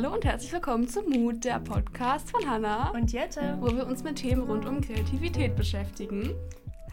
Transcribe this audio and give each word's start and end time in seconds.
Hallo 0.00 0.14
und 0.14 0.24
herzlich 0.24 0.52
willkommen 0.52 0.86
zu 0.86 1.02
Mut, 1.02 1.42
der 1.44 1.58
Podcast 1.58 2.30
von 2.30 2.48
Hanna 2.48 2.90
und 2.90 3.10
Jette, 3.10 3.58
wo 3.58 3.66
wir 3.74 3.84
uns 3.84 4.04
mit 4.04 4.14
Themen 4.14 4.44
rund 4.44 4.64
um 4.64 4.80
Kreativität 4.80 5.56
beschäftigen. 5.56 6.36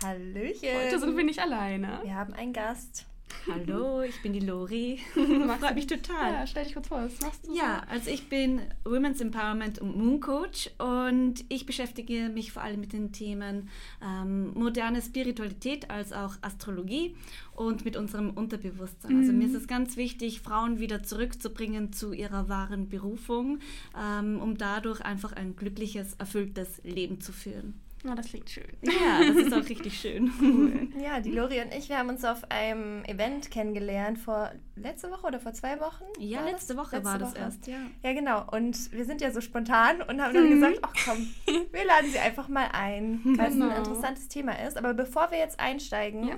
Hallöchen! 0.03 0.69
Heute 0.75 0.97
sind 0.97 1.15
wir 1.15 1.23
nicht 1.23 1.37
alleine. 1.37 1.99
Wir 2.01 2.15
haben 2.15 2.33
einen 2.33 2.51
Gast. 2.51 3.05
Hallo, 3.51 4.01
ich 4.01 4.21
bin 4.21 4.33
die 4.33 4.39
Lori. 4.39 4.99
Freut 5.13 5.75
mich 5.75 5.87
total. 5.87 6.33
Ja, 6.33 6.47
stell 6.47 6.63
dich 6.63 6.73
kurz 6.73 6.87
vor, 6.87 7.03
was 7.03 7.19
machst 7.21 7.45
du? 7.45 7.55
Ja, 7.55 7.83
so? 7.85 7.93
also 7.93 8.09
ich 8.09 8.27
bin 8.27 8.61
Women's 8.83 9.21
Empowerment 9.21 9.79
und 9.79 9.95
Moon 9.95 10.19
Coach 10.19 10.69
und 10.79 11.45
ich 11.49 11.65
beschäftige 11.65 12.29
mich 12.29 12.51
vor 12.51 12.63
allem 12.63 12.79
mit 12.79 12.93
den 12.93 13.11
Themen 13.11 13.69
ähm, 14.03 14.53
moderne 14.53 15.01
Spiritualität 15.01 15.91
als 15.91 16.11
auch 16.11 16.35
Astrologie 16.41 17.15
und 17.53 17.85
mit 17.85 17.97
unserem 17.97 18.31
Unterbewusstsein. 18.31 19.13
Mhm. 19.13 19.19
Also 19.19 19.33
mir 19.33 19.45
ist 19.45 19.51
mhm. 19.51 19.57
es 19.57 19.67
ganz 19.67 19.97
wichtig, 19.97 20.41
Frauen 20.41 20.79
wieder 20.79 21.03
zurückzubringen 21.03 21.93
zu 21.93 22.13
ihrer 22.13 22.49
wahren 22.49 22.89
Berufung, 22.89 23.59
ähm, 23.99 24.41
um 24.41 24.57
dadurch 24.57 25.01
einfach 25.01 25.33
ein 25.33 25.55
glückliches, 25.55 26.15
erfülltes 26.15 26.81
Leben 26.83 27.21
zu 27.21 27.31
führen. 27.31 27.84
Ja, 28.05 28.13
das 28.13 28.27
klingt 28.27 28.49
schön. 28.49 28.65
Ja, 28.81 29.19
das 29.19 29.35
ist 29.35 29.53
auch 29.53 29.67
richtig 29.67 29.99
schön. 29.99 30.31
Cool. 30.45 30.89
Ja, 31.01 31.19
die 31.19 31.31
Lori 31.31 31.59
und 31.61 31.73
ich, 31.73 31.89
wir 31.89 31.97
haben 31.97 32.09
uns 32.09 32.23
auf 32.23 32.49
einem 32.51 33.03
Event 33.05 33.49
kennengelernt 33.49 34.19
vor 34.19 34.51
letzte 34.75 35.09
Woche 35.09 35.25
oder 35.25 35.39
vor 35.39 35.53
zwei 35.53 35.79
Wochen? 35.79 36.03
Ja, 36.19 36.43
letzte 36.43 36.77
Woche 36.77 36.97
letzte 36.97 37.09
war 37.09 37.17
das 37.17 37.31
Woche. 37.31 37.39
erst, 37.39 37.67
ja. 37.67 37.77
Ja, 38.03 38.13
genau. 38.13 38.45
Und 38.51 38.91
wir 38.91 39.05
sind 39.05 39.21
ja 39.21 39.31
so 39.31 39.41
spontan 39.41 40.01
und 40.01 40.21
haben 40.21 40.33
dann 40.33 40.45
mhm. 40.45 40.61
gesagt, 40.61 40.79
ach 40.83 40.93
komm, 41.05 41.27
wir 41.45 41.85
laden 41.85 42.11
sie 42.11 42.19
einfach 42.19 42.47
mal 42.47 42.69
ein, 42.73 43.21
weil 43.23 43.49
genau. 43.49 43.67
es 43.67 43.71
ein 43.71 43.77
interessantes 43.77 44.27
Thema 44.27 44.53
ist. 44.67 44.77
Aber 44.77 44.93
bevor 44.93 45.31
wir 45.31 45.39
jetzt 45.39 45.59
einsteigen, 45.59 46.27
ja. 46.27 46.35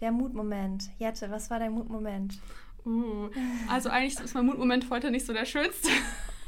der 0.00 0.10
Mutmoment. 0.10 0.90
Jette, 0.98 1.30
was 1.30 1.50
war 1.50 1.58
dein 1.58 1.72
Mutmoment? 1.72 2.38
Uh, 2.86 3.30
also 3.68 3.88
eigentlich 3.88 4.18
ist 4.20 4.34
mein 4.34 4.46
Mutmoment 4.46 4.90
heute 4.90 5.10
nicht 5.10 5.24
so 5.24 5.32
der 5.32 5.46
schönste. 5.46 5.88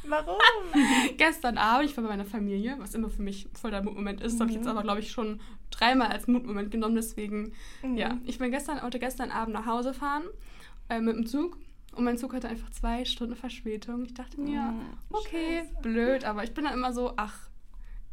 Warum? 0.09 0.39
Gestern 1.17 1.59
Abend, 1.59 1.91
ich 1.91 1.97
war 1.97 2.05
bei 2.05 2.11
meiner 2.11 2.25
Familie, 2.25 2.77
was 2.79 2.95
immer 2.95 3.11
für 3.11 3.23
mich 3.23 3.49
voll 3.61 3.71
der 3.71 3.83
Mutmoment 3.83 4.21
ist, 4.21 4.35
mhm. 4.35 4.41
habe 4.41 4.51
ich 4.51 4.57
jetzt 4.57 4.65
mhm. 4.65 4.71
aber, 4.71 4.83
glaube 4.83 5.01
ich, 5.01 5.11
schon 5.11 5.41
dreimal 5.71 6.09
als 6.09 6.27
Mutmoment 6.27 6.71
genommen. 6.71 6.95
Deswegen, 6.95 7.53
mhm. 7.83 7.97
ja, 7.97 8.19
ich 8.25 8.39
bin 8.39 8.51
gestern, 8.51 8.83
wollte 8.83 8.99
gestern 8.99 9.31
Abend 9.31 9.55
nach 9.55 9.67
Hause 9.67 9.95
fahren 9.95 10.25
äh, 10.89 11.01
mit 11.01 11.17
dem 11.17 11.27
Zug. 11.27 11.59
Und 11.95 12.05
mein 12.05 12.19
Zug 12.19 12.35
hatte 12.35 12.49
einfach 12.49 12.71
zwei 12.71 13.05
Stunden 13.05 13.37
Verspätung. 13.37 14.05
Ich 14.05 14.15
dachte 14.15 14.41
mir, 14.41 14.75
oh, 15.11 15.19
okay, 15.19 15.61
Scheiße. 15.61 15.83
blöd, 15.83 16.25
aber 16.25 16.45
ich 16.45 16.53
bin 16.53 16.65
dann 16.65 16.75
immer 16.75 16.93
so, 16.93 17.15
ach, 17.17 17.49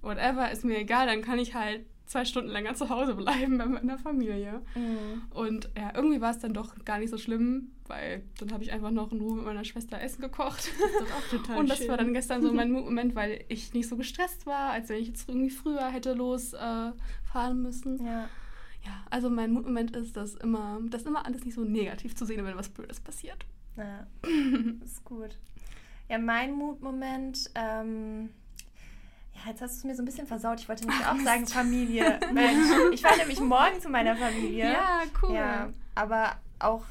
whatever, 0.02 0.50
ist 0.52 0.64
mir 0.64 0.78
egal, 0.78 1.08
dann 1.08 1.22
kann 1.22 1.38
ich 1.38 1.54
halt 1.54 1.86
zwei 2.06 2.26
Stunden 2.26 2.50
länger 2.50 2.76
zu 2.76 2.90
Hause 2.90 3.16
bleiben 3.16 3.58
bei 3.58 3.66
meiner 3.66 3.98
Familie. 3.98 4.62
Mhm. 4.76 5.24
Und 5.32 5.70
ja, 5.78 5.92
irgendwie 5.96 6.22
war 6.22 6.32
es 6.32 6.40
dann 6.40 6.54
doch 6.54 6.76
gar 6.86 7.00
nicht 7.00 7.10
so 7.10 7.18
schlimm, 7.18 7.72
weil 7.88 8.24
dann 8.40 8.52
habe 8.52 8.64
ich 8.64 8.72
einfach 8.72 8.92
noch 8.92 9.12
in 9.12 9.22
Ruhe 9.22 9.36
mit 9.36 9.46
meiner 9.46 9.64
Schwester 9.64 10.00
Essen 10.02 10.22
gekocht. 10.22 10.70
Das 10.80 11.02
ist 11.02 11.14
auch 11.14 11.30
total 11.30 11.58
Und 11.60 11.70
das 11.70 11.80
schön. 11.80 11.90
war 11.90 11.98
dann 11.98 12.14
gestern 12.14 12.42
so 12.42 12.52
mein 12.54 12.72
Moment, 12.74 13.16
weil 13.16 13.46
ich 13.50 13.74
nicht 13.74 13.88
so 13.88 13.98
gestresst 13.98 14.46
war, 14.46 14.72
als 14.72 14.90
wenn 14.90 15.02
ich 15.02 15.08
jetzt 15.08 15.30
irgendwie 15.30 15.50
früher 15.50 15.88
hätte 15.90 16.14
losfahren 16.14 16.94
äh, 17.36 17.54
müssen. 17.54 18.06
Ja. 18.06 18.30
Ja, 18.86 19.06
also 19.10 19.30
mein 19.30 19.54
Moment 19.54 19.96
ist, 19.96 20.18
dass 20.18 20.36
immer, 20.36 20.82
dass 20.90 21.04
immer 21.04 21.26
alles 21.26 21.46
nicht 21.46 21.54
so 21.54 21.64
negativ 21.64 22.16
zu 22.16 22.26
sehen, 22.26 22.44
wenn 22.44 22.58
was 22.58 22.68
Blödes 22.68 23.00
passiert. 23.00 23.46
Ja, 23.78 24.06
ist 24.84 25.04
gut. 25.06 25.38
Ja, 26.10 26.18
mein 26.18 26.52
Mutmoment, 26.54 27.50
ähm, 27.56 28.30
ja, 29.34 29.50
jetzt 29.50 29.62
hast 29.62 29.76
du 29.76 29.78
es 29.80 29.84
mir 29.84 29.96
so 29.96 30.04
ein 30.04 30.06
bisschen 30.06 30.28
versaut. 30.28 30.60
Ich 30.60 30.70
wollte 30.70 30.86
nämlich 30.86 31.06
auch 31.06 31.18
sagen 31.18 31.48
Familie. 31.48 32.20
Mensch, 32.34 32.68
ich 32.94 33.02
fahre 33.02 33.18
nämlich 33.18 33.40
morgen 33.40 33.80
zu 33.82 33.90
meiner 33.90 34.16
Familie. 34.16 34.72
Ja, 34.72 35.02
cool. 35.22 35.36
Ja, 35.36 35.70
aber 35.96 36.38
auch 36.60 36.84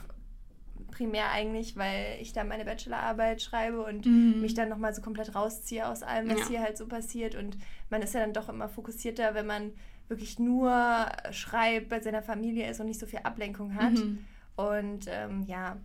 primär 0.90 1.30
eigentlich, 1.30 1.76
weil 1.76 2.18
ich 2.20 2.32
da 2.32 2.44
meine 2.44 2.64
Bachelorarbeit 2.64 3.42
schreibe 3.42 3.82
und 3.82 4.06
mhm. 4.06 4.40
mich 4.40 4.54
dann 4.54 4.68
nochmal 4.68 4.94
so 4.94 5.02
komplett 5.02 5.34
rausziehe 5.34 5.88
aus 5.88 6.02
allem, 6.02 6.30
was 6.30 6.40
ja. 6.40 6.48
hier 6.48 6.60
halt 6.62 6.76
so 6.76 6.86
passiert. 6.86 7.34
Und 7.34 7.56
man 7.90 8.02
ist 8.02 8.14
ja 8.14 8.20
dann 8.20 8.32
doch 8.32 8.48
immer 8.48 8.68
fokussierter, 8.68 9.34
wenn 9.34 9.46
man 9.46 9.72
wirklich 10.08 10.38
nur 10.38 11.06
schreibt, 11.30 11.88
bei 11.88 12.00
seiner 12.00 12.22
Familie 12.22 12.70
ist 12.70 12.80
und 12.80 12.86
nicht 12.86 13.00
so 13.00 13.06
viel 13.06 13.20
Ablenkung 13.20 13.74
hat. 13.74 13.94
Mhm. 13.94 14.24
Und 14.56 15.06
ähm, 15.08 15.42
ja, 15.46 15.76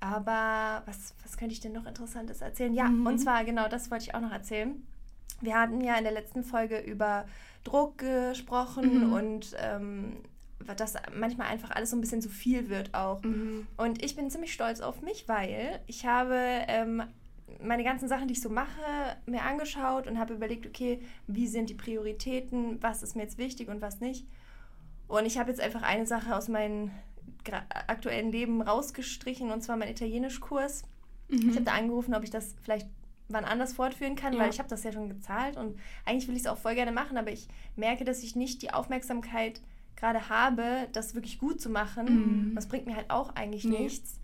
aber 0.00 0.82
was, 0.86 1.14
was 1.22 1.36
könnte 1.36 1.52
ich 1.52 1.60
denn 1.60 1.72
noch 1.72 1.86
Interessantes 1.86 2.40
erzählen? 2.40 2.74
Ja, 2.74 2.84
mhm. 2.84 3.06
und 3.06 3.18
zwar 3.18 3.44
genau 3.44 3.68
das 3.68 3.90
wollte 3.90 4.04
ich 4.04 4.14
auch 4.14 4.20
noch 4.20 4.32
erzählen. 4.32 4.82
Wir 5.42 5.58
hatten 5.58 5.82
ja 5.82 5.96
in 5.96 6.04
der 6.04 6.12
letzten 6.12 6.44
Folge 6.44 6.78
über 6.78 7.26
Druck 7.64 7.98
gesprochen 7.98 9.08
mhm. 9.08 9.12
und 9.12 9.56
ähm, 9.58 10.16
dass 10.76 10.94
manchmal 11.14 11.48
einfach 11.48 11.70
alles 11.70 11.90
so 11.90 11.96
ein 11.96 12.00
bisschen 12.00 12.22
zu 12.22 12.28
viel 12.28 12.68
wird 12.68 12.94
auch. 12.94 13.22
Mhm. 13.22 13.66
Und 13.76 14.02
ich 14.04 14.16
bin 14.16 14.30
ziemlich 14.30 14.52
stolz 14.52 14.80
auf 14.80 15.02
mich, 15.02 15.28
weil 15.28 15.80
ich 15.86 16.06
habe 16.06 16.36
ähm, 16.68 17.02
meine 17.60 17.84
ganzen 17.84 18.08
Sachen, 18.08 18.28
die 18.28 18.34
ich 18.34 18.40
so 18.40 18.48
mache, 18.48 18.68
mir 19.26 19.42
angeschaut 19.42 20.06
und 20.06 20.18
habe 20.18 20.34
überlegt, 20.34 20.66
okay, 20.66 21.00
wie 21.26 21.46
sind 21.46 21.68
die 21.68 21.74
Prioritäten, 21.74 22.82
was 22.82 23.02
ist 23.02 23.16
mir 23.16 23.22
jetzt 23.22 23.38
wichtig 23.38 23.68
und 23.68 23.82
was 23.82 24.00
nicht. 24.00 24.26
Und 25.08 25.26
ich 25.26 25.38
habe 25.38 25.50
jetzt 25.50 25.60
einfach 25.60 25.82
eine 25.82 26.06
Sache 26.06 26.34
aus 26.34 26.48
meinem 26.48 26.90
aktuellen 27.88 28.30
Leben 28.30 28.62
rausgestrichen 28.62 29.50
und 29.50 29.62
zwar 29.62 29.76
mein 29.76 29.90
Italienischkurs. 29.90 30.84
Mhm. 31.28 31.50
Ich 31.50 31.56
habe 31.56 31.64
da 31.64 31.72
angerufen, 31.72 32.14
ob 32.14 32.22
ich 32.22 32.30
das 32.30 32.54
vielleicht 32.62 32.88
wann 33.32 33.44
anders 33.44 33.72
fortführen 33.72 34.16
kann, 34.16 34.34
ja. 34.34 34.40
weil 34.40 34.50
ich 34.50 34.58
habe 34.58 34.68
das 34.68 34.84
ja 34.84 34.92
schon 34.92 35.08
gezahlt 35.08 35.56
und 35.56 35.78
eigentlich 36.04 36.28
will 36.28 36.36
ich 36.36 36.42
es 36.42 36.46
auch 36.46 36.58
voll 36.58 36.74
gerne 36.74 36.92
machen, 36.92 37.16
aber 37.16 37.30
ich 37.30 37.48
merke, 37.76 38.04
dass 38.04 38.22
ich 38.22 38.36
nicht 38.36 38.62
die 38.62 38.72
Aufmerksamkeit 38.72 39.60
gerade 39.96 40.28
habe, 40.28 40.88
das 40.92 41.14
wirklich 41.14 41.38
gut 41.38 41.60
zu 41.60 41.70
machen. 41.70 42.50
Mhm. 42.50 42.54
Das 42.54 42.66
bringt 42.66 42.86
mir 42.86 42.96
halt 42.96 43.10
auch 43.10 43.34
eigentlich 43.34 43.64
nee. 43.64 43.78
nichts. 43.78 44.18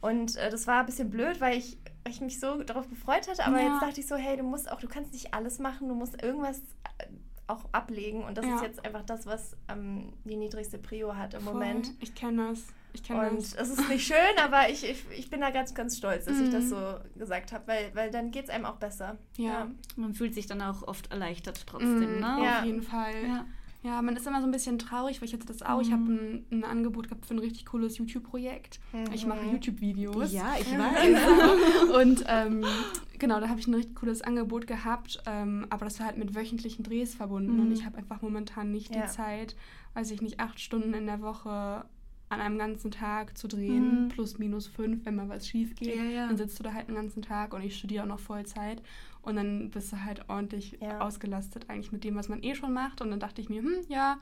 Und 0.00 0.36
äh, 0.36 0.50
das 0.50 0.66
war 0.66 0.80
ein 0.80 0.86
bisschen 0.86 1.10
blöd, 1.10 1.40
weil 1.40 1.56
ich, 1.56 1.78
ich 2.08 2.20
mich 2.20 2.40
so 2.40 2.62
darauf 2.64 2.88
gefreut 2.88 3.28
hatte, 3.28 3.44
aber 3.46 3.60
ja. 3.60 3.72
jetzt 3.72 3.82
dachte 3.82 4.00
ich 4.00 4.06
so, 4.06 4.16
hey, 4.16 4.36
du 4.36 4.42
musst 4.42 4.70
auch, 4.70 4.80
du 4.80 4.88
kannst 4.88 5.12
nicht 5.12 5.32
alles 5.32 5.58
machen, 5.58 5.88
du 5.88 5.94
musst 5.94 6.20
irgendwas 6.22 6.58
äh, 6.98 7.06
auch 7.46 7.64
ablegen 7.72 8.24
und 8.24 8.36
das 8.36 8.44
ja. 8.44 8.56
ist 8.56 8.62
jetzt 8.62 8.84
einfach 8.84 9.02
das, 9.02 9.26
was 9.26 9.56
ähm, 9.68 10.12
die 10.24 10.36
niedrigste 10.36 10.78
Prio 10.78 11.16
hat 11.16 11.34
im 11.34 11.42
Voll. 11.42 11.54
Moment. 11.54 11.92
Ich 12.00 12.14
kenne 12.14 12.48
das. 12.48 12.64
Ich 12.92 13.02
kenne 13.02 13.30
Und 13.30 13.38
es 13.38 13.54
ist 13.54 13.88
nicht 13.88 14.06
schön, 14.06 14.38
aber 14.42 14.68
ich, 14.68 14.88
ich, 14.88 15.04
ich 15.16 15.30
bin 15.30 15.40
da 15.40 15.50
ganz, 15.50 15.74
ganz 15.74 15.96
stolz, 15.96 16.26
dass 16.26 16.36
mm. 16.36 16.44
ich 16.44 16.50
das 16.50 16.64
mhm. 16.64 16.68
so 16.68 16.76
gesagt 17.18 17.52
habe, 17.52 17.66
weil, 17.66 17.94
weil 17.94 18.10
dann 18.10 18.30
geht 18.30 18.44
es 18.44 18.50
einem 18.50 18.66
auch 18.66 18.76
besser. 18.76 19.16
Ja. 19.36 19.44
ja. 19.44 19.70
Man 19.96 20.14
fühlt 20.14 20.34
sich 20.34 20.46
dann 20.46 20.60
auch 20.60 20.82
oft 20.82 21.10
erleichtert 21.10 21.66
trotzdem, 21.66 22.18
mm. 22.18 22.20
ne? 22.20 22.38
Ja, 22.42 22.58
auf 22.60 22.64
jeden 22.64 22.82
Fall. 22.82 23.14
Ja. 23.26 23.46
Ja, 23.84 24.00
man 24.00 24.14
ist 24.16 24.26
immer 24.28 24.40
so 24.40 24.46
ein 24.46 24.52
bisschen 24.52 24.78
traurig, 24.78 25.20
weil 25.20 25.28
ich 25.28 25.34
hatte 25.34 25.46
das 25.46 25.62
auch. 25.62 25.78
Mhm. 25.78 25.82
Ich 25.82 25.92
habe 25.92 26.02
ein, 26.04 26.46
ein, 26.52 26.64
Angebot 26.64 27.08
gehabt 27.08 27.26
für 27.26 27.34
ein 27.34 27.40
richtig 27.40 27.66
cooles 27.66 27.98
YouTube-Projekt. 27.98 28.78
Mhm. 28.92 29.12
Ich 29.12 29.26
mache 29.26 29.44
YouTube-Videos. 29.44 30.32
Ja, 30.32 30.54
ich 30.60 30.66
weiß. 30.78 32.00
Und 32.00 32.24
ähm, 32.28 32.64
genau, 33.18 33.40
da 33.40 33.48
habe 33.48 33.58
ich 33.58 33.66
ein 33.66 33.74
richtig 33.74 33.96
cooles 33.96 34.22
Angebot 34.22 34.68
gehabt, 34.68 35.20
ähm, 35.26 35.66
aber 35.70 35.84
das 35.84 35.98
war 35.98 36.06
halt 36.06 36.16
mit 36.16 36.34
wöchentlichen 36.34 36.84
Drehs 36.84 37.16
verbunden 37.16 37.54
mhm. 37.54 37.60
und 37.62 37.72
ich 37.72 37.84
habe 37.84 37.98
einfach 37.98 38.22
momentan 38.22 38.70
nicht 38.70 38.94
ja. 38.94 39.02
die 39.02 39.08
Zeit, 39.08 39.56
weiß 39.94 40.12
ich 40.12 40.22
nicht, 40.22 40.38
acht 40.38 40.60
Stunden 40.60 40.94
in 40.94 41.06
der 41.06 41.20
Woche 41.20 41.84
an 42.32 42.40
einem 42.40 42.58
ganzen 42.58 42.90
Tag 42.90 43.36
zu 43.36 43.46
drehen, 43.46 44.04
mhm. 44.04 44.08
plus 44.08 44.38
minus 44.38 44.66
fünf, 44.66 45.04
wenn 45.04 45.16
mal 45.16 45.28
was 45.28 45.46
schief 45.46 45.74
geht. 45.74 45.96
Ja, 45.96 46.04
ja. 46.04 46.26
Dann 46.26 46.38
sitzt 46.38 46.58
du 46.58 46.62
da 46.62 46.72
halt 46.72 46.88
einen 46.88 46.96
ganzen 46.96 47.22
Tag 47.22 47.52
und 47.52 47.62
ich 47.62 47.76
studiere 47.76 48.04
auch 48.04 48.08
noch 48.08 48.18
Vollzeit. 48.18 48.82
Und 49.20 49.36
dann 49.36 49.70
bist 49.70 49.92
du 49.92 50.02
halt 50.02 50.28
ordentlich 50.28 50.78
ja. 50.80 51.00
ausgelastet 51.00 51.68
eigentlich 51.68 51.92
mit 51.92 52.04
dem, 52.04 52.16
was 52.16 52.28
man 52.28 52.42
eh 52.42 52.54
schon 52.54 52.72
macht. 52.72 53.02
Und 53.02 53.10
dann 53.10 53.20
dachte 53.20 53.40
ich 53.40 53.48
mir, 53.48 53.62
hm, 53.62 53.84
ja, 53.88 54.18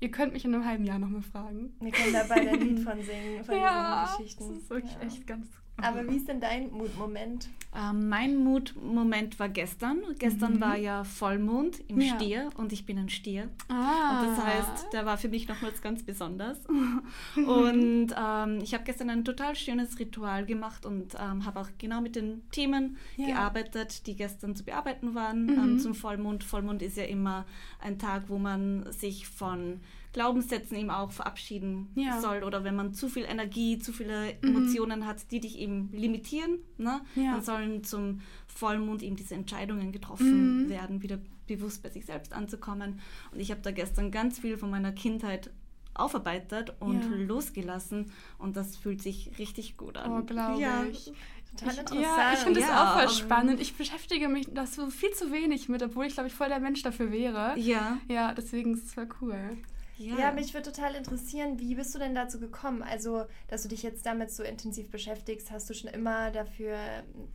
ihr 0.00 0.10
könnt 0.10 0.32
mich 0.32 0.44
in 0.44 0.54
einem 0.54 0.64
halben 0.64 0.84
Jahr 0.84 0.98
nochmal 0.98 1.22
fragen. 1.22 1.74
Wir 1.80 1.92
können 1.92 2.12
da 2.14 2.24
beide 2.28 2.50
ein 2.50 2.60
Lied 2.60 2.78
von 2.84 3.02
singen, 3.02 3.44
von 3.44 3.54
ja, 3.54 4.04
diesen 4.04 4.16
Geschichten. 4.16 4.48
Das 4.48 4.62
ist 4.62 4.70
wirklich 4.70 4.96
echt 5.00 5.26
ganz 5.26 5.46
aber 5.82 6.08
wie 6.08 6.16
ist 6.16 6.28
denn 6.28 6.40
dein 6.40 6.70
Mutmoment? 6.70 7.48
Ähm, 7.74 8.08
mein 8.08 8.36
Mutmoment 8.36 9.38
war 9.38 9.48
gestern. 9.48 10.02
Gestern 10.18 10.54
mhm. 10.54 10.60
war 10.60 10.76
ja 10.76 11.04
Vollmond 11.04 11.80
im 11.88 12.00
ja. 12.00 12.14
Stier 12.14 12.50
und 12.56 12.72
ich 12.72 12.86
bin 12.86 12.98
ein 12.98 13.08
Stier. 13.08 13.48
Ah. 13.68 14.20
Und 14.20 14.28
das 14.28 14.44
heißt, 14.44 14.92
der 14.92 15.06
war 15.06 15.18
für 15.18 15.28
mich 15.28 15.46
nochmals 15.48 15.82
ganz 15.82 16.02
besonders. 16.02 16.58
und 17.36 18.14
ähm, 18.16 18.58
ich 18.62 18.74
habe 18.74 18.84
gestern 18.84 19.10
ein 19.10 19.24
total 19.24 19.54
schönes 19.54 19.98
Ritual 19.98 20.46
gemacht 20.46 20.86
und 20.86 21.14
ähm, 21.14 21.44
habe 21.44 21.60
auch 21.60 21.68
genau 21.78 22.00
mit 22.00 22.16
den 22.16 22.48
Themen 22.50 22.96
ja. 23.16 23.26
gearbeitet, 23.26 24.06
die 24.06 24.16
gestern 24.16 24.56
zu 24.56 24.64
bearbeiten 24.64 25.14
waren 25.14 25.46
mhm. 25.46 25.58
Ähm, 25.58 25.78
zum 25.78 25.94
Vollmond. 25.94 26.44
Vollmond 26.44 26.82
ist 26.82 26.96
ja 26.96 27.04
immer 27.04 27.44
ein 27.80 27.98
Tag, 27.98 28.24
wo 28.28 28.38
man 28.38 28.90
sich 28.92 29.28
von 29.28 29.80
Glaubenssätzen 30.12 30.76
eben 30.76 30.90
auch 30.90 31.12
verabschieden 31.12 31.88
ja. 31.94 32.20
soll 32.20 32.42
oder 32.42 32.64
wenn 32.64 32.74
man 32.74 32.94
zu 32.94 33.08
viel 33.08 33.24
Energie, 33.24 33.78
zu 33.78 33.92
viele 33.92 34.34
mhm. 34.42 34.48
Emotionen 34.48 35.06
hat, 35.06 35.30
die 35.30 35.40
dich 35.40 35.58
eben 35.58 35.90
limitieren, 35.92 36.58
ne? 36.78 37.00
Ja. 37.14 37.32
dann 37.32 37.42
sollen 37.42 37.84
zum 37.84 38.20
Vollmond 38.46 39.02
eben 39.02 39.16
diese 39.16 39.34
Entscheidungen 39.34 39.92
getroffen 39.92 40.64
mhm. 40.64 40.68
werden, 40.70 41.02
wieder 41.02 41.18
bewusst 41.46 41.82
bei 41.82 41.90
sich 41.90 42.06
selbst 42.06 42.32
anzukommen. 42.32 43.00
Und 43.32 43.40
ich 43.40 43.50
habe 43.50 43.60
da 43.62 43.70
gestern 43.70 44.10
ganz 44.10 44.38
viel 44.38 44.56
von 44.56 44.70
meiner 44.70 44.92
Kindheit 44.92 45.50
aufarbeitet 45.94 46.74
und 46.80 47.02
ja. 47.02 47.10
losgelassen 47.26 48.12
und 48.38 48.56
das 48.56 48.76
fühlt 48.76 49.02
sich 49.02 49.38
richtig 49.38 49.76
gut 49.76 49.96
an. 49.96 50.12
Oh, 50.12 50.22
glaube 50.22 50.60
ja. 50.60 50.84
ich. 50.84 51.12
Total 51.56 51.78
interessant. 51.78 52.02
Ja, 52.02 52.32
ich 52.34 52.38
finde 52.40 52.60
das 52.60 52.68
ja, 52.68 52.84
auch 52.84 52.98
voll 52.98 53.08
spannend. 53.08 53.60
Ich 53.60 53.74
beschäftige 53.74 54.28
mich 54.28 54.46
da 54.52 54.66
so 54.66 54.90
viel 54.90 55.10
zu 55.12 55.32
wenig 55.32 55.68
mit, 55.68 55.82
obwohl 55.82 56.06
ich, 56.06 56.14
glaube 56.14 56.28
ich, 56.28 56.34
voll 56.34 56.48
der 56.48 56.60
Mensch 56.60 56.82
dafür 56.82 57.10
wäre. 57.10 57.58
Ja. 57.58 57.98
Ja, 58.06 58.34
deswegen 58.34 58.74
ist 58.74 58.84
es 58.84 58.94
voll 58.94 59.08
cool. 59.20 59.56
Ja. 59.98 60.16
ja, 60.16 60.32
mich 60.32 60.54
würde 60.54 60.70
total 60.70 60.94
interessieren, 60.94 61.58
wie 61.58 61.74
bist 61.74 61.94
du 61.94 61.98
denn 61.98 62.14
dazu 62.14 62.38
gekommen? 62.38 62.82
Also, 62.82 63.24
dass 63.48 63.64
du 63.64 63.68
dich 63.68 63.82
jetzt 63.82 64.06
damit 64.06 64.30
so 64.30 64.44
intensiv 64.44 64.90
beschäftigst, 64.90 65.50
hast 65.50 65.68
du 65.68 65.74
schon 65.74 65.90
immer 65.90 66.30
dafür 66.30 66.78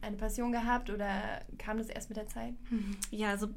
eine 0.01 0.15
Passion 0.15 0.54
gehabt 0.54 0.89
oder 0.89 1.42
kam 1.57 1.77
das 1.77 1.88
erst 1.88 2.10
mit 2.10 2.18
der 2.18 2.27
Zeit? 2.27 2.54
Ja, 3.12 3.30
also 3.30 3.48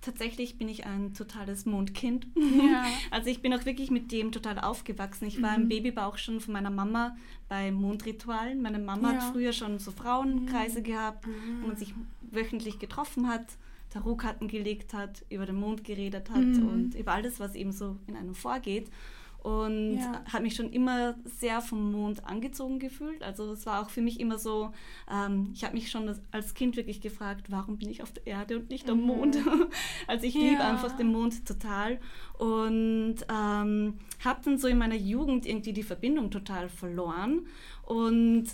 tatsächlich 0.00 0.58
bin 0.58 0.68
ich 0.68 0.86
ein 0.86 1.14
totales 1.14 1.66
Mondkind. 1.66 2.26
Ja. 2.36 2.84
Also 3.10 3.30
ich 3.30 3.42
bin 3.42 3.52
auch 3.52 3.66
wirklich 3.66 3.90
mit 3.90 4.10
dem 4.10 4.32
total 4.32 4.58
aufgewachsen. 4.58 5.26
Ich 5.26 5.42
war 5.42 5.56
mhm. 5.56 5.64
im 5.64 5.68
Babybauch 5.68 6.16
schon 6.16 6.40
von 6.40 6.52
meiner 6.52 6.70
Mama 6.70 7.16
bei 7.48 7.70
Mondritualen. 7.70 8.62
Meine 8.62 8.78
Mama 8.78 9.12
ja. 9.12 9.20
hat 9.20 9.32
früher 9.32 9.52
schon 9.52 9.78
so 9.78 9.90
Frauenkreise 9.90 10.80
mhm. 10.80 10.84
gehabt, 10.84 11.26
wo 11.60 11.66
man 11.68 11.76
sich 11.76 11.94
wöchentlich 12.22 12.78
getroffen 12.78 13.28
hat. 13.28 13.46
Tarotkarten 13.92 14.48
gelegt 14.48 14.94
hat, 14.94 15.24
über 15.28 15.44
den 15.44 15.56
Mond 15.56 15.84
geredet 15.84 16.30
hat 16.30 16.40
mhm. 16.40 16.68
und 16.68 16.94
über 16.94 17.12
alles, 17.12 17.40
was 17.40 17.54
eben 17.54 17.72
so 17.72 17.96
in 18.06 18.16
einem 18.16 18.34
vorgeht. 18.34 18.90
Und 19.42 19.96
ja. 19.96 20.22
habe 20.32 20.44
mich 20.44 20.54
schon 20.54 20.70
immer 20.70 21.16
sehr 21.24 21.60
vom 21.60 21.90
Mond 21.90 22.24
angezogen 22.24 22.78
gefühlt. 22.78 23.24
Also 23.24 23.52
es 23.52 23.66
war 23.66 23.82
auch 23.82 23.90
für 23.90 24.00
mich 24.00 24.20
immer 24.20 24.38
so, 24.38 24.70
ähm, 25.10 25.50
ich 25.52 25.64
habe 25.64 25.74
mich 25.74 25.90
schon 25.90 26.14
als 26.30 26.54
Kind 26.54 26.76
wirklich 26.76 27.00
gefragt, 27.00 27.50
warum 27.50 27.76
bin 27.76 27.90
ich 27.90 28.04
auf 28.04 28.12
der 28.12 28.24
Erde 28.24 28.56
und 28.56 28.70
nicht 28.70 28.88
am 28.88 29.00
mhm. 29.00 29.06
Mond? 29.06 29.38
also 30.06 30.26
ich 30.26 30.34
ja. 30.34 30.42
liebe 30.42 30.62
einfach 30.62 30.96
den 30.96 31.08
Mond 31.08 31.44
total. 31.44 31.98
Und 32.38 33.16
ähm, 33.28 33.98
habe 34.24 34.40
dann 34.44 34.58
so 34.58 34.68
in 34.68 34.78
meiner 34.78 34.94
Jugend 34.94 35.44
irgendwie 35.44 35.72
die 35.72 35.82
Verbindung 35.82 36.30
total 36.30 36.68
verloren. 36.68 37.46
Und 37.84 38.46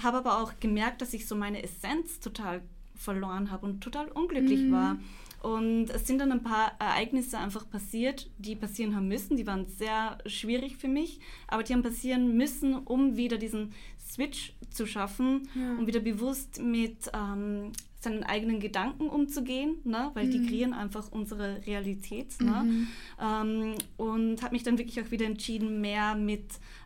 habe 0.00 0.18
aber 0.18 0.40
auch 0.40 0.52
gemerkt, 0.60 1.02
dass 1.02 1.12
ich 1.12 1.26
so 1.26 1.34
meine 1.34 1.62
Essenz 1.62 2.20
total 2.20 2.62
verloren 2.96 3.50
habe 3.50 3.66
und 3.66 3.80
total 3.80 4.08
unglücklich 4.08 4.62
mhm. 4.62 4.72
war. 4.72 4.98
Und 5.42 5.90
es 5.90 6.06
sind 6.06 6.18
dann 6.18 6.32
ein 6.32 6.42
paar 6.42 6.72
Ereignisse 6.80 7.38
einfach 7.38 7.68
passiert, 7.70 8.28
die 8.38 8.56
passieren 8.56 8.96
haben 8.96 9.06
müssen. 9.06 9.36
Die 9.36 9.46
waren 9.46 9.66
sehr 9.66 10.18
schwierig 10.26 10.76
für 10.76 10.88
mich, 10.88 11.20
aber 11.46 11.62
die 11.62 11.72
haben 11.72 11.82
passieren 11.82 12.36
müssen, 12.36 12.74
um 12.74 13.16
wieder 13.16 13.36
diesen 13.36 13.72
Switch 13.98 14.54
zu 14.70 14.86
schaffen, 14.86 15.48
ja. 15.54 15.78
um 15.78 15.86
wieder 15.86 16.00
bewusst 16.00 16.60
mit 16.60 17.10
ähm, 17.14 17.72
seinen 18.06 18.22
eigenen 18.22 18.60
Gedanken 18.60 19.08
umzugehen, 19.08 19.78
ne? 19.84 20.10
weil 20.14 20.26
mhm. 20.26 20.30
die 20.30 20.46
kreieren 20.46 20.72
einfach 20.72 21.10
unsere 21.10 21.66
Realität. 21.66 22.40
Ne? 22.40 22.62
Mhm. 22.64 22.88
Ähm, 23.20 23.74
und 23.96 24.42
habe 24.42 24.54
mich 24.54 24.62
dann 24.62 24.78
wirklich 24.78 25.00
auch 25.00 25.10
wieder 25.10 25.26
entschieden, 25.26 25.80
mehr 25.80 26.14
mit 26.14 26.44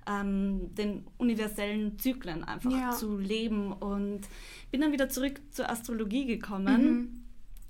ähm, 0.08 0.74
den 0.74 1.04
universellen 1.18 1.98
Zyklen 1.98 2.42
einfach 2.42 2.72
ja. 2.72 2.90
zu 2.92 3.18
leben 3.18 3.72
und 3.72 4.22
bin 4.70 4.80
dann 4.80 4.92
wieder 4.92 5.10
zurück 5.10 5.40
zur 5.50 5.70
Astrologie 5.70 6.24
gekommen, 6.24 6.82
mhm. 6.82 7.22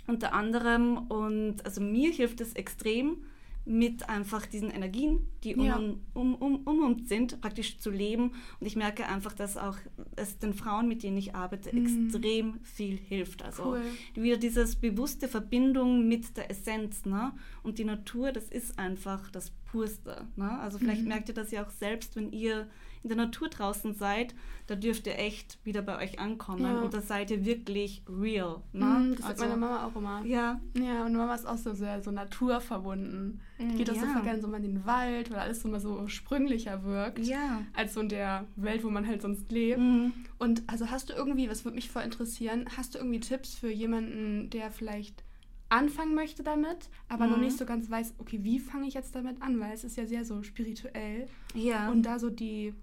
unter 0.07 0.33
anderem. 0.33 0.99
Und 1.09 1.65
also 1.65 1.81
mir 1.81 2.13
hilft 2.13 2.41
es 2.41 2.53
extrem, 2.53 3.25
mit 3.65 4.09
einfach 4.09 4.47
diesen 4.47 4.71
Energien, 4.71 5.27
die 5.45 5.55
um, 5.55 5.65
ja. 5.65 5.77
um, 5.77 6.35
um, 6.35 6.57
um, 6.65 6.85
uns 6.85 7.09
sind, 7.09 7.41
praktisch 7.41 7.79
zu 7.79 7.91
leben. 7.91 8.33
Und 8.59 8.67
ich 8.67 8.75
merke 8.75 9.07
einfach, 9.07 9.35
dass 9.35 9.57
auch 9.57 9.77
es 10.17 10.39
den 10.39 10.55
Frauen, 10.55 10.89
mit 10.89 11.03
denen 11.03 11.19
ich 11.19 11.35
arbeite, 11.35 11.75
mhm. 11.75 11.85
extrem 11.85 12.61
viel 12.63 12.97
hilft. 12.97 13.43
Also 13.43 13.73
cool. 13.73 13.83
wieder 14.15 14.39
dieses 14.39 14.77
bewusste 14.77 15.29
Verbindung 15.29 16.09
mit 16.09 16.37
der 16.37 16.51
Essenz. 16.51 17.05
Ne? 17.05 17.33
Und 17.63 17.79
die 17.79 17.85
Natur, 17.85 18.33
das 18.33 18.49
ist 18.49 18.79
einfach 18.79 19.31
das 19.31 19.51
Purste. 19.71 20.27
Ne? 20.37 20.59
Also 20.61 20.79
vielleicht 20.79 21.03
mhm. 21.03 21.09
merkt 21.09 21.29
ihr 21.29 21.35
das 21.35 21.51
ja 21.51 21.65
auch 21.65 21.71
selbst, 21.71 22.17
wenn 22.17 22.33
ihr 22.33 22.67
in 23.03 23.09
der 23.09 23.17
Natur 23.17 23.49
draußen 23.49 23.95
seid, 23.95 24.35
da 24.67 24.75
dürft 24.75 25.07
ihr 25.07 25.19
echt 25.19 25.59
wieder 25.65 25.83
bei 25.83 25.99
euch 25.99 26.19
ankommen 26.19 26.63
ja. 26.63 26.81
und 26.81 26.93
da 26.93 27.01
seid 27.01 27.31
ihr 27.31 27.45
wirklich 27.45 28.03
real. 28.09 28.61
Ne? 28.73 28.85
Mm, 28.85 29.17
das 29.17 29.25
also, 29.25 29.39
sagt 29.39 29.41
meine 29.41 29.57
Mama 29.57 29.87
auch 29.87 29.97
immer. 29.97 30.23
Ja. 30.25 30.61
Ja, 30.75 31.07
und 31.07 31.15
Mama 31.15 31.35
ist 31.35 31.47
auch 31.47 31.57
so 31.57 31.73
sehr 31.73 32.03
so 32.03 32.11
naturverbunden. 32.11 33.41
Mm, 33.59 33.77
geht 33.77 33.91
auch 33.91 33.95
ja. 33.95 34.03
so 34.03 34.07
voll 34.07 34.23
gerne 34.23 34.41
so 34.41 34.49
mal 34.49 34.59
in 34.59 34.75
den 34.75 34.87
Wald, 34.87 35.31
weil 35.31 35.39
alles 35.39 35.63
so 35.63 35.69
mal 35.69 35.81
so 35.81 36.07
sprünglicher 36.09 36.85
wirkt. 36.85 37.21
Ja. 37.21 37.63
Als 37.75 37.95
so 37.95 38.01
in 38.01 38.11
der 38.11 38.47
Welt, 38.57 38.85
wo 38.85 38.91
man 38.91 39.07
halt 39.07 39.23
sonst 39.23 39.51
lebt. 39.51 39.81
Mm. 39.81 40.13
Und 40.39 40.63
also 40.67 40.91
hast 40.91 41.09
du 41.09 41.15
irgendwie, 41.15 41.49
was 41.49 41.65
würde 41.65 41.77
mich 41.77 41.91
voll 41.91 42.03
interessieren, 42.03 42.67
hast 42.77 42.95
du 42.95 42.99
irgendwie 42.99 43.21
Tipps 43.21 43.55
für 43.55 43.71
jemanden, 43.71 44.51
der 44.51 44.71
vielleicht 44.71 45.25
anfangen 45.71 46.15
möchte 46.15 46.43
damit, 46.43 46.91
aber 47.09 47.27
mhm. 47.27 47.31
noch 47.31 47.39
nicht 47.39 47.57
so 47.57 47.65
ganz 47.65 47.89
weiß, 47.89 48.15
okay, 48.19 48.41
wie 48.43 48.59
fange 48.59 48.89
ich 48.89 48.95
jetzt 48.95 49.15
damit 49.15 49.41
an, 49.41 49.59
weil 49.61 49.73
es 49.73 49.85
ist 49.85 49.97
ja 49.97 50.05
sehr 50.05 50.25
so 50.25 50.43
spirituell. 50.43 51.29
Ja. 51.55 51.91
Und 51.91 52.03
da 52.03 52.19
so 52.19 52.29
die 52.29 52.75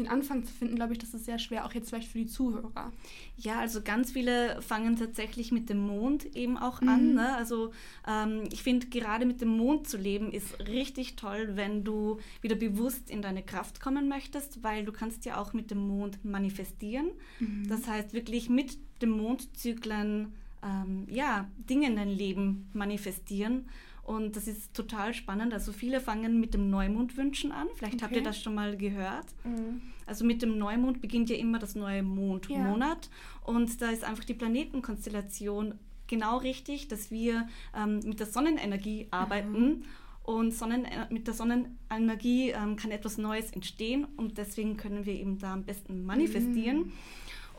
den 0.00 0.08
Anfang 0.08 0.44
zu 0.44 0.52
finden, 0.52 0.76
glaube 0.76 0.92
ich, 0.92 0.98
das 0.98 1.14
ist 1.14 1.24
sehr 1.24 1.38
schwer, 1.38 1.64
auch 1.64 1.72
jetzt 1.72 1.90
vielleicht 1.90 2.08
für 2.08 2.18
die 2.18 2.26
Zuhörer. 2.26 2.92
Ja, 3.36 3.60
also 3.60 3.82
ganz 3.82 4.12
viele 4.12 4.60
fangen 4.62 4.96
tatsächlich 4.96 5.52
mit 5.52 5.68
dem 5.68 5.78
Mond 5.78 6.36
eben 6.36 6.56
auch 6.56 6.80
mhm. 6.80 6.88
an. 6.88 7.14
Ne? 7.14 7.36
Also 7.36 7.72
ähm, 8.06 8.44
ich 8.52 8.62
finde, 8.62 8.86
gerade 8.86 9.26
mit 9.26 9.40
dem 9.40 9.56
Mond 9.56 9.88
zu 9.88 9.96
leben 9.96 10.32
ist 10.32 10.58
richtig 10.68 11.16
toll, 11.16 11.52
wenn 11.54 11.84
du 11.84 12.18
wieder 12.40 12.56
bewusst 12.56 13.10
in 13.10 13.22
deine 13.22 13.42
Kraft 13.42 13.80
kommen 13.80 14.08
möchtest, 14.08 14.62
weil 14.62 14.84
du 14.84 14.92
kannst 14.92 15.24
ja 15.24 15.40
auch 15.40 15.52
mit 15.52 15.70
dem 15.70 15.86
Mond 15.86 16.24
manifestieren. 16.24 17.10
Mhm. 17.38 17.68
Das 17.68 17.86
heißt, 17.86 18.12
wirklich 18.12 18.48
mit 18.48 18.78
dem 19.02 19.10
Mondzyklen 19.10 20.32
ähm, 20.62 21.06
ja, 21.08 21.48
Dinge 21.68 21.86
in 21.88 21.96
dein 21.96 22.08
Leben 22.08 22.68
manifestieren. 22.72 23.66
Und 24.10 24.34
das 24.34 24.48
ist 24.48 24.74
total 24.74 25.14
spannend. 25.14 25.54
Also 25.54 25.70
viele 25.70 26.00
fangen 26.00 26.40
mit 26.40 26.52
dem 26.52 26.68
Neumondwünschen 26.68 27.52
an. 27.52 27.68
Vielleicht 27.76 27.94
okay. 27.94 28.04
habt 28.04 28.16
ihr 28.16 28.24
das 28.24 28.42
schon 28.42 28.56
mal 28.56 28.76
gehört. 28.76 29.26
Mhm. 29.44 29.82
Also 30.04 30.24
mit 30.24 30.42
dem 30.42 30.58
Neumond 30.58 31.00
beginnt 31.00 31.30
ja 31.30 31.36
immer 31.36 31.60
das 31.60 31.76
neue 31.76 32.02
Mondmonat. 32.02 33.08
Ja. 33.08 33.52
Und 33.54 33.80
da 33.80 33.90
ist 33.90 34.02
einfach 34.02 34.24
die 34.24 34.34
Planetenkonstellation 34.34 35.74
genau 36.08 36.38
richtig, 36.38 36.88
dass 36.88 37.12
wir 37.12 37.46
ähm, 37.72 38.00
mit 38.04 38.18
der 38.18 38.26
Sonnenenergie 38.26 39.06
arbeiten. 39.12 39.68
Mhm. 39.68 39.82
Und 40.24 40.54
Sonnen, 40.54 40.86
äh, 40.86 41.06
mit 41.10 41.28
der 41.28 41.34
Sonnenenergie 41.34 42.50
ähm, 42.50 42.74
kann 42.74 42.90
etwas 42.90 43.16
Neues 43.16 43.52
entstehen 43.52 44.08
und 44.16 44.38
deswegen 44.38 44.76
können 44.76 45.06
wir 45.06 45.14
eben 45.14 45.38
da 45.38 45.52
am 45.52 45.62
besten 45.62 46.04
manifestieren. 46.04 46.78
Mhm. 46.78 46.92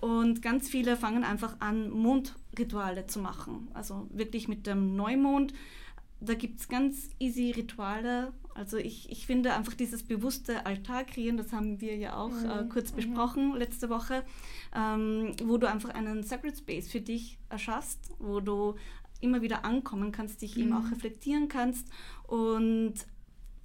Und 0.01 0.42
ganz 0.42 0.68
viele 0.68 0.97
fangen 0.97 1.24
einfach 1.24 1.56
an, 1.62 1.89
Mondrituale 1.92 3.07
zu 3.07 3.19
machen. 3.19 3.69
Also 3.74 4.09
wirklich 4.12 4.50
mit 4.50 4.68
dem 4.68 4.97
Neumond 4.97 5.54
da 6.21 6.35
gibt 6.35 6.59
es 6.59 6.68
ganz 6.68 7.09
easy 7.19 7.51
Rituale. 7.51 8.31
Also 8.53 8.77
ich, 8.77 9.09
ich 9.09 9.25
finde 9.25 9.53
einfach 9.53 9.73
dieses 9.73 10.03
bewusste 10.03 10.65
Altar 10.65 11.03
kreieren, 11.03 11.38
das 11.38 11.51
haben 11.51 11.81
wir 11.81 11.95
ja 11.97 12.15
auch 12.15 12.31
äh, 12.31 12.45
mhm. 12.45 12.68
äh, 12.68 12.69
kurz 12.69 12.91
mhm. 12.91 12.95
besprochen 12.97 13.56
letzte 13.56 13.89
Woche, 13.89 14.23
ähm, 14.75 15.33
wo 15.44 15.57
du 15.57 15.68
einfach 15.68 15.89
einen 15.89 16.23
Sacred 16.23 16.57
Space 16.57 16.89
für 16.89 17.01
dich 17.01 17.39
erschaffst, 17.50 18.12
wo 18.19 18.39
du 18.39 18.75
immer 19.19 19.41
wieder 19.41 19.65
ankommen 19.65 20.12
kannst, 20.12 20.41
dich 20.41 20.56
mhm. 20.56 20.62
eben 20.62 20.73
auch 20.73 20.83
mhm. 20.83 20.94
reflektieren 20.94 21.47
kannst. 21.47 21.88
Und 22.27 22.94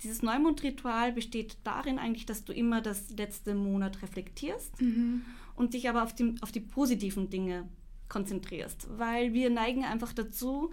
dieses 0.03 0.23
Neumondritual 0.23 1.13
besteht 1.13 1.59
darin 1.65 1.99
eigentlich, 1.99 2.27
dass 2.27 2.45
du 2.45 2.53
immer 2.53 2.81
das 2.81 3.11
letzte 3.11 3.55
Monat 3.55 4.03
reflektierst 4.03 4.81
mhm. 4.81 5.23
und 5.57 5.75
dich 5.75 5.89
aber 5.89 6.03
auf 6.03 6.15
die, 6.15 6.37
auf 6.41 6.53
die 6.53 6.61
positiven 6.61 7.29
Dinge 7.29 7.69
konzentrierst, 8.09 8.87
weil 8.99 9.33
wir 9.33 9.51
neigen 9.51 9.85
einfach 9.85 10.13
dazu, 10.13 10.71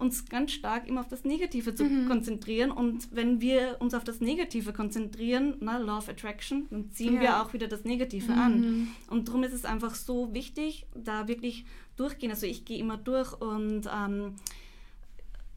uns 0.00 0.26
ganz 0.26 0.52
stark 0.52 0.88
immer 0.88 1.00
auf 1.00 1.08
das 1.08 1.24
Negative 1.24 1.74
zu 1.74 1.84
mhm. 1.84 2.08
konzentrieren. 2.08 2.70
Und 2.70 3.08
wenn 3.14 3.40
wir 3.40 3.76
uns 3.80 3.94
auf 3.94 4.04
das 4.04 4.20
Negative 4.20 4.72
konzentrieren, 4.72 5.56
na, 5.60 5.78
Law 5.78 5.98
of 5.98 6.08
Attraction, 6.08 6.66
dann 6.70 6.90
ziehen 6.90 7.14
ja. 7.14 7.20
wir 7.20 7.42
auch 7.42 7.52
wieder 7.52 7.68
das 7.68 7.84
Negative 7.84 8.32
mhm. 8.32 8.38
an. 8.38 8.88
Und 9.08 9.28
darum 9.28 9.44
ist 9.44 9.52
es 9.52 9.64
einfach 9.64 9.94
so 9.94 10.34
wichtig, 10.34 10.86
da 10.94 11.28
wirklich 11.28 11.64
durchgehen. 11.96 12.30
Also 12.30 12.46
ich 12.46 12.64
gehe 12.64 12.78
immer 12.78 12.96
durch 12.96 13.32
und 13.40 13.82
ähm, 13.94 14.34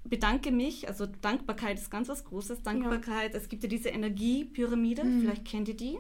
bedanke 0.04 0.52
mich, 0.52 0.88
also 0.88 1.06
Dankbarkeit 1.06 1.80
ist 1.80 1.90
ganz 1.90 2.10
was 2.10 2.26
Großes. 2.26 2.64
Dankbarkeit, 2.64 3.34
ja. 3.34 3.40
es 3.40 3.50
gibt 3.50 3.64
ja 3.64 3.70
diese 3.70 3.90
Energiepyramide, 3.90 5.04
mhm. 5.04 5.22
vielleicht 5.22 5.46
kennt 5.46 5.70
ihr 5.70 5.78
die. 5.78 6.00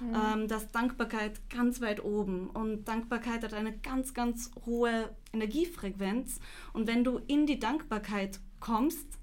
Mhm. 0.00 0.14
Ähm, 0.14 0.48
dass 0.48 0.70
Dankbarkeit 0.70 1.48
ganz 1.50 1.80
weit 1.80 2.02
oben 2.02 2.48
und 2.50 2.88
Dankbarkeit 2.88 3.44
hat 3.44 3.54
eine 3.54 3.76
ganz, 3.76 4.14
ganz 4.14 4.50
hohe 4.64 5.10
Energiefrequenz. 5.32 6.40
Und 6.72 6.86
wenn 6.86 7.04
du 7.04 7.20
in 7.26 7.46
die 7.46 7.58
Dankbarkeit 7.58 8.40
kommst, 8.60 9.20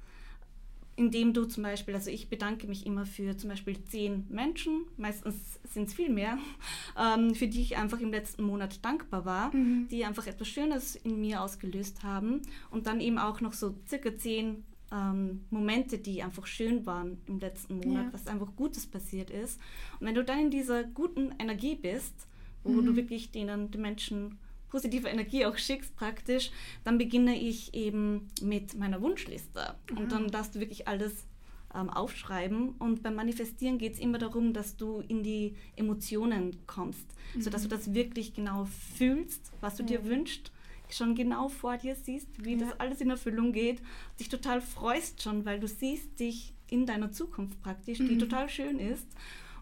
indem 0.98 1.32
du 1.32 1.46
zum 1.46 1.64
Beispiel, 1.64 1.94
also 1.94 2.10
ich 2.10 2.28
bedanke 2.28 2.68
mich 2.68 2.86
immer 2.86 3.06
für 3.06 3.38
zum 3.38 3.52
Beispiel 3.52 3.84
zehn 3.86 4.26
Menschen, 4.30 4.86
meistens 4.98 5.60
sind 5.64 5.88
es 5.88 5.94
viel 5.94 6.10
mehr, 6.10 6.40
ähm, 7.00 7.36
für 7.36 7.48
die 7.48 7.62
ich 7.62 7.78
einfach 7.78 8.00
im 8.00 8.12
letzten 8.12 8.44
Monat 8.44 8.84
dankbar 8.84 9.24
war, 9.24 9.56
mhm. 9.56 9.88
die 9.90 10.06
einfach 10.06 10.26
etwas 10.26 10.48
Schönes 10.48 10.96
in 10.96 11.22
mir 11.22 11.42
ausgelöst 11.42 12.04
haben 12.04 12.42
und 12.72 12.88
dann 12.88 13.00
eben 13.00 13.20
auch 13.20 13.42
noch 13.42 13.54
so 13.54 13.76
circa 13.88 14.18
zehn 14.18 14.66
ähm, 14.91 15.46
Momente, 15.50 15.98
die 15.98 16.24
einfach 16.24 16.46
schön 16.46 16.86
waren 16.86 17.22
im 17.25 17.39
letzten 17.39 17.77
Monat, 17.77 18.06
ja. 18.06 18.13
was 18.13 18.27
einfach 18.27 18.56
Gutes 18.56 18.86
passiert 18.86 19.29
ist. 19.29 19.60
Und 20.00 20.08
wenn 20.08 20.15
du 20.15 20.24
dann 20.24 20.39
in 20.39 20.51
dieser 20.51 20.84
guten 20.84 21.34
Energie 21.39 21.75
bist, 21.75 22.27
wo 22.63 22.82
mhm. 22.82 22.86
du 22.86 22.96
wirklich 22.96 23.32
denen, 23.32 23.72
den 23.72 23.82
Menschen 23.82 24.38
positive 24.70 25.08
Energie 25.08 25.46
auch 25.46 25.58
schickst 25.58 25.96
praktisch, 25.96 26.51
dann 26.84 26.98
beginne 26.98 27.38
ich 27.39 27.74
eben 27.74 28.27
mit 28.41 28.77
meiner 28.77 29.01
Wunschliste. 29.01 29.75
Mhm. 29.91 29.98
Und 29.98 30.12
dann 30.12 30.27
darfst 30.27 30.56
du 30.56 30.60
wirklich 30.60 30.88
alles 30.88 31.25
ähm, 31.74 31.89
aufschreiben. 31.89 32.72
Und 32.79 33.03
beim 33.03 33.15
Manifestieren 33.15 33.77
geht 33.77 33.94
es 33.94 34.00
immer 34.00 34.17
darum, 34.17 34.53
dass 34.53 34.75
du 34.77 35.03
in 35.08 35.24
die 35.24 35.56
Emotionen 35.75 36.58
kommst, 36.65 37.06
mhm. 37.36 37.41
sodass 37.41 37.63
du 37.63 37.70
das 37.70 37.94
wirklich 37.94 38.34
genau 38.34 38.67
fühlst, 38.96 39.51
was 39.62 39.75
du 39.75 39.84
dir 39.84 40.06
wünschst 40.06 40.51
schon 40.89 41.15
genau 41.15 41.50
vor 41.50 41.77
dir 41.77 41.96
siehst, 41.96 42.44
wie 42.44 42.56
ja. 42.56 42.65
das 42.65 42.79
alles 42.79 43.01
in 43.01 43.10
Erfüllung 43.10 43.51
geht, 43.51 43.82
dich 44.20 44.29
total 44.29 44.62
freust 44.62 45.22
schon, 45.22 45.46
weil 45.46 45.60
du 45.60 45.67
siehst 45.67 46.20
dich 46.20 46.53
in 46.70 46.86
deiner 46.86 47.12
Zukunft 47.12 47.62
praktisch, 47.62 47.98
die 47.98 48.15
mhm. 48.15 48.20
total 48.20 48.50
schön 48.50 48.79
ist 48.79 49.08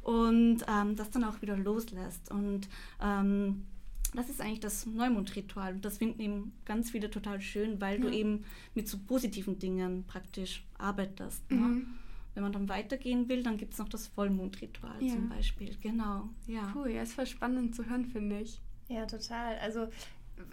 und 0.01 0.59
ähm, 0.67 0.95
das 0.95 1.09
dann 1.11 1.23
auch 1.23 1.41
wieder 1.41 1.57
loslässt. 1.57 2.31
Und 2.31 2.67
ähm, 3.01 3.65
das 4.13 4.29
ist 4.29 4.41
eigentlich 4.41 4.59
das 4.59 4.85
Neumondritual. 4.85 5.73
Und 5.73 5.85
das 5.85 5.97
finden 5.97 6.21
eben 6.21 6.53
ganz 6.63 6.91
viele 6.91 7.09
total 7.09 7.41
schön, 7.41 7.81
weil 7.81 7.99
ja. 7.99 8.01
du 8.01 8.15
eben 8.15 8.45
mit 8.73 8.87
so 8.87 8.97
positiven 8.97 9.59
Dingen 9.59 10.05
praktisch 10.07 10.63
arbeitest. 10.77 11.49
Ne? 11.51 11.57
Mhm. 11.57 11.87
Wenn 12.33 12.43
man 12.43 12.51
dann 12.51 12.69
weitergehen 12.69 13.29
will, 13.29 13.43
dann 13.43 13.57
gibt 13.57 13.73
es 13.73 13.79
noch 13.79 13.89
das 13.89 14.07
Vollmondritual 14.07 15.01
ja. 15.01 15.13
zum 15.13 15.29
Beispiel. 15.29 15.75
Genau, 15.81 16.29
ja. 16.47 16.71
Cool, 16.75 16.91
ja, 16.91 17.01
ist 17.01 17.13
voll 17.13 17.25
spannend 17.25 17.75
zu 17.75 17.89
hören, 17.89 18.05
finde 18.05 18.41
ich. 18.41 18.59
Ja, 18.89 19.05
total. 19.05 19.57
Also 19.57 19.87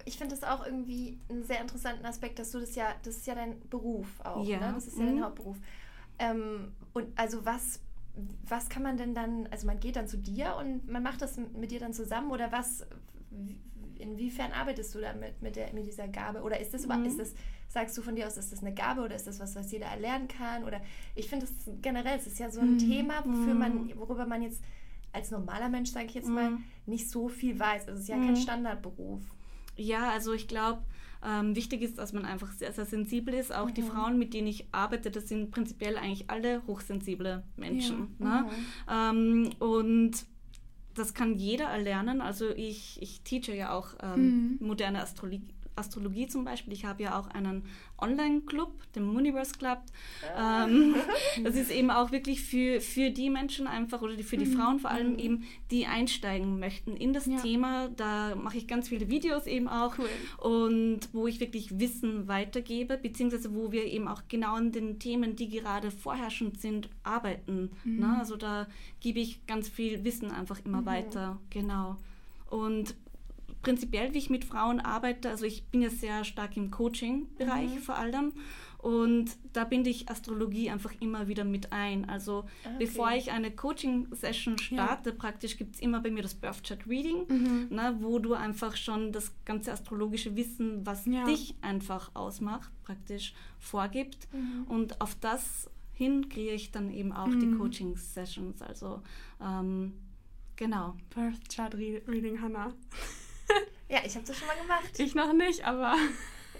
ich 0.05 0.17
finde 0.17 0.35
das 0.35 0.45
auch 0.45 0.65
irgendwie 0.65 1.19
einen 1.29 1.45
sehr 1.45 1.61
interessanten 1.61 2.07
Aspekt, 2.07 2.39
dass 2.39 2.51
du 2.51 2.61
das 2.61 2.75
ja, 2.75 2.95
das 3.03 3.17
ist 3.17 3.27
ja 3.27 3.35
dein 3.35 3.61
Beruf 3.69 4.09
auch, 4.25 4.45
ja. 4.45 4.59
ne? 4.61 4.73
Das 4.75 4.87
ist 4.87 4.99
ja 4.99 5.05
mhm. 5.05 5.17
dein 5.17 5.25
Hauptberuf. 5.25 5.57
Ähm, 6.19 6.73
und 6.93 7.07
also 7.17 7.45
was, 7.45 7.81
was 8.49 8.69
kann 8.69 8.83
man 8.83 8.97
denn 8.97 9.15
dann, 9.15 9.47
also 9.51 9.67
man 9.67 9.81
geht 9.81 9.97
dann 9.97 10.07
zu 10.07 10.19
dir 10.19 10.57
und 10.57 10.89
man 10.89 11.03
macht 11.03 11.23
das 11.23 11.37
mit 11.37 11.71
dir 11.71 11.81
dann 11.81 11.93
zusammen 11.93 12.31
oder 12.31 12.53
was, 12.53 12.87
inwiefern 13.99 14.53
arbeitest 14.53 14.95
du 14.95 15.01
damit 15.01 15.41
mit, 15.43 15.57
der, 15.57 15.73
mit 15.73 15.87
dieser 15.87 16.09
Gabe? 16.09 16.43
Oder 16.43 16.61
ist 16.61 16.75
das 16.75 16.87
mhm. 16.87 17.05
ist 17.05 17.19
das, 17.19 17.35
sagst 17.69 17.97
du 17.97 18.03
von 18.03 18.17
dir 18.17 18.27
aus, 18.27 18.37
ist 18.37 18.53
das 18.53 18.63
eine 18.63 18.75
Gabe 18.75 19.03
oder 19.03 19.15
ist 19.15 19.27
das 19.27 19.41
was, 19.41 19.55
was 19.57 19.71
jeder 19.73 19.87
erlernen 19.87 20.29
kann? 20.29 20.65
Oder 20.65 20.81
ich 21.15 21.29
finde 21.29 21.47
das 21.47 21.55
generell, 21.81 22.19
es 22.19 22.27
ist 22.27 22.39
ja 22.39 22.51
so 22.51 22.61
ein 22.61 22.75
mhm. 22.75 22.79
Thema, 22.79 23.25
wofür 23.25 23.55
man, 23.55 23.87
mhm. 23.87 23.93
worüber 23.97 24.27
man 24.27 24.43
jetzt 24.43 24.61
als 25.13 25.31
normaler 25.31 25.69
Mensch, 25.69 25.91
sage 25.91 26.07
ich 26.07 26.15
jetzt 26.15 26.29
mal, 26.29 26.51
mhm. 26.51 26.65
nicht 26.87 27.09
so 27.09 27.29
viel 27.29 27.59
weiß. 27.59 27.89
Also 27.89 27.95
es 27.95 28.01
ist 28.01 28.09
ja 28.09 28.17
kein 28.17 28.31
mhm. 28.31 28.37
Standardberuf. 28.37 29.23
Ja, 29.77 30.11
also 30.11 30.33
ich 30.33 30.49
glaube, 30.49 30.83
ähm, 31.25 31.55
wichtig 31.55 31.83
ist, 31.83 31.99
dass 31.99 32.13
man 32.13 32.25
einfach 32.25 32.51
sehr, 32.53 32.73
sehr 32.73 32.85
sensibel 32.85 33.35
ist. 33.35 33.55
Auch 33.55 33.69
mhm. 33.69 33.75
die 33.75 33.83
Frauen, 33.83 34.19
mit 34.19 34.35
denen 34.35 34.49
ich 34.49 34.67
arbeite, 34.73 35.11
das 35.11 35.29
sind 35.29 35.51
prinzipiell 35.51 35.97
eigentlich 35.97 36.31
alle 36.31 36.63
hochsensible 36.67 37.45
Menschen. 37.57 38.17
Ja. 38.19 38.43
Ne? 38.43 38.51
Mhm. 39.15 39.51
Ähm, 39.51 39.51
und 39.61 40.27
das 40.95 41.15
kann 41.15 41.39
jeder 41.39 41.67
erlernen. 41.67 42.21
Also 42.21 42.51
ich, 42.51 43.01
ich 43.01 43.23
teache 43.23 43.55
ja 43.55 43.73
auch 43.73 43.95
ähm, 44.03 44.59
mhm. 44.61 44.67
moderne 44.67 45.01
Astrologie, 45.01 45.43
Astrologie 45.77 46.27
zum 46.27 46.45
Beispiel. 46.45 46.73
Ich 46.73 46.85
habe 46.85 47.03
ja 47.03 47.19
auch 47.19 47.29
einen 47.29 47.65
Online-Club, 47.99 48.73
den 48.95 49.05
Mooniverse 49.05 49.55
Club. 49.55 49.79
Ah. 50.37 50.67
Ähm, 50.67 50.95
das 51.45 51.55
ist 51.55 51.71
eben 51.71 51.91
auch 51.91 52.13
wirklich 52.13 52.43
für, 52.43 52.81
für 52.81 53.11
die 53.11 53.31
Menschen 53.31 53.67
einfach 53.67 54.03
oder 54.03 54.19
für 54.19 54.37
die 54.37 54.47
mhm. 54.47 54.57
Frauen 54.57 54.79
vor 54.79 54.91
allem 54.91 55.13
mhm. 55.13 55.19
eben, 55.19 55.45
die 55.71 55.87
einsteigen 55.87 56.59
möchten 56.59 56.97
in 56.97 57.13
das 57.13 57.27
ja. 57.27 57.37
Thema. 57.41 57.89
Da 57.89 58.35
mache 58.35 58.59
ich 58.59 58.67
ganz 58.67 58.89
viele 58.89 59.09
Videos 59.09 59.47
eben 59.47 59.69
auch 59.69 59.95
cool. 59.99 60.51
und 60.51 61.01
wo 61.13 61.27
ich 61.27 61.41
wirklich 61.41 61.79
Wissen 61.79 62.29
weitergebe, 62.29 62.99
beziehungsweise 62.99 63.55
wo 63.55 63.73
wir 63.73 63.85
eben 63.85 64.09
auch 64.09 64.23
genau 64.29 64.55
an 64.55 64.73
den 64.73 64.99
Themen, 64.99 65.37
die 65.37 65.49
gerade 65.49 65.91
vorherrschend 65.91 66.61
sind, 66.61 66.89
arbeiten. 67.03 67.71
Mhm. 67.85 68.01
Ne? 68.01 68.17
Also 68.19 68.37
da 68.37 68.67
gebe 69.01 69.21
ich 69.21 69.47
ganz 69.47 69.69
viel 69.69 70.05
Wissen 70.05 70.31
einfach 70.31 70.61
immer 70.65 70.83
mhm. 70.83 70.87
weiter. 70.87 71.39
Genau. 71.51 71.97
Und 72.51 72.95
prinzipiell, 73.63 74.13
wie 74.13 74.19
ich 74.19 74.31
mit 74.31 74.45
Frauen 74.45 74.81
arbeite, 74.81 75.31
also 75.31 75.45
ich 75.45 75.65
bin 75.67 75.83
ja 75.83 75.91
sehr 75.91 76.25
stark 76.25 76.57
im 76.57 76.71
Coaching-Bereich 76.71 77.77
mhm. 77.77 77.79
vor 77.79 77.97
allem 77.97 78.33
und 78.83 79.37
da 79.53 79.63
binde 79.63 79.91
ich 79.91 80.09
Astrologie 80.11 80.69
einfach 80.69 80.93
immer 80.99 81.29
wieder 81.29 81.45
mit 81.45 81.73
ein. 81.73 82.09
Also 82.09 82.45
ah, 82.65 82.69
okay. 82.69 82.77
bevor 82.81 83.13
ich 83.13 83.31
eine 83.31 83.53
Coaching-Session 83.53 84.59
starte, 84.59 85.11
ja. 85.11 85.17
praktisch 85.17 85.57
gibt 85.57 85.77
es 85.77 85.81
immer 85.81 86.01
bei 86.01 86.11
mir 86.11 86.23
das 86.23 86.35
Birth 86.35 86.65
Chart 86.65 86.85
Reading, 86.89 87.27
mhm. 87.29 87.67
ne, 87.71 87.97
wo 88.01 88.19
du 88.19 88.35
einfach 88.35 88.75
schon 88.75 89.13
das 89.13 89.33
ganze 89.45 89.71
astrologische 89.71 90.35
Wissen, 90.35 90.85
was 90.85 91.07
ja. 91.07 91.25
dich 91.25 91.55
einfach 91.63 92.11
ausmacht, 92.15 92.73
praktisch 92.83 93.35
vorgibt. 93.61 94.27
Mhm. 94.33 94.65
Und 94.67 95.01
auf 95.01 95.15
das 95.21 95.71
hin 95.93 96.29
kriege 96.29 96.51
ich 96.51 96.73
dann 96.73 96.91
eben 96.91 97.13
auch 97.13 97.29
mhm. 97.29 97.39
die 97.39 97.57
Coaching-Sessions. 97.57 98.63
Also 98.63 99.01
ähm, 99.41 99.93
genau. 100.57 100.97
Birth 101.15 101.55
Chart 101.55 101.73
Reading, 101.77 102.43
Hannah. 102.43 102.75
Ja, 103.89 103.99
ich 104.05 104.15
habe 104.15 104.27
das 104.27 104.39
schon 104.39 104.49
mal 104.49 104.57
gemacht. 104.57 104.99
Ich 104.99 105.15
noch 105.15 105.33
nicht, 105.35 105.65
aber. 105.67 105.95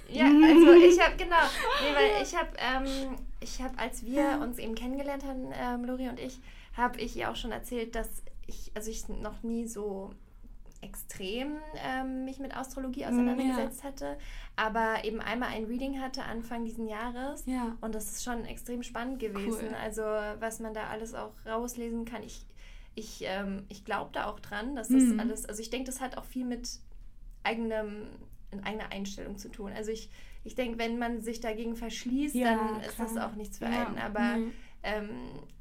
Ja, 0.09 0.27
also 0.27 0.73
ich 0.73 1.01
habe, 1.01 1.17
genau. 1.17 1.37
Nee, 1.81 1.95
weil 1.95 2.23
ich 2.23 2.37
habe, 2.37 2.51
ähm, 2.59 3.17
ich 3.41 3.63
habe, 3.63 3.79
als 3.79 4.05
wir 4.05 4.39
uns 4.43 4.59
eben 4.59 4.75
kennengelernt 4.75 5.25
haben, 5.25 5.51
ähm, 5.55 5.85
Lori 5.87 6.09
und 6.11 6.21
ich, 6.21 6.39
habe 6.77 7.01
ich 7.01 7.17
ihr 7.17 7.31
auch 7.31 7.37
schon 7.37 7.53
erzählt, 7.53 7.95
dass 7.95 8.23
ich, 8.47 8.71
also 8.75 8.91
ich 8.91 9.09
noch 9.09 9.43
nie 9.43 9.67
so 9.67 10.11
extrem 10.83 11.59
ähm, 11.77 12.25
mich 12.25 12.41
mit 12.41 12.57
Astrologie 12.57 13.05
mhm, 13.05 13.07
auseinandergesetzt 13.07 13.83
ja. 13.83 13.89
hatte, 13.89 14.19
aber 14.57 15.05
eben 15.05 15.21
einmal 15.21 15.51
ein 15.51 15.65
Reading 15.65 16.01
hatte 16.01 16.25
Anfang 16.25 16.65
diesen 16.65 16.89
Jahres 16.89 17.45
ja. 17.47 17.77
und 17.81 17.95
das 17.95 18.11
ist 18.11 18.25
schon 18.25 18.45
extrem 18.45 18.83
spannend 18.83 19.21
gewesen. 19.21 19.69
Cool. 19.69 19.77
Also 19.81 20.03
was 20.03 20.59
man 20.59 20.75
da 20.75 20.89
alles 20.89 21.15
auch 21.15 21.33
rauslesen 21.47 22.05
kann. 22.05 22.25
Ich, 22.25 22.45
ich, 22.95 23.23
ähm, 23.25 23.65
ich 23.69 23.85
glaube 23.85 24.11
da 24.13 24.27
auch 24.27 24.41
dran, 24.41 24.75
dass 24.77 24.89
das 24.89 25.03
mhm. 25.03 25.21
alles, 25.21 25.47
also 25.47 25.61
ich 25.61 25.71
denke, 25.71 25.87
das 25.87 26.01
hat 26.01 26.17
auch 26.17 26.25
viel 26.25 26.45
mit 26.45 26.69
eigenem, 27.43 28.07
in 28.51 28.63
eigener 28.65 28.93
Einstellung 28.93 29.39
zu 29.39 29.49
tun. 29.49 29.73
Also 29.73 29.91
ich, 29.91 30.11
ich 30.45 30.55
denke, 30.55 30.79
wenn 30.79 30.99
man 30.99 31.23
sich 31.23 31.41
dagegen 31.41 31.77
verschließt, 31.77 32.35
ja, 32.35 32.57
dann 32.57 32.69
klar. 32.69 32.87
ist 32.87 32.99
das 32.99 33.17
auch 33.17 33.35
nichts 33.35 33.59
für 33.59 33.67
einen. 33.67 33.97
Ja, 33.97 34.05
Aber 34.05 34.37
nee. 34.37 34.53
ähm, 34.83 35.11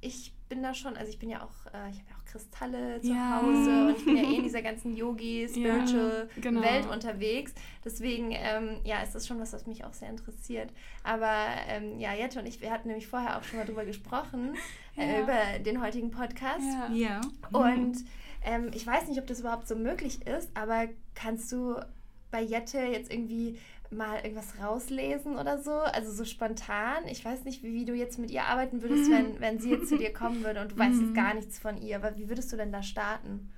ich 0.02 0.34
bin 0.50 0.62
da 0.62 0.74
schon, 0.74 0.98
also 0.98 1.10
ich 1.10 1.20
bin 1.20 1.30
ja 1.30 1.44
auch, 1.44 1.66
äh, 1.74 1.90
ich 1.90 2.00
habe 2.00 2.10
ja 2.10 2.16
auch 2.18 2.21
Kristalle 2.32 3.02
zu 3.02 3.10
ja. 3.10 3.42
Hause 3.42 3.88
und 3.88 3.98
ich 3.98 4.06
bin 4.06 4.18
ja 4.18 4.24
eh 4.24 4.36
in 4.38 4.44
dieser 4.44 4.62
ganzen 4.62 4.96
Yogi, 4.96 5.48
Spiritual 5.50 6.30
genau. 6.40 6.62
Welt 6.62 6.90
unterwegs. 6.90 7.54
Deswegen, 7.84 8.32
ähm, 8.32 8.78
ja, 8.84 9.02
ist 9.02 9.14
das 9.14 9.28
schon 9.28 9.40
was, 9.40 9.54
was 9.54 9.68
mich 9.68 9.84
auch 9.84 9.94
sehr 9.94 10.10
interessiert. 10.10 10.70
Aber 11.04 11.48
ähm, 11.68 12.00
ja, 12.00 12.14
Jette 12.14 12.40
und 12.40 12.46
ich, 12.46 12.62
wir 12.62 12.72
hatten 12.72 12.88
nämlich 12.88 13.08
vorher 13.08 13.38
auch 13.38 13.44
schon 13.44 13.60
mal 13.60 13.66
drüber 13.66 13.86
gesprochen, 13.86 14.56
äh, 14.96 15.22
über 15.22 15.60
den 15.66 15.82
heutigen 15.82 16.12
Podcast. 16.12 16.66
Ja. 16.94 17.22
Und 17.52 17.98
ähm, 18.44 18.72
ich 18.74 18.86
weiß 18.86 19.08
nicht, 19.08 19.20
ob 19.20 19.28
das 19.28 19.40
überhaupt 19.40 19.68
so 19.68 19.76
möglich 19.76 20.26
ist, 20.26 20.50
aber 20.56 20.88
kannst 21.16 21.52
du 21.52 21.76
bei 22.32 22.42
Jette 22.42 22.80
jetzt 22.80 23.12
irgendwie 23.12 23.60
mal 23.92 24.22
irgendwas 24.24 24.54
rauslesen 24.62 25.38
oder 25.38 25.58
so? 25.58 25.72
Also 25.72 26.12
so 26.12 26.26
spontan. 26.26 27.06
Ich 27.10 27.24
weiß 27.24 27.44
nicht, 27.44 27.62
wie, 27.62 27.74
wie 27.74 27.86
du 27.86 27.94
jetzt 27.94 28.18
mit 28.18 28.32
ihr 28.32 28.44
arbeiten 28.44 28.82
würdest, 28.82 29.10
mhm. 29.10 29.14
wenn, 29.14 29.40
wenn 29.40 29.60
sie 29.60 29.72
jetzt 29.72 29.90
zu 29.90 29.98
dir 29.98 30.14
kommen 30.14 30.44
würde 30.44 30.62
und 30.62 30.72
du 30.72 30.78
weißt 30.78 31.00
jetzt 31.00 31.10
mhm. 31.10 31.16
gar 31.16 31.34
nichts 31.34 31.60
von 31.60 31.78
ihr. 31.82 31.98
Aber 31.98 32.18
wie 32.18 32.30
würdest 32.30 32.52
du 32.52 32.58
denn 32.58 32.72
da 32.72 32.82
starten? 32.82 33.52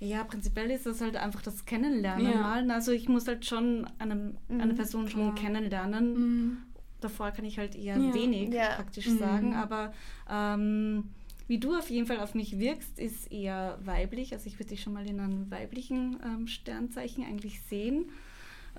Ja, 0.00 0.22
prinzipiell 0.22 0.70
ist 0.70 0.86
das 0.86 1.00
halt 1.00 1.16
einfach 1.16 1.42
das 1.42 1.64
Kennenlernen 1.64 2.30
ja. 2.30 2.36
mal. 2.36 2.70
Also 2.70 2.92
ich 2.92 3.08
muss 3.08 3.26
halt 3.26 3.44
schon 3.44 3.88
eine, 3.98 4.34
eine 4.48 4.72
mhm, 4.72 4.76
Person 4.76 5.08
schon 5.08 5.34
kennenlernen. 5.34 6.14
Mhm. 6.14 6.56
Davor 7.00 7.32
kann 7.32 7.44
ich 7.44 7.58
halt 7.58 7.74
eher 7.74 7.96
ja. 7.96 8.14
wenig 8.14 8.50
ja. 8.50 8.74
praktisch 8.76 9.08
mhm. 9.08 9.18
sagen. 9.18 9.54
Aber 9.54 9.92
ähm, 10.30 11.10
wie 11.48 11.58
du 11.58 11.74
auf 11.74 11.90
jeden 11.90 12.06
Fall 12.06 12.20
auf 12.20 12.34
mich 12.34 12.58
wirkst, 12.58 12.98
ist 12.98 13.32
eher 13.32 13.78
weiblich. 13.82 14.32
Also 14.32 14.46
ich 14.46 14.58
würde 14.58 14.70
dich 14.70 14.82
schon 14.82 14.92
mal 14.92 15.08
in 15.08 15.18
einem 15.18 15.50
weiblichen 15.50 16.18
ähm, 16.24 16.46
Sternzeichen 16.46 17.24
eigentlich 17.24 17.62
sehen. 17.62 18.10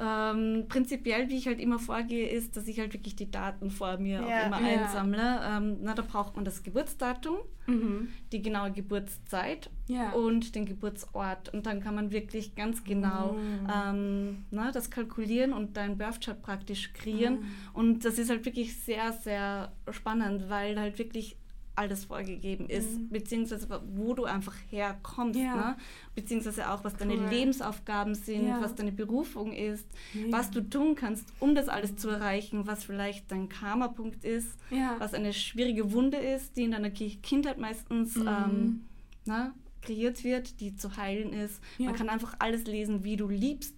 Ähm, 0.02 0.66
prinzipiell, 0.70 1.28
wie 1.28 1.36
ich 1.36 1.48
halt 1.48 1.60
immer 1.60 1.78
vorgehe, 1.78 2.30
ist, 2.30 2.56
dass 2.56 2.68
ich 2.68 2.80
halt 2.80 2.94
wirklich 2.94 3.18
die 3.18 3.30
Daten 3.30 3.70
vor 3.70 3.98
mir 3.98 4.22
ja, 4.22 4.22
auch 4.22 4.46
immer 4.48 4.62
ja. 4.62 4.84
einsammle. 4.84 5.42
Ähm, 5.44 5.78
na, 5.82 5.94
da 5.94 6.04
braucht 6.04 6.38
man 6.38 6.46
das 6.46 6.64
Geburtsdatum, 6.64 7.40
mhm. 7.68 8.08
die 8.32 8.42
genaue 8.42 8.72
Geburtszeit 8.72 9.70
ja. 9.88 10.12
und 10.12 10.56
den 10.56 10.66
Geburtsort. 10.66 11.54
Und 11.54 11.66
dann 11.66 11.82
kann 11.82 11.96
man 11.96 12.12
wirklich 12.12 12.56
ganz 12.56 12.86
genau 12.86 13.34
mhm. 13.34 13.68
ähm, 13.76 14.46
na, 14.52 14.72
das 14.72 14.90
kalkulieren 14.90 15.52
und 15.52 15.76
deinen 15.76 15.98
Birthchart 15.98 16.44
praktisch 16.44 16.94
kreieren. 16.94 17.40
Mhm. 17.40 17.46
Und 17.74 18.06
das 18.06 18.20
ist 18.20 18.30
halt 18.30 18.46
wirklich 18.46 18.78
sehr, 18.78 19.12
sehr 19.12 19.74
spannend, 19.92 20.50
weil 20.50 20.80
halt 20.80 20.98
wirklich 20.98 21.36
alles 21.80 22.04
vorgegeben 22.06 22.68
ist, 22.68 23.00
mhm. 23.00 23.10
beziehungsweise 23.10 23.68
wo 23.96 24.14
du 24.14 24.26
einfach 24.26 24.54
herkommst, 24.70 25.40
ja. 25.40 25.56
ne? 25.56 25.78
beziehungsweise 26.14 26.70
auch, 26.70 26.84
was 26.84 26.98
deine 26.98 27.16
cool. 27.16 27.28
Lebensaufgaben 27.30 28.16
sind, 28.16 28.48
ja. 28.48 28.62
was 28.62 28.76
deine 28.76 28.92
Berufung 28.92 29.54
ist, 29.54 29.88
ja. 30.14 30.30
was 30.30 30.52
du 30.52 30.62
tun 30.62 30.96
kannst, 30.96 31.26
um 31.40 31.56
das 31.56 31.70
alles 31.70 31.96
zu 31.96 32.10
erreichen, 32.10 32.68
was 32.68 32.84
vielleicht 32.84 33.32
dein 33.32 33.48
Karma-Punkt 33.48 34.26
ist, 34.26 34.60
was 34.98 35.14
eine 35.14 35.32
schwierige 35.32 35.94
Wunde 35.94 36.18
ist, 36.18 36.58
die 36.58 36.64
in 36.64 36.72
deiner 36.72 36.90
Kindheit 36.90 37.58
meistens 37.58 38.16
mhm. 38.16 38.28
ähm, 38.28 38.86
ne, 39.26 39.54
kreiert 39.82 40.26
wird, 40.26 40.60
die 40.60 40.76
zu 40.76 40.98
heilen 40.98 41.32
ist. 41.32 41.62
Man 41.78 41.96
kann 41.96 42.10
einfach 42.10 42.36
alles 42.40 42.66
lesen, 42.66 43.06
wie 43.06 43.16
du 43.16 43.30
liebst, 43.30 43.76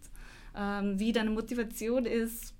ähm, 0.55 1.00
wie 1.00 1.12
deine 1.12 1.29
Motivation 1.29 2.05
ist. 2.05 2.55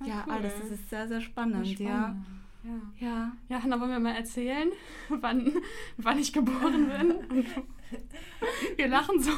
Ah, 0.00 0.06
ja, 0.06 0.24
cool. 0.26 0.32
alles. 0.32 0.52
Das 0.60 0.70
ist 0.72 0.90
sehr, 0.90 1.06
sehr 1.06 1.20
spannend, 1.20 1.68
spannend. 1.68 1.80
ja. 1.80 2.16
Ja. 2.62 3.06
ja. 3.06 3.32
Ja, 3.48 3.62
Hanna, 3.62 3.80
wollen 3.80 3.90
wir 3.90 3.98
mal 3.98 4.14
erzählen, 4.14 4.70
wann, 5.08 5.52
wann 5.96 6.18
ich 6.18 6.32
geboren 6.32 6.88
bin? 6.88 7.46
wir 8.76 8.88
lachen 8.88 9.20
so, 9.20 9.32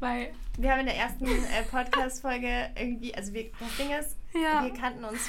weil... 0.00 0.32
Wir 0.58 0.72
haben 0.72 0.80
in 0.80 0.86
der 0.86 0.96
ersten 0.96 1.26
äh, 1.26 1.62
Podcast-Folge 1.70 2.70
irgendwie, 2.76 3.14
also 3.14 3.32
wir, 3.32 3.50
das 3.58 3.76
Ding 3.76 3.90
ist, 3.90 4.16
ja. 4.34 4.64
wir 4.64 4.72
kannten 4.72 5.04
uns 5.04 5.28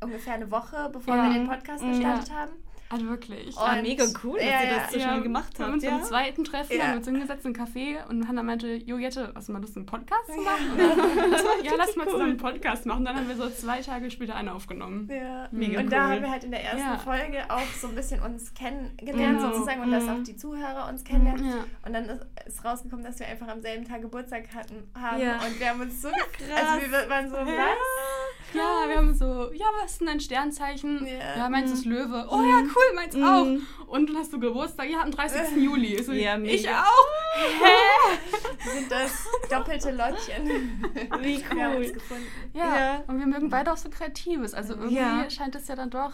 ungefähr 0.00 0.34
eine 0.34 0.50
Woche, 0.50 0.90
bevor 0.92 1.16
ja. 1.16 1.24
wir 1.24 1.34
den 1.34 1.48
Podcast 1.48 1.84
gestartet 1.84 2.30
haben. 2.32 2.52
Also 2.92 3.06
wirklich. 3.06 3.56
Und, 3.56 3.62
ah, 3.62 3.80
mega 3.80 4.04
cool, 4.22 4.38
dass 4.38 4.46
ja, 4.46 4.62
ihr 4.64 4.76
das 4.76 4.92
so 4.92 4.98
ja, 4.98 5.08
schnell 5.08 5.22
gemacht 5.22 5.46
habt. 5.46 5.58
Wir 5.58 5.66
haben 5.66 5.72
uns 5.72 5.82
ja. 5.82 5.90
beim 5.92 6.02
zweiten 6.02 6.44
Treffen 6.44 6.76
ja. 6.76 6.88
haben 6.88 6.98
uns 6.98 7.06
hingesetzt 7.06 7.46
in 7.46 7.56
einen 7.56 7.66
Café 7.66 8.06
und 8.06 8.28
Hannah 8.28 8.42
meinte, 8.42 8.74
Jo 8.74 8.98
Jette, 8.98 9.32
hast 9.34 9.48
du 9.48 9.52
mal 9.52 9.62
Lust, 9.62 9.76
einen 9.78 9.86
Podcast 9.86 10.26
zu 10.26 10.42
machen? 10.42 10.78
ja, 11.64 11.72
lass 11.78 11.96
mal 11.96 12.06
zusammen 12.06 12.30
einen 12.32 12.36
Podcast 12.36 12.84
machen. 12.84 13.06
Dann 13.06 13.16
haben 13.16 13.28
wir 13.28 13.36
so 13.36 13.48
zwei 13.48 13.80
Tage 13.80 14.10
später 14.10 14.34
einen 14.36 14.50
aufgenommen. 14.50 15.08
Ja. 15.10 15.48
Mega 15.52 15.78
und 15.78 15.86
cool. 15.86 15.90
da 15.90 16.08
haben 16.10 16.20
wir 16.20 16.30
halt 16.30 16.44
in 16.44 16.50
der 16.50 16.64
ersten 16.64 16.98
Folge 17.02 17.38
auch 17.48 17.66
so 17.80 17.88
ein 17.88 17.94
bisschen 17.94 18.20
uns 18.20 18.52
kennengelernt 18.52 19.38
genau. 19.38 19.52
sozusagen 19.52 19.80
und 19.80 19.90
dass 19.90 20.04
mhm. 20.04 20.10
auch 20.10 20.22
die 20.24 20.36
Zuhörer 20.36 20.88
uns 20.90 21.02
kennenlernen. 21.02 21.64
Und 21.86 21.92
dann 21.94 22.04
ist, 22.04 22.26
ist, 22.46 22.64
rausgekommen, 22.64 23.04
dass 23.04 23.18
wir 23.18 23.26
einfach 23.26 23.48
am 23.48 23.60
selben 23.60 23.86
Tag 23.86 24.02
Geburtstag 24.02 24.44
hatten, 24.54 24.90
haben 24.94 25.20
und 25.20 25.60
wir 25.60 25.68
haben 25.68 25.80
uns 25.80 26.02
so 26.02 26.08
krass. 26.08 26.66
Also 26.66 26.90
wir 26.90 27.08
waren 27.08 27.30
so, 27.30 27.36
was? 27.36 28.54
Ja, 28.54 28.88
wir 28.88 28.96
haben 28.96 29.14
so, 29.14 29.52
ja, 29.52 29.66
was 29.80 29.92
ist 29.92 30.00
denn 30.00 30.08
dein 30.08 30.20
Sternzeichen? 30.20 31.06
Yeah. 31.06 31.38
Ja, 31.38 31.48
meins 31.48 31.70
mm. 31.70 31.74
ist 31.74 31.84
Löwe. 31.86 32.26
Oh 32.30 32.42
ja, 32.42 32.60
cool, 32.60 32.94
meins 32.94 33.16
mm. 33.16 33.24
auch. 33.24 33.86
Und 33.86 34.08
dann 34.08 34.18
hast 34.18 34.32
du 34.32 34.40
Geburtstag? 34.40 34.90
Ja, 34.90 35.02
am 35.02 35.10
30. 35.10 35.56
Juli. 35.56 36.02
So, 36.02 36.12
ja, 36.12 36.38
ich 36.38 36.68
auch. 36.68 37.06
Hä? 37.34 38.18
Sind 38.78 38.90
das 38.90 39.26
doppelte 39.48 39.90
Lottchen? 39.92 40.84
Wie 41.20 41.36
cool. 41.36 41.56
Wir 41.56 41.64
haben 41.64 41.76
uns 41.76 41.92
gefunden. 41.92 42.26
Ja. 42.52 42.76
ja. 42.76 43.04
und 43.06 43.18
wir 43.18 43.26
mögen 43.26 43.48
beide 43.48 43.72
auch 43.72 43.76
so 43.76 43.88
Kreatives. 43.88 44.54
Also 44.54 44.74
irgendwie 44.74 44.96
ja. 44.96 45.30
scheint 45.30 45.54
es 45.54 45.68
ja 45.68 45.76
dann 45.76 45.90
doch 45.90 46.12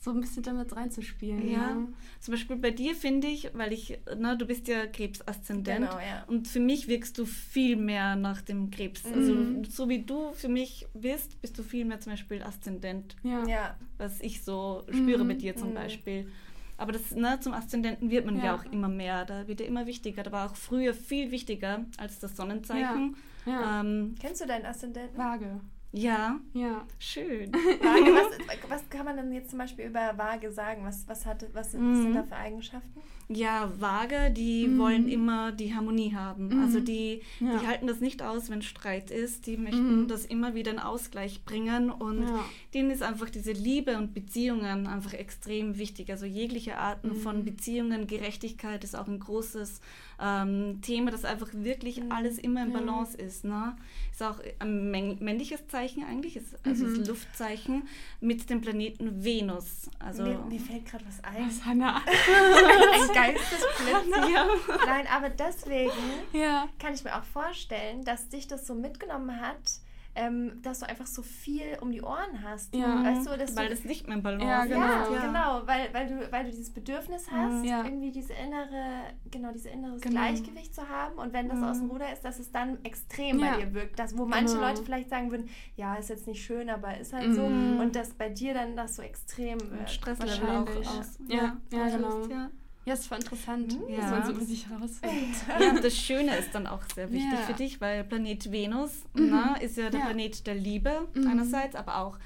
so 0.00 0.10
ein 0.10 0.20
bisschen 0.20 0.42
damit 0.42 0.74
reinzuspielen. 0.74 1.46
Ja. 1.46 1.58
ja. 1.58 1.88
Zum 2.20 2.32
Beispiel 2.32 2.56
bei 2.56 2.70
dir 2.70 2.94
finde 2.94 3.28
ich, 3.28 3.50
weil 3.52 3.72
ich, 3.72 4.00
na, 4.16 4.34
du 4.34 4.46
bist 4.46 4.66
ja 4.66 4.86
Krebsaszendent 4.86 5.90
genau, 5.90 5.98
ja. 5.98 6.24
und 6.26 6.48
für 6.48 6.58
mich 6.58 6.88
wirkst 6.88 7.18
du 7.18 7.26
viel 7.26 7.76
mehr 7.76 8.16
nach 8.16 8.40
dem 8.40 8.70
Krebs. 8.70 9.04
Mhm. 9.04 9.12
Also 9.12 9.70
so 9.70 9.88
wie 9.90 10.02
du 10.02 10.32
für 10.32 10.48
mich 10.48 10.86
bist, 10.94 11.40
bist 11.42 11.58
du 11.58 11.62
viel 11.62 11.84
mehr 11.84 12.00
zum 12.00 12.12
Beispiel 12.12 12.42
Aszendent. 12.42 13.14
Ja. 13.22 13.46
ja. 13.46 13.76
Was 13.98 14.20
ich 14.22 14.42
so 14.42 14.84
spüre 14.88 15.20
mhm. 15.20 15.26
mit 15.26 15.42
dir 15.42 15.54
zum 15.54 15.70
mhm. 15.70 15.74
Beispiel. 15.74 16.32
Aber 16.78 16.92
das, 16.92 17.10
ne, 17.10 17.38
zum 17.40 17.52
Aszendenten 17.52 18.10
wird 18.10 18.24
man 18.24 18.38
ja. 18.38 18.44
ja. 18.44 18.54
auch 18.56 18.64
immer 18.72 18.88
mehr. 18.88 19.26
Da 19.26 19.46
wird 19.46 19.60
er 19.60 19.66
immer 19.66 19.86
wichtiger. 19.86 20.22
Da 20.22 20.32
war 20.32 20.50
auch 20.50 20.56
früher 20.56 20.94
viel 20.94 21.30
wichtiger 21.30 21.84
als 21.98 22.20
das 22.20 22.34
Sonnenzeichen. 22.36 23.16
Ja. 23.44 23.80
Ähm, 23.80 24.14
Kennst 24.18 24.40
du 24.40 24.46
deinen 24.46 24.64
Aszendenten? 24.64 25.18
Waage. 25.18 25.60
Ja. 25.92 26.38
Ja. 26.52 26.86
Schön. 26.98 27.52
Waage, 27.52 28.14
was, 28.14 28.60
was 28.70 28.90
kann 28.90 29.04
man 29.04 29.16
denn 29.16 29.32
jetzt 29.32 29.50
zum 29.50 29.58
Beispiel 29.58 29.86
über 29.86 30.16
Waage 30.16 30.52
sagen? 30.52 30.84
Was, 30.84 31.08
was, 31.08 31.26
hat, 31.26 31.44
was, 31.52 31.72
sind, 31.72 31.82
mhm. 31.82 32.02
sind 32.02 32.14
da 32.14 32.22
für 32.22 32.36
Eigenschaften? 32.36 33.00
Ja, 33.28 33.70
Waage, 33.78 34.30
die 34.30 34.66
mhm. 34.66 34.78
wollen 34.78 35.08
immer 35.08 35.52
die 35.52 35.74
Harmonie 35.74 36.14
haben. 36.14 36.48
Mhm. 36.48 36.62
Also 36.62 36.80
die, 36.80 37.22
ja. 37.40 37.58
die 37.58 37.66
halten 37.66 37.86
das 37.86 38.00
nicht 38.00 38.22
aus, 38.22 38.50
wenn 38.50 38.62
Streit 38.62 39.10
ist. 39.10 39.46
Die 39.46 39.56
möchten 39.56 40.02
mhm. 40.02 40.08
das 40.08 40.24
immer 40.24 40.54
wieder 40.54 40.70
in 40.72 40.78
Ausgleich 40.78 41.44
bringen. 41.44 41.90
Und 41.90 42.22
ja. 42.22 42.44
denen 42.74 42.90
ist 42.90 43.02
einfach 43.02 43.30
diese 43.30 43.52
Liebe 43.52 43.96
und 43.96 44.14
Beziehungen 44.14 44.86
einfach 44.86 45.12
extrem 45.12 45.78
wichtig. 45.78 46.10
Also 46.10 46.26
jegliche 46.26 46.76
Arten 46.76 47.14
von 47.14 47.38
mhm. 47.38 47.44
Beziehungen, 47.44 48.06
Gerechtigkeit 48.06 48.84
ist 48.84 48.96
auch 48.96 49.08
ein 49.08 49.20
großes 49.20 49.80
ähm, 50.20 50.80
Thema, 50.82 51.10
dass 51.10 51.24
einfach 51.24 51.48
wirklich 51.52 52.00
mhm. 52.00 52.12
alles 52.12 52.38
immer 52.38 52.62
in 52.62 52.72
Balance 52.72 53.16
ist. 53.16 53.44
Ne? 53.44 53.76
Ist 54.12 54.22
auch 54.22 54.38
ein 54.58 54.90
männliches 54.90 55.66
Zeichen 55.68 56.04
eigentlich, 56.04 56.36
ist, 56.36 56.58
also 56.64 56.84
mhm. 56.84 56.98
das 56.98 57.08
Luftzeichen 57.08 57.88
mit 58.20 58.50
dem 58.50 58.60
Planeten 58.60 59.24
Venus. 59.24 59.88
Also 59.98 60.22
mir, 60.22 60.38
mir 60.38 60.60
fällt 60.60 60.86
gerade 60.86 61.04
was 61.06 61.24
ein. 61.24 61.48
Was, 61.48 61.64
Hannah? 61.64 61.96
ein 62.06 63.14
Geistesblitz. 63.14 64.30
ja. 64.34 64.46
Nein, 64.86 65.06
aber 65.10 65.30
deswegen 65.30 65.92
ja. 66.32 66.68
kann 66.78 66.94
ich 66.94 67.02
mir 67.04 67.16
auch 67.16 67.24
vorstellen, 67.24 68.04
dass 68.04 68.28
dich 68.28 68.46
das 68.46 68.66
so 68.66 68.74
mitgenommen 68.74 69.40
hat, 69.40 69.80
ähm, 70.20 70.60
dass 70.62 70.80
du 70.80 70.88
einfach 70.88 71.06
so 71.06 71.22
viel 71.22 71.78
um 71.80 71.90
die 71.90 72.02
Ohren 72.02 72.42
hast. 72.44 72.74
Ja. 72.74 73.02
Weißt 73.02 73.26
du, 73.26 73.36
dass 73.38 73.56
weil 73.56 73.68
du, 73.68 73.74
das 73.74 73.84
nicht 73.84 74.06
mehr 74.06 74.18
Balance 74.18 74.46
ja, 74.46 74.64
genau. 74.64 74.80
Ja, 74.80 75.12
ja, 75.12 75.26
genau, 75.26 75.66
weil, 75.66 75.88
weil, 75.92 76.06
du, 76.08 76.32
weil 76.32 76.44
du 76.44 76.50
dieses 76.50 76.70
Bedürfnis 76.72 77.30
hast, 77.30 77.64
ja. 77.64 77.84
irgendwie 77.84 78.12
diese 78.12 78.34
innere, 78.34 79.04
genau, 79.30 79.50
dieses 79.52 79.72
innere 79.72 79.98
genau. 79.98 80.20
Gleichgewicht 80.20 80.74
zu 80.74 80.88
haben 80.88 81.14
und 81.16 81.32
wenn 81.32 81.48
das 81.48 81.58
mhm. 81.58 81.64
aus 81.64 81.78
dem 81.78 81.90
Ruder 81.90 82.12
ist, 82.12 82.24
dass 82.24 82.38
es 82.38 82.50
dann 82.52 82.84
extrem 82.84 83.40
bei 83.40 83.56
dir 83.56 83.72
wirkt. 83.72 83.98
Das, 83.98 84.16
wo 84.16 84.26
manche 84.26 84.54
genau. 84.54 84.68
Leute 84.68 84.82
vielleicht 84.82 85.08
sagen 85.08 85.30
würden, 85.30 85.48
ja, 85.76 85.94
ist 85.94 86.10
jetzt 86.10 86.26
nicht 86.26 86.44
schön, 86.44 86.68
aber 86.68 86.98
ist 86.98 87.12
halt 87.12 87.28
mhm. 87.28 87.34
so 87.34 87.44
und 87.44 87.96
dass 87.96 88.10
bei 88.14 88.28
dir 88.28 88.52
dann 88.52 88.76
das 88.76 88.96
so 88.96 89.02
extrem 89.02 89.58
wird. 89.70 89.90
Stresslevel 89.90 90.48
auch 90.50 90.76
aus. 90.76 91.18
Ja, 91.28 91.56
ja, 91.72 91.88
genau. 91.88 92.26
Ja. 92.26 92.50
Ja, 92.86 92.94
es 92.94 93.10
war 93.10 93.18
interessant, 93.18 93.78
mhm. 93.78 93.92
ja. 93.94 94.00
dass 94.00 94.10
man 94.10 94.26
so 94.26 94.32
über 94.32 94.44
sich 94.44 94.68
herausfindet. 94.68 95.36
Ja, 95.60 95.80
das 95.80 95.96
Schöne 95.96 96.36
ist 96.36 96.54
dann 96.54 96.66
auch 96.66 96.82
sehr 96.94 97.10
wichtig 97.12 97.32
ja. 97.32 97.46
für 97.46 97.52
dich, 97.52 97.80
weil 97.80 98.04
Planet 98.04 98.50
Venus 98.50 99.04
mhm. 99.14 99.30
na, 99.30 99.54
ist 99.56 99.76
ja 99.76 99.90
der 99.90 100.00
ja. 100.00 100.06
Planet 100.06 100.46
der 100.46 100.54
Liebe 100.54 101.08
mhm. 101.14 101.26
einerseits, 101.26 101.76
aber 101.76 101.98
auch 101.98 102.18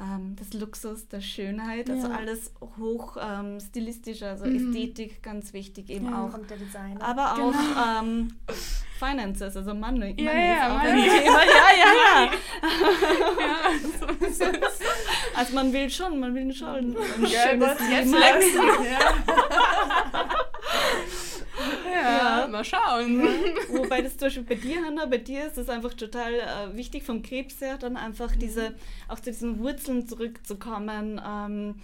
ähm, 0.00 0.34
des 0.36 0.52
Luxus, 0.54 1.08
der 1.08 1.20
Schönheit, 1.20 1.90
also 1.90 2.08
alles 2.08 2.52
hoch 2.78 3.16
ähm, 3.20 3.60
stilistisch, 3.60 4.22
also 4.22 4.46
mhm. 4.46 4.56
Ästhetik 4.56 5.22
ganz 5.22 5.52
wichtig 5.52 5.90
eben 5.90 6.12
auch. 6.12 6.30
Kommt 6.30 6.50
der 6.50 6.56
Designer. 6.56 7.02
Aber 7.02 7.34
auch 7.34 7.52
genau. 7.52 8.00
ähm, 8.00 8.28
Finances, 8.98 9.56
also 9.56 9.74
Money. 9.74 10.14
Ja, 10.18 10.32
Money 10.32 10.48
ja, 10.48 10.76
auch 10.76 10.80
ein 10.80 10.96
Thema. 10.96 11.40
Ja, 11.50 11.70
ja, 11.78 12.24
ja. 12.24 12.30
also 15.34 15.54
man 15.54 15.72
will 15.72 15.90
schon, 15.90 16.18
man 16.20 16.34
will 16.34 16.52
schon 16.52 16.96
ein 16.96 17.26
schönes 17.26 17.78
Leben. 17.80 18.14
Ja. 21.92 22.42
Ja, 22.42 22.48
mal 22.48 22.64
schauen. 22.64 23.20
Ja. 23.20 23.30
Wobei 23.68 24.00
das 24.00 24.16
zum 24.16 24.26
Beispiel 24.26 24.44
bei 24.44 24.54
dir, 24.54 24.82
Hanna, 24.82 25.04
bei 25.06 25.18
dir 25.18 25.46
ist 25.46 25.58
es 25.58 25.68
einfach 25.68 25.92
total 25.92 26.32
äh, 26.34 26.76
wichtig 26.76 27.02
vom 27.02 27.22
Krebs 27.22 27.60
her, 27.60 27.76
dann 27.76 27.96
einfach 27.96 28.34
diese, 28.34 28.74
auch 29.08 29.20
zu 29.20 29.30
diesen 29.30 29.58
Wurzeln 29.58 30.06
zurückzukommen. 30.06 31.20
Ähm, 31.26 31.74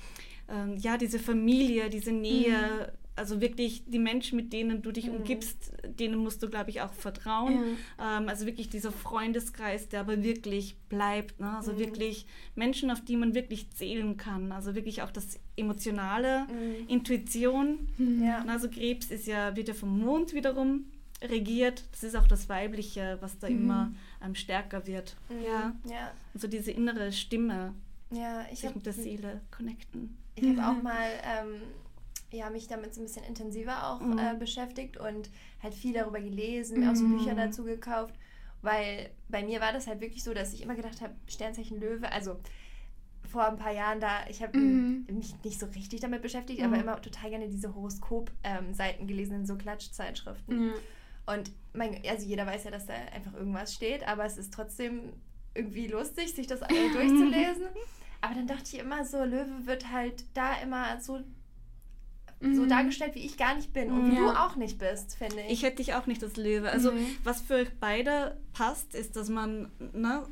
ähm, 0.48 0.76
ja, 0.78 0.96
diese 0.96 1.18
Familie, 1.18 1.90
diese 1.90 2.12
Nähe, 2.12 2.56
mhm 2.90 3.05
also 3.16 3.40
wirklich 3.40 3.82
die 3.86 3.98
Menschen, 3.98 4.36
mit 4.36 4.52
denen 4.52 4.82
du 4.82 4.92
dich 4.92 5.06
mhm. 5.06 5.16
umgibst, 5.16 5.72
denen 5.98 6.18
musst 6.18 6.42
du, 6.42 6.48
glaube 6.48 6.70
ich, 6.70 6.82
auch 6.82 6.92
vertrauen. 6.92 7.76
Ja. 7.98 8.18
Ähm, 8.18 8.28
also 8.28 8.46
wirklich 8.46 8.68
dieser 8.68 8.92
Freundeskreis, 8.92 9.88
der 9.88 10.00
aber 10.00 10.22
wirklich 10.22 10.76
bleibt. 10.88 11.40
Ne? 11.40 11.56
Also 11.56 11.72
mhm. 11.72 11.78
wirklich 11.78 12.26
Menschen, 12.54 12.90
auf 12.90 13.00
die 13.00 13.16
man 13.16 13.34
wirklich 13.34 13.70
zählen 13.70 14.16
kann. 14.16 14.52
Also 14.52 14.74
wirklich 14.74 15.02
auch 15.02 15.10
das 15.10 15.40
emotionale, 15.56 16.44
mhm. 16.44 16.88
Intuition. 16.88 17.88
Mhm. 17.96 18.22
Ja. 18.22 18.44
Also 18.46 18.68
Krebs 18.68 19.10
ist 19.10 19.26
ja, 19.26 19.56
wird 19.56 19.68
ja 19.68 19.74
vom 19.74 19.98
Mond 19.98 20.34
wiederum 20.34 20.84
regiert. 21.22 21.84
Das 21.92 22.02
ist 22.02 22.14
auch 22.14 22.28
das 22.28 22.48
Weibliche, 22.48 23.16
was 23.20 23.38
da 23.38 23.48
mhm. 23.48 23.56
immer 23.56 23.92
ähm, 24.22 24.34
stärker 24.34 24.86
wird. 24.86 25.16
Mhm. 25.30 25.44
Ja. 25.44 25.76
ja. 25.90 26.12
Also 26.34 26.48
diese 26.48 26.70
innere 26.70 27.12
Stimme. 27.12 27.74
Ja, 28.10 28.44
ich 28.52 28.60
sich 28.60 28.68
hab, 28.68 28.76
mit 28.76 28.86
der 28.86 28.92
Seele 28.92 29.40
connecten. 29.50 30.16
Ich 30.36 30.46
habe 30.48 30.78
auch 30.78 30.82
mal 30.82 31.08
ähm, 31.24 31.62
ja, 32.30 32.50
mich 32.50 32.66
damit 32.68 32.94
so 32.94 33.00
ein 33.00 33.04
bisschen 33.04 33.24
intensiver 33.24 33.88
auch 33.88 34.00
mhm. 34.00 34.18
äh, 34.18 34.34
beschäftigt 34.38 34.96
und 34.96 35.30
halt 35.62 35.74
viel 35.74 35.94
darüber 35.94 36.20
gelesen, 36.20 36.80
mir 36.80 36.90
auch 36.90 36.96
so 36.96 37.04
mhm. 37.04 37.18
Bücher 37.18 37.34
dazu 37.34 37.64
gekauft, 37.64 38.14
weil 38.62 39.10
bei 39.28 39.44
mir 39.44 39.60
war 39.60 39.72
das 39.72 39.86
halt 39.86 40.00
wirklich 40.00 40.24
so, 40.24 40.34
dass 40.34 40.52
ich 40.52 40.62
immer 40.62 40.74
gedacht 40.74 41.00
habe, 41.00 41.14
Sternzeichen 41.28 41.80
Löwe, 41.80 42.10
also 42.10 42.38
vor 43.26 43.46
ein 43.46 43.56
paar 43.56 43.72
Jahren 43.72 44.00
da, 44.00 44.26
ich 44.28 44.42
habe 44.42 44.58
mhm. 44.58 45.06
mich 45.10 45.34
nicht 45.44 45.58
so 45.58 45.66
richtig 45.66 46.00
damit 46.00 46.22
beschäftigt, 46.22 46.60
mhm. 46.60 46.66
aber 46.66 46.80
immer 46.80 47.00
total 47.00 47.30
gerne 47.30 47.48
diese 47.48 47.74
Horoskop-Seiten 47.74 49.02
ähm, 49.02 49.06
gelesen 49.06 49.36
in 49.36 49.46
so 49.46 49.56
Klatschzeitschriften. 49.56 50.72
Und 51.26 51.50
mein, 51.72 52.00
also 52.08 52.24
jeder 52.24 52.46
weiß 52.46 52.64
ja, 52.64 52.70
dass 52.70 52.86
da 52.86 52.94
einfach 52.94 53.34
irgendwas 53.34 53.74
steht, 53.74 54.06
aber 54.06 54.24
es 54.24 54.38
ist 54.38 54.54
trotzdem 54.54 55.12
irgendwie 55.54 55.88
lustig, 55.88 56.32
sich 56.32 56.46
das 56.46 56.62
alle 56.62 56.90
durchzulesen. 56.92 57.66
Aber 58.20 58.34
dann 58.34 58.46
dachte 58.46 58.64
ich 58.72 58.78
immer 58.78 59.04
so, 59.04 59.22
Löwe 59.24 59.66
wird 59.66 59.90
halt 59.92 60.24
da 60.34 60.60
immer 60.62 61.00
so 61.00 61.20
mhm. 62.40 62.54
so 62.54 62.66
dargestellt, 62.66 63.14
wie 63.14 63.24
ich 63.24 63.36
gar 63.36 63.54
nicht 63.54 63.72
bin 63.72 63.90
und 63.90 64.10
wie 64.10 64.14
ja. 64.14 64.20
du 64.20 64.30
auch 64.30 64.56
nicht 64.56 64.78
bist, 64.78 65.16
finde 65.16 65.40
ich. 65.42 65.52
Ich 65.52 65.62
hätte 65.62 65.76
dich 65.76 65.94
auch 65.94 66.06
nicht 66.06 66.22
als 66.22 66.36
Löwe. 66.36 66.70
Also 66.70 66.92
mhm. 66.92 67.06
was 67.24 67.40
für 67.40 67.54
euch 67.54 67.70
beide 67.80 68.36
passt, 68.52 68.94
ist, 68.94 69.16
dass 69.16 69.28
man 69.28 69.70
ne, 69.92 70.22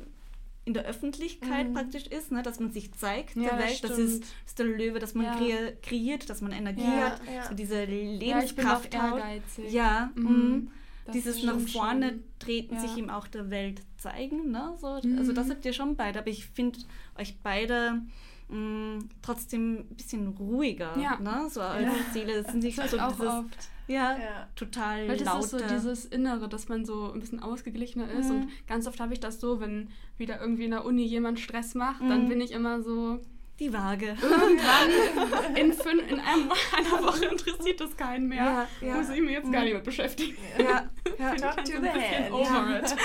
in 0.65 0.73
der 0.73 0.85
Öffentlichkeit 0.85 1.69
mhm. 1.69 1.73
praktisch 1.73 2.07
ist, 2.07 2.31
ne, 2.31 2.41
dass 2.41 2.59
man 2.59 2.71
sich 2.71 2.91
zeigt 2.93 3.35
ja, 3.35 3.49
der 3.49 3.59
Welt. 3.59 3.83
Das, 3.83 3.91
das 3.91 3.99
ist, 3.99 4.23
ist, 4.45 4.59
der 4.59 4.65
Löwe, 4.65 4.99
dass 4.99 5.13
man 5.13 5.25
ja. 5.25 5.71
kreiert, 5.81 6.29
dass 6.29 6.41
man 6.41 6.51
Energie 6.51 6.83
hat, 6.83 7.21
so 7.47 7.55
diese 7.55 7.85
Lebenskraft 7.85 8.93
ja, 8.93 9.11
hat. 9.11 9.21
Ja, 9.69 10.11
mhm. 10.15 10.23
mhm. 10.25 10.71
dieses 11.13 11.43
nach 11.43 11.59
vorne 11.59 12.09
schön. 12.09 12.23
treten, 12.39 12.79
sich 12.79 12.97
ihm 12.97 13.09
auch 13.09 13.27
der 13.27 13.49
Welt 13.49 13.81
zeigen. 13.97 14.51
Ne, 14.51 14.75
so. 14.79 14.87
Also 14.87 15.33
das 15.33 15.47
mhm. 15.47 15.51
habt 15.51 15.65
ihr 15.65 15.73
schon 15.73 15.95
beide, 15.95 16.19
aber 16.19 16.29
ich 16.29 16.45
finde 16.47 16.79
euch 17.17 17.37
beide 17.41 18.01
mh, 18.49 18.57
mm, 18.57 19.09
trotzdem 19.21 19.75
ein 19.79 19.95
bisschen 19.95 20.27
ruhiger. 20.29 20.97
Ja. 20.97 21.17
Ne? 21.19 21.47
So 21.49 21.61
als 21.61 21.85
ja. 21.85 22.13
Seele. 22.13 22.43
Das 22.43 22.51
sind 22.51 22.63
nicht 22.63 22.77
das 22.77 22.91
so 22.91 22.99
auch 22.99 23.11
dieses, 23.11 23.27
oft. 23.27 23.69
Ja, 23.87 24.17
ja, 24.17 24.47
total 24.55 25.07
Weil 25.07 25.17
das 25.17 25.25
laute. 25.25 25.45
ist 25.45 25.51
so 25.51 25.59
dieses 25.59 26.05
Innere, 26.05 26.49
dass 26.49 26.69
man 26.69 26.85
so 26.85 27.11
ein 27.11 27.19
bisschen 27.19 27.39
ausgeglichener 27.39 28.09
ist. 28.11 28.29
Mhm. 28.29 28.35
Und 28.35 28.67
ganz 28.67 28.87
oft 28.87 28.99
habe 28.99 29.13
ich 29.13 29.19
das 29.19 29.39
so, 29.39 29.59
wenn 29.59 29.89
wieder 30.17 30.41
irgendwie 30.41 30.65
in 30.65 30.71
der 30.71 30.85
Uni 30.85 31.03
jemand 31.03 31.39
Stress 31.39 31.75
macht, 31.75 32.01
mhm. 32.01 32.09
dann 32.09 32.29
bin 32.29 32.41
ich 32.41 32.51
immer 32.51 32.81
so... 32.81 33.19
Die 33.57 33.71
Waage. 33.71 34.17
Irgendwann 34.21 35.55
in, 35.55 35.71
fünf, 35.71 36.11
in 36.11 36.19
einem, 36.19 36.51
einer 36.75 37.03
Woche 37.03 37.23
interessiert 37.23 37.79
das 37.79 37.95
keinen 37.95 38.27
mehr. 38.27 38.43
Ja, 38.43 38.67
ja. 38.81 38.95
Muss 38.97 39.09
ich 39.09 39.21
mich 39.21 39.31
jetzt 39.31 39.49
gar 39.49 39.63
nicht 39.63 39.71
mehr 39.71 39.81
beschäftigen. 39.81 40.35
Ja, 40.57 40.89
ja. 41.17 41.35
Talk 41.35 41.63
to 41.63 41.79
the 41.79 41.87
head. 41.87 42.33
Over 42.33 42.81
it. 42.81 42.95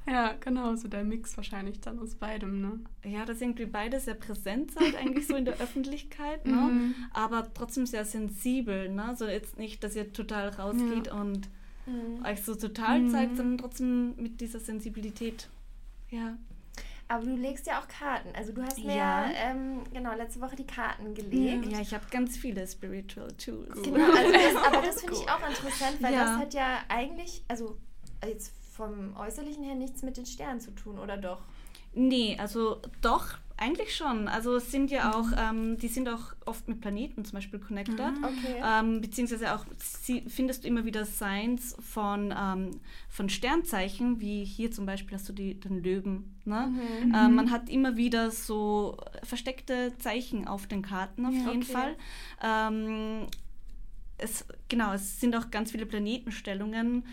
Ja, 0.07 0.35
genau, 0.41 0.75
so 0.75 0.89
der 0.89 1.05
Mix 1.05 1.37
wahrscheinlich 1.37 1.81
dann 1.81 2.01
aus 2.01 2.17
beidem, 2.17 2.61
ne? 2.61 2.81
Ja, 3.05 3.25
das 3.25 3.41
irgendwie 3.41 3.67
beide 3.67 4.01
sehr 4.01 4.15
präsent 4.15 4.73
seid, 4.73 4.97
eigentlich 4.97 5.29
so 5.29 5.37
in 5.37 5.45
der 5.45 5.55
Öffentlichkeit, 5.61 6.45
ne? 6.45 6.57
Mhm. 6.57 6.95
Aber 7.13 7.53
trotzdem 7.55 7.87
sehr 7.87 8.05
sensibel, 8.05 8.89
ne? 8.89 9.15
So 9.17 9.27
jetzt 9.27 9.59
nicht, 9.59 9.85
dass 9.85 9.95
ihr 9.95 10.13
total 10.13 10.49
rausgeht 10.49 11.07
ja. 11.07 11.15
und 11.15 11.49
mhm. 11.87 12.25
euch 12.25 12.43
so 12.43 12.55
total 12.57 13.01
mhm. 13.01 13.11
zeigt, 13.11 13.37
sondern 13.37 13.59
trotzdem 13.59 14.17
mit 14.17 14.41
dieser 14.41 14.59
Sensibilität. 14.59 15.49
Ja. 16.11 16.37
Aber 17.07 17.25
du 17.25 17.37
legst 17.37 17.67
ja 17.67 17.79
auch 17.79 17.87
Karten. 17.89 18.31
Also 18.35 18.53
du 18.53 18.63
hast 18.63 18.79
mir 18.79 18.97
ja. 18.97 19.31
ähm, 19.35 19.83
genau 19.93 20.15
letzte 20.15 20.41
Woche 20.41 20.57
die 20.57 20.67
Karten 20.67 21.15
gelegt. 21.15 21.71
Ja, 21.71 21.81
ich 21.81 21.93
habe 21.93 22.05
ganz 22.11 22.37
viele 22.37 22.67
Spiritual 22.67 23.29
Tools. 23.33 23.83
Genau, 23.83 24.11
also 24.11 24.33
das, 24.33 24.57
aber 24.67 24.87
das 24.87 25.01
finde 25.01 25.17
ich 25.17 25.29
auch 25.29 25.47
interessant, 25.47 25.99
weil 26.01 26.15
ja. 26.15 26.25
das 26.25 26.39
hat 26.39 26.55
ja 26.55 26.79
eigentlich, 26.89 27.45
also 27.49 27.77
jetzt 28.27 28.55
vom 28.87 29.17
Äußerlichen 29.17 29.65
her 29.65 29.75
nichts 29.75 30.03
mit 30.03 30.17
den 30.17 30.27
Sternen 30.27 30.61
zu 30.61 30.73
tun, 30.73 30.99
oder 30.99 31.17
doch? 31.17 31.43
Nee, 31.95 32.37
also 32.39 32.81
doch, 33.03 33.35
eigentlich 33.59 33.95
schon. 33.95 34.27
Also 34.27 34.57
es 34.57 34.71
sind 34.73 34.91
ja 34.91 35.15
auch, 35.15 35.27
mhm. 35.27 35.37
ähm, 35.39 35.79
die 35.79 35.89
sind 35.89 36.09
auch 36.09 36.35
oft 36.47 36.67
mit 36.69 36.81
Planeten 36.81 37.25
zum 37.25 37.37
Beispiel 37.37 37.61
connected. 37.61 37.99
Mhm. 37.99 38.25
Okay. 38.25 38.63
Ähm, 38.65 39.01
beziehungsweise 39.01 39.55
auch 39.55 39.65
sie, 39.79 40.23
findest 40.27 40.65
du 40.65 40.69
immer 40.69 40.85
wieder 40.85 41.05
Signs 41.05 41.77
von, 41.81 42.35
ähm, 42.37 42.81
von 43.09 43.29
Sternzeichen, 43.29 44.21
wie 44.21 44.45
hier 44.45 44.73
zum 44.73 44.87
Beispiel 44.87 45.17
hast 45.17 45.29
du 45.29 45.33
die, 45.33 45.61
den 45.61 45.83
Löwen. 45.83 46.35
Ne? 46.45 46.73
Mhm. 46.73 47.15
Ähm, 47.15 47.35
man 47.35 47.51
hat 47.51 47.69
immer 47.69 47.97
wieder 47.97 48.31
so 48.31 48.97
versteckte 49.23 49.93
Zeichen 49.99 50.49
auf 50.49 50.67
den 50.67 50.83
Karten 50.83 51.27
auf 51.27 51.35
ja, 51.35 51.51
jeden 51.51 51.63
okay. 51.63 51.73
Fall. 51.73 51.97
Ähm, 52.43 53.27
es, 54.19 54.45
genau, 54.69 54.93
es 54.93 55.21
sind 55.21 55.37
auch 55.37 55.51
ganz 55.51 55.73
viele 55.73 55.87
Planetenstellungen 55.87 57.05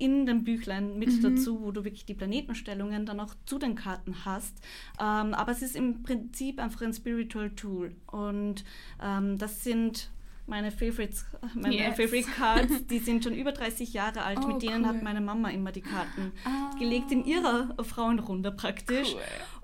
in 0.00 0.26
dem 0.26 0.44
Büchlein 0.44 0.98
mit 0.98 1.10
mhm. 1.10 1.22
dazu, 1.22 1.60
wo 1.62 1.70
du 1.70 1.84
wirklich 1.84 2.06
die 2.06 2.14
Planetenstellungen 2.14 3.04
dann 3.06 3.20
auch 3.20 3.34
zu 3.44 3.58
den 3.58 3.74
Karten 3.74 4.24
hast. 4.24 4.56
Ähm, 4.98 5.34
aber 5.34 5.52
es 5.52 5.62
ist 5.62 5.76
im 5.76 6.02
Prinzip 6.02 6.58
einfach 6.58 6.82
ein 6.82 6.94
Spiritual 6.94 7.50
Tool. 7.50 7.94
Und 8.06 8.64
ähm, 9.02 9.38
das 9.38 9.62
sind 9.62 10.10
meine 10.46 10.72
Favorites, 10.72 11.26
meine 11.54 11.76
yes. 11.76 11.96
Favorite 11.96 12.28
Cards, 12.30 12.86
die 12.86 12.98
sind 12.98 13.22
schon 13.22 13.34
über 13.34 13.52
30 13.52 13.92
Jahre 13.92 14.22
alt. 14.22 14.38
Oh, 14.42 14.48
Mit 14.48 14.62
denen 14.62 14.82
cool. 14.82 14.88
hat 14.88 15.02
meine 15.02 15.20
Mama 15.20 15.50
immer 15.50 15.70
die 15.70 15.82
Karten 15.82 16.32
ah. 16.44 16.76
gelegt 16.78 17.12
in 17.12 17.24
ihrer 17.24 17.74
Frauenrunde 17.84 18.52
praktisch. 18.52 19.14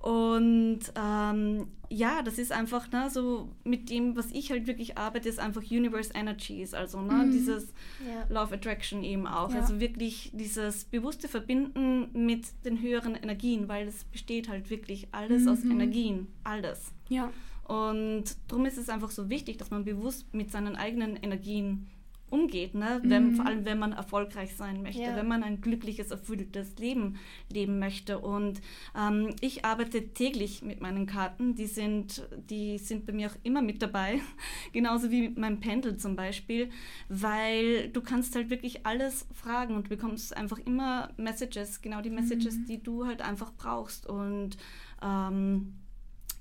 Cool. 0.02 0.12
Und 0.12 0.80
ähm, 0.94 1.68
ja, 1.88 2.22
das 2.22 2.38
ist 2.38 2.52
einfach 2.52 2.90
ne, 2.90 3.08
so 3.10 3.50
mit 3.64 3.90
dem, 3.90 4.16
was 4.16 4.30
ich 4.32 4.50
halt 4.50 4.66
wirklich 4.66 4.98
arbeite, 4.98 5.28
ist 5.28 5.38
einfach 5.38 5.62
Universe 5.62 6.12
Energies, 6.14 6.74
also 6.74 7.00
ne, 7.00 7.24
mhm. 7.26 7.32
dieses 7.32 7.72
ja. 8.06 8.26
Love 8.28 8.54
Attraction 8.54 9.04
eben 9.04 9.26
auch. 9.26 9.52
Ja. 9.52 9.60
Also 9.60 9.80
wirklich 9.80 10.30
dieses 10.34 10.84
bewusste 10.84 11.28
Verbinden 11.28 12.08
mit 12.12 12.46
den 12.64 12.80
höheren 12.80 13.14
Energien, 13.14 13.68
weil 13.68 13.88
es 13.88 14.04
besteht 14.04 14.48
halt 14.48 14.70
wirklich 14.70 15.08
alles 15.12 15.42
mhm. 15.42 15.48
aus 15.48 15.64
Energien, 15.64 16.26
alles. 16.44 16.92
Ja. 17.08 17.32
Und 17.64 18.24
darum 18.48 18.64
ist 18.66 18.78
es 18.78 18.88
einfach 18.88 19.10
so 19.10 19.28
wichtig, 19.28 19.56
dass 19.58 19.70
man 19.70 19.84
bewusst 19.84 20.32
mit 20.32 20.52
seinen 20.52 20.76
eigenen 20.76 21.16
Energien 21.16 21.88
umgeht, 22.28 22.74
ne? 22.74 23.00
Wenn, 23.04 23.30
mhm. 23.30 23.36
vor 23.36 23.46
allem 23.46 23.64
wenn 23.64 23.78
man 23.78 23.92
erfolgreich 23.92 24.56
sein 24.56 24.82
möchte, 24.82 25.02
ja. 25.02 25.16
wenn 25.16 25.28
man 25.28 25.42
ein 25.42 25.60
glückliches, 25.60 26.10
erfülltes 26.10 26.76
Leben 26.78 27.18
leben 27.52 27.78
möchte. 27.78 28.18
Und 28.18 28.60
ähm, 28.98 29.34
ich 29.40 29.64
arbeite 29.64 30.08
täglich 30.08 30.62
mit 30.62 30.80
meinen 30.80 31.06
Karten, 31.06 31.54
die 31.54 31.66
sind, 31.66 32.28
die 32.50 32.78
sind 32.78 33.06
bei 33.06 33.12
mir 33.12 33.30
auch 33.30 33.36
immer 33.44 33.62
mit 33.62 33.80
dabei, 33.80 34.20
genauso 34.72 35.10
wie 35.10 35.28
mit 35.28 35.38
meinem 35.38 35.60
Pendel 35.60 35.96
zum 35.98 36.16
Beispiel, 36.16 36.70
weil 37.08 37.88
du 37.90 38.00
kannst 38.00 38.34
halt 38.34 38.50
wirklich 38.50 38.86
alles 38.86 39.26
fragen 39.32 39.76
und 39.76 39.88
bekommst 39.88 40.36
einfach 40.36 40.58
immer 40.58 41.10
Messages, 41.16 41.80
genau 41.80 42.00
die 42.00 42.10
Messages, 42.10 42.56
mhm. 42.56 42.66
die 42.66 42.82
du 42.82 43.06
halt 43.06 43.22
einfach 43.22 43.52
brauchst. 43.52 44.06
Und 44.06 44.56
ähm, 45.00 45.74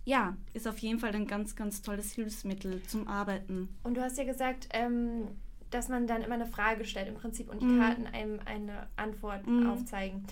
ja, 0.05 0.37
ist 0.53 0.67
auf 0.67 0.77
jeden 0.79 0.99
Fall 0.99 1.13
ein 1.15 1.27
ganz, 1.27 1.55
ganz 1.55 1.81
tolles 1.81 2.11
Hilfsmittel 2.13 2.81
zum 2.83 3.07
Arbeiten. 3.07 3.69
Und 3.83 3.97
du 3.97 4.01
hast 4.01 4.17
ja 4.17 4.23
gesagt, 4.23 4.69
ähm, 4.71 5.27
dass 5.75 5.89
man 5.89 6.07
dann 6.07 6.21
immer 6.21 6.35
eine 6.35 6.45
Frage 6.45 6.85
stellt 6.85 7.09
im 7.09 7.15
Prinzip 7.15 7.49
und 7.49 7.61
die 7.61 7.65
mhm. 7.65 7.81
Karten 7.81 8.07
einem 8.07 8.39
eine 8.45 8.87
Antwort 8.95 9.45
mhm. 9.45 9.69
aufzeigen. 9.69 10.25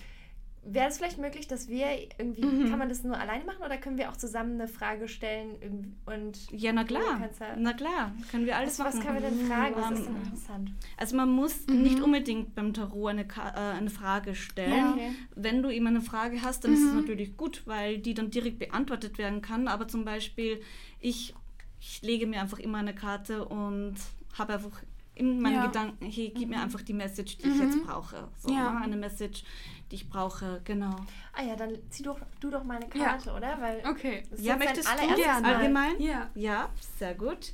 Wäre 0.66 0.88
es 0.88 0.96
vielleicht 0.96 1.18
möglich, 1.18 1.46
dass 1.46 1.68
wir 1.68 1.86
irgendwie, 2.16 2.42
mhm. 2.42 2.70
kann 2.70 2.78
man 2.78 2.88
das 2.88 3.04
nur 3.04 3.18
alleine 3.18 3.44
machen 3.44 3.62
oder 3.62 3.76
können 3.76 3.98
wir 3.98 4.08
auch 4.08 4.16
zusammen 4.16 4.54
eine 4.54 4.66
Frage 4.66 5.08
stellen 5.08 5.94
und 6.06 6.50
Ja, 6.50 6.72
na 6.72 6.84
klar. 6.84 7.20
Na 7.58 7.74
klar, 7.74 8.12
können 8.30 8.46
wir 8.46 8.56
alles 8.56 8.78
was, 8.78 8.94
machen. 8.94 8.98
Was 8.98 9.04
können 9.04 9.22
wir 9.22 9.28
denn 9.28 9.46
fragen? 9.46 9.74
Was 9.76 9.90
ist 9.90 10.06
denn 10.06 10.16
interessant? 10.16 10.72
Also 10.96 11.16
man 11.16 11.30
muss 11.30 11.66
mhm. 11.66 11.82
nicht 11.82 12.00
unbedingt 12.00 12.54
beim 12.54 12.72
Tarot 12.72 13.10
eine, 13.10 13.24
äh, 13.24 13.76
eine 13.76 13.90
Frage 13.90 14.34
stellen. 14.34 14.72
Ja, 14.72 14.92
okay. 14.92 15.10
Wenn 15.34 15.62
du 15.62 15.68
eben 15.68 15.86
eine 15.86 16.00
Frage 16.00 16.40
hast, 16.40 16.64
dann 16.64 16.72
ist 16.72 16.82
es 16.82 16.92
mhm. 16.92 17.00
natürlich 17.00 17.36
gut, 17.36 17.66
weil 17.66 17.98
die 17.98 18.14
dann 18.14 18.30
direkt 18.30 18.58
beantwortet 18.58 19.18
werden 19.18 19.42
kann. 19.42 19.68
Aber 19.68 19.86
zum 19.86 20.06
Beispiel, 20.06 20.62
ich, 20.98 21.34
ich 21.78 22.00
lege 22.00 22.26
mir 22.26 22.40
einfach 22.40 22.58
immer 22.58 22.78
eine 22.78 22.94
Karte 22.94 23.44
und 23.44 23.96
habe 24.38 24.54
einfach 24.54 24.82
in 25.14 25.40
meinen 25.40 25.56
ja. 25.56 25.66
Gedanken, 25.66 26.06
hey, 26.06 26.32
gib 26.34 26.48
mhm. 26.48 26.54
mir 26.54 26.60
einfach 26.60 26.82
die 26.82 26.92
Message, 26.92 27.38
die 27.38 27.46
mhm. 27.46 27.54
ich 27.54 27.60
jetzt 27.60 27.76
mhm. 27.76 27.84
brauche. 27.84 28.28
So, 28.38 28.52
ja. 28.52 28.72
Ne? 28.72 28.80
Eine 28.82 28.96
Message, 28.96 29.44
die 29.90 29.96
ich 29.96 30.08
brauche, 30.08 30.60
genau. 30.64 30.96
Ah 31.32 31.42
ja, 31.42 31.54
dann 31.56 31.78
zieh 31.90 32.02
doch, 32.02 32.18
du 32.40 32.50
doch 32.50 32.64
meine 32.64 32.88
Karte, 32.88 33.30
ja. 33.30 33.36
oder? 33.36 33.60
Weil 33.60 33.82
okay. 33.88 34.24
ja, 34.36 34.56
möchtest 34.56 34.88
du 34.88 35.14
gerne 35.16 35.56
allgemein? 35.56 36.00
Ja. 36.00 36.30
Ja, 36.34 36.70
sehr 36.98 37.14
gut. 37.14 37.52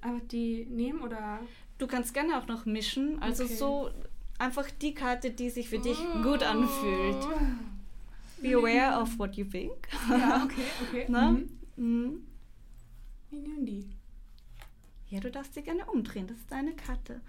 Aber 0.00 0.20
die 0.20 0.66
nehmen 0.70 1.00
oder? 1.00 1.40
Du 1.78 1.86
kannst 1.86 2.14
gerne 2.14 2.38
auch 2.38 2.46
noch 2.46 2.66
mischen. 2.66 3.20
Also 3.20 3.44
okay. 3.44 3.54
so 3.54 3.90
einfach 4.38 4.70
die 4.70 4.94
Karte, 4.94 5.30
die 5.30 5.50
sich 5.50 5.68
für 5.68 5.78
dich 5.78 5.98
oh. 5.98 6.22
gut 6.22 6.42
anfühlt. 6.42 7.26
Be 8.40 8.56
aware 8.56 9.00
of 9.00 9.18
what 9.18 9.36
you 9.36 9.44
think. 9.44 9.88
Ja, 10.08 10.44
okay, 10.44 10.64
okay. 10.88 11.10
Ne? 11.10 11.46
Mhm. 11.76 11.84
Mhm. 11.84 12.26
Wie 13.30 13.38
nehmen 13.38 13.66
die? 13.66 13.99
Ja, 15.10 15.20
du 15.20 15.30
darfst 15.30 15.54
sie 15.54 15.62
gerne 15.62 15.84
umdrehen. 15.86 16.26
Das 16.26 16.38
ist 16.38 16.50
deine 16.50 16.72
Karte. 16.72 17.20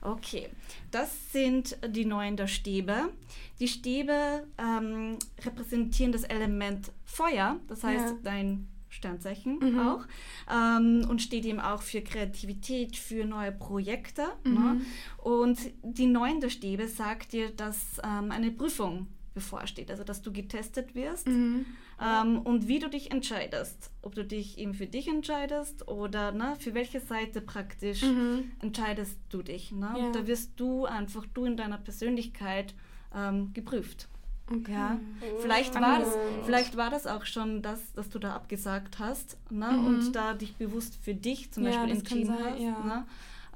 Okay, 0.00 0.48
das 0.90 1.32
sind 1.32 1.76
die 1.88 2.04
neuen 2.04 2.36
der 2.36 2.46
Stäbe. 2.46 3.10
Die 3.58 3.68
Stäbe 3.68 4.46
ähm, 4.56 5.18
repräsentieren 5.44 6.12
das 6.12 6.22
Element 6.22 6.92
Feuer, 7.04 7.58
das 7.66 7.82
heißt 7.82 8.14
ja. 8.14 8.16
dein 8.22 8.68
Sternzeichen 8.88 9.58
mhm. 9.58 9.78
auch. 9.80 10.06
Ähm, 10.50 11.06
und 11.08 11.20
steht 11.20 11.44
eben 11.44 11.60
auch 11.60 11.82
für 11.82 12.00
Kreativität, 12.00 12.96
für 12.96 13.24
neue 13.24 13.52
Projekte. 13.52 14.26
Ne? 14.44 14.50
Mhm. 14.50 14.54
Ne? 14.54 14.80
Und 15.18 15.58
die 15.82 16.06
neuen 16.06 16.40
der 16.40 16.50
Stäbe 16.50 16.86
sagt 16.86 17.32
dir, 17.32 17.50
dass 17.50 18.00
ähm, 18.04 18.30
eine 18.30 18.50
Prüfung 18.50 19.08
bevorsteht, 19.34 19.90
also 19.90 20.04
dass 20.04 20.22
du 20.22 20.32
getestet 20.32 20.94
wirst 20.94 21.28
mhm. 21.28 21.66
Ähm, 22.00 22.38
und 22.38 22.68
wie 22.68 22.78
du 22.78 22.88
dich 22.88 23.10
entscheidest. 23.10 23.90
Ob 24.02 24.14
du 24.14 24.24
dich 24.24 24.58
eben 24.58 24.74
für 24.74 24.86
dich 24.86 25.08
entscheidest 25.08 25.88
oder 25.88 26.32
ne, 26.32 26.56
für 26.58 26.74
welche 26.74 27.00
Seite 27.00 27.40
praktisch 27.40 28.02
mhm. 28.02 28.52
entscheidest 28.60 29.18
du 29.30 29.42
dich. 29.42 29.72
Ne? 29.72 29.94
Ja. 29.98 30.12
Da 30.12 30.26
wirst 30.26 30.52
du 30.56 30.84
einfach, 30.86 31.26
du 31.34 31.44
in 31.44 31.56
deiner 31.56 31.78
Persönlichkeit 31.78 32.74
ähm, 33.14 33.52
geprüft. 33.52 34.08
Okay. 34.50 34.72
Ja. 34.72 34.98
Vielleicht, 35.40 35.74
war 35.74 35.98
das, 35.98 36.16
vielleicht 36.44 36.76
war 36.76 36.90
das 36.90 37.06
auch 37.06 37.26
schon 37.26 37.60
das, 37.60 37.92
dass 37.92 38.08
du 38.08 38.18
da 38.18 38.34
abgesagt 38.34 38.98
hast 38.98 39.36
ne? 39.50 39.70
Mhm. 39.70 39.86
und 39.86 40.12
da 40.12 40.32
dich 40.34 40.56
bewusst 40.56 40.96
für 41.02 41.14
dich 41.14 41.52
zum 41.52 41.64
ja, 41.64 41.70
Beispiel 41.70 41.98
entschieden 41.98 42.26
sein, 42.26 42.52
hast. 42.54 42.60
Ja. 42.60 42.84
Ne? 42.84 43.06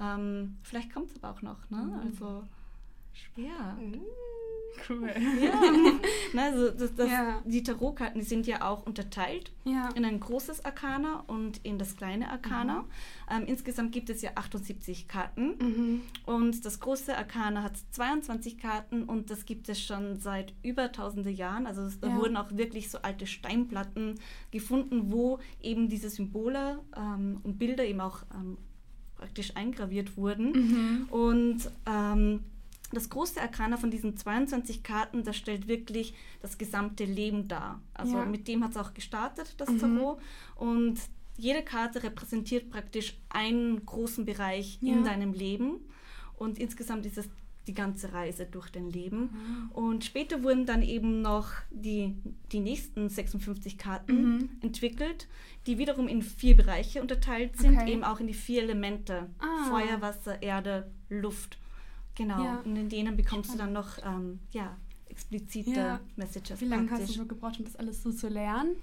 Ähm, 0.00 0.56
vielleicht 0.62 0.92
kommt 0.92 1.10
es 1.10 1.22
aber 1.22 1.34
auch 1.34 1.42
noch. 1.42 1.70
Ne? 1.70 1.78
Mhm. 1.78 2.00
Also, 2.04 2.44
ja. 3.36 3.78
Mhm. 3.80 4.02
Cool. 4.88 5.10
Ja. 5.40 5.60
Na, 6.32 6.44
also 6.46 6.70
das, 6.70 6.94
das, 6.94 7.10
ja. 7.10 7.42
Die 7.44 7.62
Tarotkarten 7.62 8.20
die 8.20 8.26
sind 8.26 8.46
ja 8.46 8.62
auch 8.68 8.86
unterteilt 8.86 9.52
ja. 9.64 9.90
in 9.94 10.04
ein 10.04 10.18
großes 10.18 10.64
Arkana 10.64 11.24
und 11.26 11.58
in 11.62 11.78
das 11.78 11.96
kleine 11.96 12.30
Arkana. 12.30 12.82
Mhm. 12.82 12.86
Ähm, 13.30 13.44
insgesamt 13.46 13.92
gibt 13.92 14.10
es 14.10 14.22
ja 14.22 14.30
78 14.34 15.08
Karten 15.08 15.54
mhm. 15.58 16.00
und 16.26 16.64
das 16.64 16.80
große 16.80 17.16
Arkana 17.16 17.62
hat 17.62 17.76
22 17.90 18.58
Karten 18.58 19.04
und 19.04 19.30
das 19.30 19.44
gibt 19.44 19.68
es 19.68 19.80
schon 19.80 20.18
seit 20.18 20.54
über 20.62 20.90
tausende 20.90 21.30
Jahren. 21.30 21.66
Also 21.66 21.88
da 22.00 22.08
ja. 22.08 22.16
wurden 22.16 22.36
auch 22.36 22.50
wirklich 22.52 22.90
so 22.90 22.98
alte 23.02 23.26
Steinplatten 23.26 24.18
gefunden, 24.50 25.12
wo 25.12 25.38
eben 25.60 25.88
diese 25.88 26.10
Symbole 26.10 26.80
ähm, 26.96 27.40
und 27.42 27.58
Bilder 27.58 27.84
eben 27.84 28.00
auch 28.00 28.22
ähm, 28.34 28.56
praktisch 29.16 29.54
eingraviert 29.56 30.16
wurden. 30.16 30.52
Mhm. 30.52 31.06
Und 31.10 31.70
ähm, 31.86 32.40
das 32.92 33.10
große 33.10 33.40
Arkana 33.40 33.76
von 33.76 33.90
diesen 33.90 34.16
22 34.16 34.82
Karten, 34.82 35.24
das 35.24 35.36
stellt 35.36 35.68
wirklich 35.68 36.14
das 36.40 36.58
gesamte 36.58 37.04
Leben 37.04 37.48
dar. 37.48 37.80
Also 37.94 38.16
ja. 38.16 38.24
mit 38.24 38.48
dem 38.48 38.62
hat 38.62 38.72
es 38.72 38.76
auch 38.76 38.94
gestartet, 38.94 39.54
das 39.58 39.68
mhm. 39.68 39.78
Tarot. 39.78 40.20
Und 40.56 40.98
jede 41.36 41.62
Karte 41.62 42.02
repräsentiert 42.02 42.70
praktisch 42.70 43.18
einen 43.28 43.84
großen 43.86 44.24
Bereich 44.24 44.78
ja. 44.80 44.92
in 44.92 45.04
deinem 45.04 45.32
Leben. 45.32 45.80
Und 46.36 46.58
insgesamt 46.58 47.06
ist 47.06 47.18
es 47.18 47.28
die 47.66 47.74
ganze 47.74 48.12
Reise 48.12 48.46
durch 48.46 48.70
dein 48.70 48.90
Leben. 48.90 49.20
Mhm. 49.20 49.70
Und 49.72 50.04
später 50.04 50.42
wurden 50.42 50.66
dann 50.66 50.82
eben 50.82 51.22
noch 51.22 51.52
die, 51.70 52.16
die 52.50 52.60
nächsten 52.60 53.08
56 53.08 53.78
Karten 53.78 54.36
mhm. 54.36 54.50
entwickelt, 54.60 55.28
die 55.66 55.78
wiederum 55.78 56.08
in 56.08 56.22
vier 56.22 56.56
Bereiche 56.56 57.00
unterteilt 57.00 57.56
sind, 57.56 57.78
okay. 57.78 57.92
eben 57.92 58.04
auch 58.04 58.18
in 58.18 58.26
die 58.26 58.34
vier 58.34 58.62
Elemente. 58.62 59.30
Ah. 59.38 59.68
Feuer, 59.68 60.00
Wasser, 60.00 60.42
Erde, 60.42 60.90
Luft. 61.08 61.58
Genau, 62.14 62.44
ja. 62.44 62.60
und 62.64 62.76
in 62.76 62.88
denen 62.88 63.16
bekommst 63.16 63.52
Spannend. 63.52 63.76
du 63.76 63.80
dann 63.80 63.84
noch, 63.84 63.98
ähm, 64.04 64.38
ja, 64.50 64.76
explizite 65.08 65.70
ja. 65.70 66.00
Messages. 66.16 66.60
Wie 66.60 66.66
lange 66.66 66.90
hast 66.90 67.08
du 67.08 67.12
so 67.12 67.26
gebraucht, 67.26 67.58
um 67.58 67.64
das 67.64 67.76
alles 67.76 68.02
so 68.02 68.12
zu 68.12 68.28
lernen? 68.28 68.76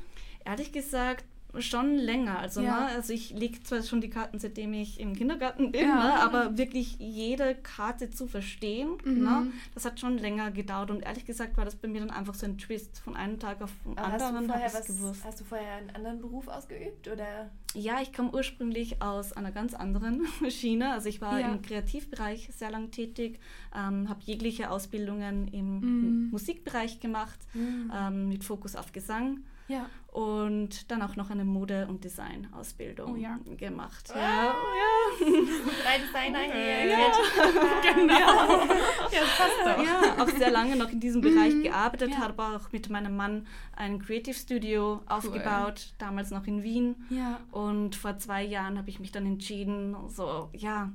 Ehrlich 0.45 0.71
gesagt, 0.71 1.25
schon 1.57 1.95
länger. 1.95 2.39
Also, 2.39 2.61
ja. 2.61 2.81
ne, 2.81 2.85
also 2.87 3.11
ich 3.11 3.31
lege 3.31 3.61
zwar 3.63 3.81
schon 3.81 4.01
die 4.01 4.09
Karten, 4.09 4.39
seitdem 4.39 4.73
ich 4.73 4.99
im 4.99 5.15
Kindergarten 5.15 5.71
bin, 5.71 5.81
ja. 5.81 5.95
ne, 5.95 6.13
aber 6.21 6.57
wirklich 6.57 6.97
jede 6.99 7.55
Karte 7.55 8.11
zu 8.11 8.27
verstehen, 8.27 8.97
mhm. 9.03 9.23
ne, 9.23 9.47
das 9.73 9.85
hat 9.85 9.99
schon 9.99 10.17
länger 10.17 10.51
gedauert. 10.51 10.91
Und 10.91 11.01
ehrlich 11.01 11.25
gesagt 11.25 11.57
war 11.57 11.65
das 11.65 11.75
bei 11.75 11.87
mir 11.87 12.01
dann 12.01 12.11
einfach 12.11 12.35
so 12.35 12.45
ein 12.45 12.57
Twist 12.57 12.99
von 12.99 13.15
einem 13.15 13.39
Tag 13.39 13.61
auf 13.61 13.71
den 13.83 13.97
aber 13.97 14.13
anderen. 14.13 14.51
Hast 14.53 14.73
du, 14.73 14.79
was, 14.79 14.87
gewusst. 14.87 15.25
hast 15.25 15.39
du 15.39 15.43
vorher 15.43 15.73
einen 15.73 15.89
anderen 15.91 16.19
Beruf 16.19 16.47
ausgeübt? 16.47 17.07
Oder? 17.07 17.49
Ja, 17.73 18.01
ich 18.01 18.13
komme 18.13 18.31
ursprünglich 18.31 19.01
aus 19.01 19.33
einer 19.33 19.51
ganz 19.51 19.73
anderen 19.73 20.27
Schiene. 20.49 20.91
Also 20.91 21.09
ich 21.09 21.19
war 21.19 21.39
ja. 21.39 21.51
im 21.51 21.61
Kreativbereich 21.61 22.49
sehr 22.55 22.69
lang 22.69 22.91
tätig, 22.91 23.39
ähm, 23.75 24.07
habe 24.07 24.21
jegliche 24.23 24.69
Ausbildungen 24.69 25.47
im 25.47 25.79
mhm. 25.79 26.29
Musikbereich 26.29 26.99
gemacht, 26.99 27.39
mhm. 27.53 27.91
ähm, 27.95 28.29
mit 28.29 28.43
Fokus 28.43 28.75
auf 28.75 28.91
Gesang. 28.91 29.43
Ja. 29.69 29.85
Und 30.11 30.89
dann 30.89 31.03
auch 31.03 31.15
noch 31.15 31.29
eine 31.29 31.45
Mode- 31.45 31.85
und 31.87 32.03
Design-Ausbildung 32.03 33.13
oh, 33.13 33.15
ja. 33.15 33.37
gemacht. 33.57 34.11
Ah. 34.13 34.17
Ja, 34.17 34.43
ja. 34.43 35.19
Drei 35.83 35.99
Designer 35.99 36.39
hier. 36.39 36.85
Ja. 36.87 36.97
genau. 37.93 38.15
ja, 39.11 39.21
passt 39.37 39.59
doch. 39.63 39.85
Ja, 39.85 40.23
auch 40.23 40.29
sehr 40.29 40.49
lange 40.49 40.75
noch 40.75 40.89
in 40.89 40.99
diesem 40.99 41.21
Bereich 41.21 41.53
mhm. 41.53 41.63
gearbeitet, 41.63 42.17
habe 42.17 42.41
auch 42.43 42.71
mit 42.71 42.89
meinem 42.89 43.15
Mann 43.15 43.45
ein 43.75 43.99
Creative 43.99 44.33
Studio 44.33 44.93
cool. 44.93 45.01
aufgebaut, 45.07 45.93
damals 45.99 46.31
noch 46.31 46.47
in 46.47 46.63
Wien. 46.63 46.95
Ja. 47.11 47.39
Und 47.51 47.95
vor 47.95 48.17
zwei 48.17 48.43
Jahren 48.43 48.79
habe 48.79 48.89
ich 48.89 48.99
mich 48.99 49.11
dann 49.11 49.27
entschieden, 49.27 49.95
so, 50.07 50.49
ja, 50.53 50.91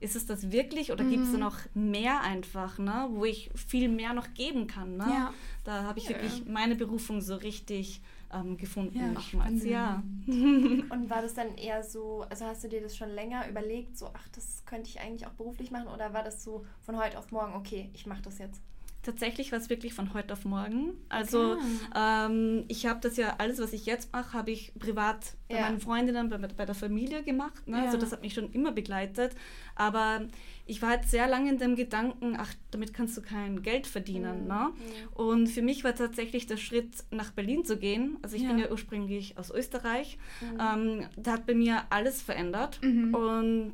ist 0.00 0.16
es 0.16 0.26
das 0.26 0.50
wirklich 0.50 0.92
oder 0.92 1.04
mhm. 1.04 1.10
gibt 1.10 1.24
es 1.24 1.32
da 1.32 1.38
noch 1.38 1.58
mehr 1.74 2.22
einfach, 2.22 2.78
ne, 2.78 3.08
wo 3.10 3.24
ich 3.24 3.50
viel 3.54 3.88
mehr 3.88 4.14
noch 4.14 4.32
geben 4.34 4.66
kann? 4.66 4.96
Ne? 4.96 5.06
Ja. 5.08 5.34
Da 5.64 5.84
habe 5.84 5.98
ich 5.98 6.06
ja. 6.06 6.10
wirklich 6.10 6.46
meine 6.46 6.74
Berufung 6.74 7.20
so 7.20 7.36
richtig 7.36 8.00
ähm, 8.32 8.56
gefunden 8.56 8.98
ja, 8.98 9.08
nochmals. 9.08 9.64
Ja. 9.64 10.02
Und 10.26 11.10
war 11.10 11.22
das 11.22 11.34
dann 11.34 11.56
eher 11.56 11.82
so, 11.82 12.24
also 12.30 12.46
hast 12.46 12.64
du 12.64 12.68
dir 12.68 12.80
das 12.80 12.96
schon 12.96 13.10
länger 13.10 13.48
überlegt, 13.48 13.98
so, 13.98 14.10
ach, 14.14 14.28
das 14.34 14.64
könnte 14.64 14.88
ich 14.88 15.00
eigentlich 15.00 15.26
auch 15.26 15.32
beruflich 15.32 15.70
machen 15.70 15.88
oder 15.88 16.12
war 16.14 16.22
das 16.22 16.42
so 16.42 16.64
von 16.80 16.96
heute 16.96 17.18
auf 17.18 17.30
morgen, 17.30 17.54
okay, 17.54 17.90
ich 17.92 18.06
mache 18.06 18.22
das 18.22 18.38
jetzt? 18.38 18.62
Tatsächlich 19.02 19.50
war 19.50 19.58
es 19.58 19.70
wirklich 19.70 19.94
von 19.94 20.12
heute 20.12 20.34
auf 20.34 20.44
morgen. 20.44 20.92
Also 21.08 21.52
okay. 21.52 21.62
ähm, 21.96 22.64
ich 22.68 22.84
habe 22.84 23.00
das 23.00 23.16
ja, 23.16 23.36
alles, 23.38 23.58
was 23.58 23.72
ich 23.72 23.86
jetzt 23.86 24.12
mache, 24.12 24.34
habe 24.34 24.50
ich 24.50 24.74
privat 24.78 25.34
bei 25.48 25.56
ja. 25.56 25.62
meinen 25.62 25.80
Freundinnen, 25.80 26.28
bei, 26.28 26.36
bei 26.36 26.66
der 26.66 26.74
Familie 26.74 27.22
gemacht. 27.22 27.66
Ne? 27.66 27.76
Also 27.76 27.86
ja. 27.86 27.86
Also 27.86 27.98
das 27.98 28.12
hat 28.12 28.22
mich 28.22 28.34
schon 28.34 28.52
immer 28.52 28.72
begleitet. 28.72 29.34
Aber 29.74 30.20
ich 30.66 30.82
war 30.82 30.90
halt 30.90 31.08
sehr 31.08 31.26
lange 31.26 31.50
in 31.50 31.58
dem 31.58 31.76
Gedanken, 31.76 32.36
ach, 32.38 32.52
damit 32.70 32.92
kannst 32.92 33.16
du 33.16 33.22
kein 33.22 33.62
Geld 33.62 33.86
verdienen. 33.86 34.42
Mhm. 34.42 34.48
Ne? 34.48 34.70
Und 35.14 35.46
für 35.48 35.62
mich 35.62 35.82
war 35.82 35.94
tatsächlich 35.94 36.46
der 36.46 36.58
Schritt, 36.58 36.92
nach 37.10 37.30
Berlin 37.30 37.64
zu 37.64 37.78
gehen. 37.78 38.18
Also 38.20 38.36
ich 38.36 38.42
ja. 38.42 38.48
bin 38.48 38.58
ja 38.58 38.70
ursprünglich 38.70 39.38
aus 39.38 39.50
Österreich. 39.50 40.18
Mhm. 40.42 40.58
Ähm, 40.60 41.08
da 41.16 41.32
hat 41.32 41.46
bei 41.46 41.54
mir 41.54 41.84
alles 41.88 42.20
verändert. 42.20 42.80
Mhm. 42.82 43.14
Und 43.14 43.72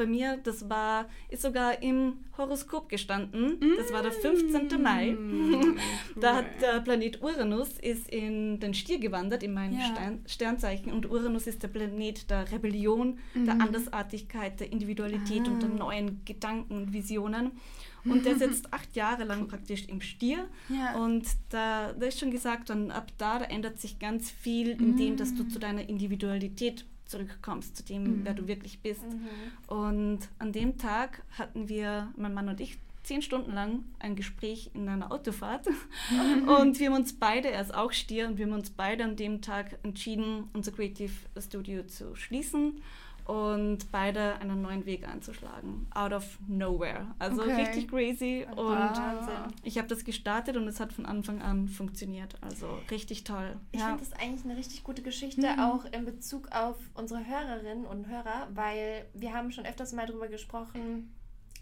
bei 0.00 0.06
mir, 0.06 0.38
das 0.42 0.70
war, 0.70 1.10
ist 1.28 1.42
sogar 1.42 1.82
im 1.82 2.14
Horoskop 2.38 2.88
gestanden. 2.88 3.58
Das 3.76 3.92
war 3.92 4.02
der 4.02 4.12
15. 4.12 4.80
Mai. 4.80 5.12
Mm, 5.12 5.76
da 6.20 6.36
hat 6.36 6.46
der 6.62 6.80
Planet 6.80 7.22
Uranus 7.22 7.78
ist 7.78 8.08
in 8.08 8.58
den 8.60 8.72
Stier 8.72 8.98
gewandert, 8.98 9.42
in 9.42 9.52
mein 9.52 9.74
ja. 9.74 9.84
Stern, 9.84 10.20
Sternzeichen. 10.26 10.90
Und 10.90 11.10
Uranus 11.10 11.46
ist 11.46 11.62
der 11.62 11.68
Planet 11.68 12.30
der 12.30 12.50
Rebellion, 12.50 13.18
mhm. 13.34 13.44
der 13.44 13.60
Andersartigkeit, 13.60 14.58
der 14.58 14.72
Individualität 14.72 15.42
ah. 15.46 15.50
und 15.50 15.62
der 15.62 15.68
neuen 15.68 16.24
Gedanken 16.24 16.78
und 16.78 16.94
Visionen. 16.94 17.52
Und 18.06 18.24
der 18.24 18.36
sitzt 18.38 18.72
acht 18.72 18.96
Jahre 18.96 19.24
lang 19.24 19.48
praktisch 19.48 19.84
im 19.86 20.00
Stier. 20.00 20.48
Ja. 20.70 20.96
Und 20.96 21.26
da, 21.50 21.92
da 21.92 22.06
ist 22.06 22.18
schon 22.18 22.30
gesagt, 22.30 22.70
und 22.70 22.90
ab 22.90 23.12
da, 23.18 23.38
da 23.38 23.44
ändert 23.44 23.78
sich 23.78 23.98
ganz 23.98 24.30
viel, 24.30 24.70
indem 24.70 25.18
dass 25.18 25.34
du 25.34 25.44
mm. 25.44 25.50
zu 25.50 25.58
deiner 25.58 25.86
Individualität 25.86 26.86
zurückkommst 27.10 27.76
zu 27.76 27.84
dem, 27.84 28.04
mhm. 28.04 28.20
wer 28.24 28.34
du 28.34 28.46
wirklich 28.46 28.80
bist. 28.80 29.04
Mhm. 29.04 29.74
Und 29.74 30.20
an 30.38 30.52
dem 30.52 30.78
Tag 30.78 31.22
hatten 31.38 31.68
wir, 31.68 32.12
mein 32.16 32.32
Mann 32.32 32.48
und 32.48 32.60
ich, 32.60 32.78
zehn 33.02 33.22
Stunden 33.22 33.52
lang 33.52 33.84
ein 33.98 34.14
Gespräch 34.14 34.70
in 34.74 34.88
einer 34.88 35.10
Autofahrt. 35.10 35.66
und 36.46 36.78
wir 36.78 36.90
haben 36.90 36.96
uns 36.96 37.12
beide, 37.14 37.50
er 37.50 37.62
ist 37.62 37.74
auch 37.74 37.92
Stier, 37.92 38.28
und 38.28 38.38
wir 38.38 38.46
haben 38.46 38.52
uns 38.52 38.70
beide 38.70 39.04
an 39.04 39.16
dem 39.16 39.42
Tag 39.42 39.78
entschieden, 39.82 40.44
unser 40.52 40.72
Creative 40.72 41.12
Studio 41.38 41.82
zu 41.84 42.14
schließen 42.14 42.80
und 43.30 43.92
beide 43.92 44.40
einen 44.40 44.60
neuen 44.60 44.86
Weg 44.86 45.06
einzuschlagen. 45.06 45.86
Out 45.94 46.12
of 46.12 46.38
nowhere. 46.48 47.14
Also 47.20 47.42
okay. 47.42 47.62
richtig 47.62 47.88
crazy. 47.88 48.44
Und 48.56 48.66
Wahnsinn. 48.66 49.54
ich 49.62 49.78
habe 49.78 49.86
das 49.86 50.04
gestartet 50.04 50.56
und 50.56 50.66
es 50.66 50.80
hat 50.80 50.92
von 50.92 51.06
Anfang 51.06 51.40
an 51.40 51.68
funktioniert. 51.68 52.34
Also 52.40 52.66
richtig 52.90 53.22
toll. 53.22 53.56
Ich 53.70 53.78
ja. 53.78 53.86
finde 53.86 54.00
das 54.00 54.12
eigentlich 54.14 54.44
eine 54.44 54.56
richtig 54.56 54.82
gute 54.82 55.02
Geschichte, 55.02 55.42
mhm. 55.42 55.60
auch 55.60 55.84
in 55.84 56.04
Bezug 56.04 56.48
auf 56.50 56.76
unsere 56.94 57.24
Hörerinnen 57.24 57.86
und 57.86 58.08
Hörer, 58.08 58.48
weil 58.52 59.06
wir 59.14 59.32
haben 59.32 59.52
schon 59.52 59.64
öfters 59.64 59.92
mal 59.92 60.06
darüber 60.06 60.26
gesprochen, 60.26 61.14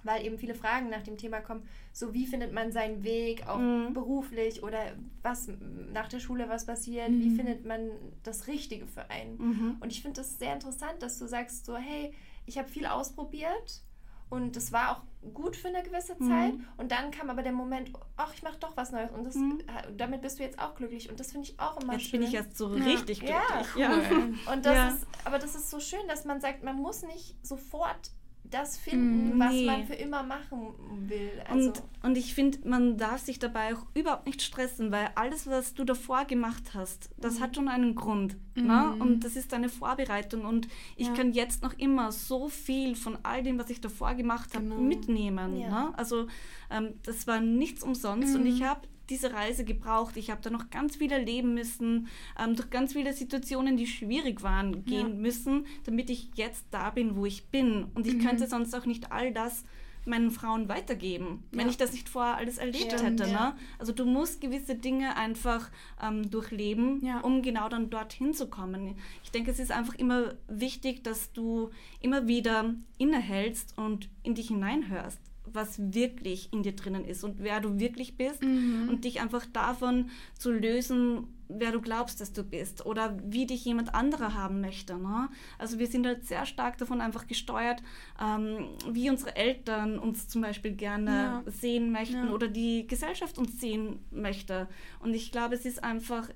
weil 0.04 0.24
eben 0.24 0.38
viele 0.38 0.54
Fragen 0.54 0.88
nach 0.88 1.02
dem 1.02 1.16
Thema 1.16 1.40
kommen, 1.40 1.62
so 1.92 2.14
wie 2.14 2.26
findet 2.26 2.52
man 2.52 2.72
seinen 2.72 3.04
Weg, 3.04 3.46
auch 3.46 3.58
mhm. 3.58 3.92
beruflich 3.92 4.62
oder 4.62 4.92
was 5.22 5.48
nach 5.92 6.08
der 6.08 6.20
Schule 6.20 6.48
was 6.48 6.66
passiert, 6.66 7.10
mhm. 7.10 7.20
wie 7.20 7.36
findet 7.36 7.64
man 7.64 7.90
das 8.22 8.46
Richtige 8.46 8.86
für 8.86 9.10
einen. 9.10 9.38
Mhm. 9.38 9.76
Und 9.80 9.92
ich 9.92 10.02
finde 10.02 10.20
das 10.20 10.38
sehr 10.38 10.54
interessant, 10.54 11.02
dass 11.02 11.18
du 11.18 11.26
sagst 11.26 11.66
so, 11.66 11.76
hey, 11.76 12.14
ich 12.46 12.58
habe 12.58 12.68
viel 12.68 12.86
ausprobiert 12.86 13.82
und 14.30 14.56
das 14.56 14.72
war 14.72 14.92
auch 14.92 15.32
gut 15.32 15.56
für 15.56 15.68
eine 15.68 15.82
gewisse 15.82 16.14
mhm. 16.18 16.28
Zeit 16.28 16.54
und 16.76 16.92
dann 16.92 17.10
kam 17.10 17.30
aber 17.30 17.42
der 17.42 17.52
Moment, 17.52 17.90
ach, 18.16 18.32
ich 18.34 18.42
mache 18.42 18.58
doch 18.58 18.76
was 18.76 18.92
Neues 18.92 19.10
und 19.10 19.24
das, 19.24 19.34
mhm. 19.34 19.62
damit 19.96 20.22
bist 20.22 20.38
du 20.38 20.42
jetzt 20.42 20.58
auch 20.58 20.74
glücklich 20.74 21.10
und 21.10 21.18
das 21.18 21.32
finde 21.32 21.48
ich 21.48 21.58
auch 21.58 21.80
immer 21.80 21.94
jetzt 21.94 22.04
schön. 22.04 22.22
Jetzt 22.22 22.30
bin 22.32 22.40
ich 22.40 22.46
erst 22.46 22.56
so 22.56 22.76
ja. 22.76 22.84
richtig 22.84 23.20
glücklich. 23.20 23.74
Ja, 23.76 23.90
cool. 24.10 24.34
ja. 24.44 24.52
Und 24.52 24.66
das 24.66 24.74
ja. 24.74 24.88
ist, 24.88 25.06
aber 25.24 25.38
das 25.38 25.54
ist 25.54 25.70
so 25.70 25.80
schön, 25.80 26.06
dass 26.08 26.24
man 26.24 26.40
sagt, 26.40 26.62
man 26.62 26.76
muss 26.76 27.02
nicht 27.02 27.34
sofort 27.44 28.12
das 28.50 28.76
finden, 28.76 29.36
mm, 29.36 29.38
nee. 29.38 29.66
was 29.66 29.76
man 29.76 29.86
für 29.86 29.94
immer 29.94 30.22
machen 30.22 30.74
will. 31.08 31.30
Also. 31.48 31.68
Und, 31.68 31.82
und 32.02 32.18
ich 32.18 32.34
finde, 32.34 32.58
man 32.68 32.96
darf 32.96 33.20
sich 33.20 33.38
dabei 33.38 33.74
auch 33.74 33.86
überhaupt 33.94 34.26
nicht 34.26 34.42
stressen, 34.42 34.92
weil 34.92 35.10
alles, 35.14 35.46
was 35.46 35.74
du 35.74 35.84
davor 35.84 36.24
gemacht 36.24 36.74
hast, 36.74 37.10
das 37.18 37.38
mm. 37.38 37.42
hat 37.42 37.56
schon 37.56 37.68
einen 37.68 37.94
Grund. 37.94 38.36
Mm. 38.54 38.66
Ne? 38.66 38.92
Mhm. 38.94 39.00
Und 39.00 39.24
das 39.24 39.36
ist 39.36 39.52
eine 39.54 39.68
Vorbereitung. 39.68 40.44
Und 40.44 40.68
ich 40.96 41.08
ja. 41.08 41.14
kann 41.14 41.32
jetzt 41.32 41.62
noch 41.62 41.74
immer 41.78 42.12
so 42.12 42.48
viel 42.48 42.96
von 42.96 43.18
all 43.22 43.42
dem, 43.42 43.58
was 43.58 43.70
ich 43.70 43.80
davor 43.80 44.14
gemacht 44.14 44.54
habe, 44.54 44.64
genau. 44.64 44.80
mitnehmen. 44.80 45.58
Ja. 45.58 45.68
Ne? 45.68 45.98
Also 45.98 46.26
ähm, 46.70 46.94
das 47.04 47.26
war 47.26 47.40
nichts 47.40 47.82
umsonst. 47.82 48.34
Und 48.34 48.46
ich 48.46 48.60
mhm. 48.60 48.64
habe 48.64 48.80
diese 49.10 49.32
Reise 49.32 49.64
gebraucht. 49.64 50.16
Ich 50.16 50.30
habe 50.30 50.40
da 50.42 50.50
noch 50.50 50.70
ganz 50.70 50.96
viel 50.96 51.12
erleben 51.12 51.54
müssen, 51.54 52.08
ähm, 52.38 52.56
durch 52.56 52.70
ganz 52.70 52.92
viele 52.92 53.12
Situationen, 53.12 53.76
die 53.76 53.86
schwierig 53.86 54.42
waren, 54.42 54.84
gehen 54.84 55.08
ja. 55.08 55.14
müssen, 55.14 55.66
damit 55.84 56.10
ich 56.10 56.30
jetzt 56.34 56.66
da 56.70 56.90
bin, 56.90 57.16
wo 57.16 57.26
ich 57.26 57.46
bin. 57.48 57.86
Und 57.94 58.06
ich 58.06 58.14
mhm. 58.14 58.26
könnte 58.26 58.46
sonst 58.46 58.74
auch 58.74 58.86
nicht 58.86 59.12
all 59.12 59.32
das 59.32 59.64
meinen 60.08 60.30
Frauen 60.30 60.68
weitergeben, 60.68 61.44
ja. 61.52 61.58
wenn 61.58 61.68
ich 61.68 61.76
das 61.76 61.92
nicht 61.92 62.08
vorher 62.08 62.36
alles 62.36 62.58
erlebt 62.58 62.92
Stimmt, 62.92 63.20
hätte. 63.20 63.30
Ja. 63.30 63.50
Ne? 63.50 63.56
Also 63.78 63.92
du 63.92 64.04
musst 64.04 64.40
gewisse 64.40 64.74
Dinge 64.74 65.16
einfach 65.16 65.70
ähm, 66.02 66.30
durchleben, 66.30 67.04
ja. 67.04 67.20
um 67.20 67.42
genau 67.42 67.68
dann 67.68 67.90
dorthin 67.90 68.32
zu 68.32 68.48
kommen. 68.48 68.96
Ich 69.22 69.30
denke, 69.30 69.50
es 69.50 69.58
ist 69.58 69.70
einfach 69.70 69.94
immer 69.94 70.34
wichtig, 70.48 71.04
dass 71.04 71.32
du 71.32 71.70
immer 72.00 72.26
wieder 72.26 72.74
innehältst 72.96 73.76
und 73.76 74.08
in 74.22 74.34
dich 74.34 74.48
hineinhörst 74.48 75.20
was 75.54 75.78
wirklich 75.78 76.52
in 76.52 76.62
dir 76.62 76.74
drinnen 76.74 77.04
ist 77.04 77.24
und 77.24 77.42
wer 77.42 77.60
du 77.60 77.78
wirklich 77.78 78.16
bist 78.16 78.42
mhm. 78.42 78.88
und 78.88 79.04
dich 79.04 79.20
einfach 79.20 79.46
davon 79.46 80.10
zu 80.38 80.52
lösen, 80.52 81.28
wer 81.48 81.72
du 81.72 81.80
glaubst, 81.80 82.20
dass 82.20 82.32
du 82.32 82.44
bist 82.44 82.84
oder 82.84 83.16
wie 83.24 83.46
dich 83.46 83.64
jemand 83.64 83.94
anderer 83.94 84.34
haben 84.34 84.60
möchte. 84.60 84.96
Ne? 84.96 85.28
Also 85.58 85.78
wir 85.78 85.86
sind 85.86 86.06
halt 86.06 86.26
sehr 86.26 86.46
stark 86.46 86.78
davon 86.78 87.00
einfach 87.00 87.26
gesteuert, 87.26 87.82
ähm, 88.22 88.68
wie 88.90 89.10
unsere 89.10 89.34
Eltern 89.36 89.98
uns 89.98 90.28
zum 90.28 90.42
Beispiel 90.42 90.72
gerne 90.72 91.10
ja. 91.10 91.42
sehen 91.46 91.90
möchten 91.90 92.26
ja. 92.26 92.30
oder 92.32 92.48
die 92.48 92.86
Gesellschaft 92.86 93.38
uns 93.38 93.60
sehen 93.60 94.00
möchte. 94.10 94.68
Und 95.00 95.14
ich 95.14 95.32
glaube, 95.32 95.54
es 95.54 95.64
ist 95.64 95.82
einfach 95.82 96.28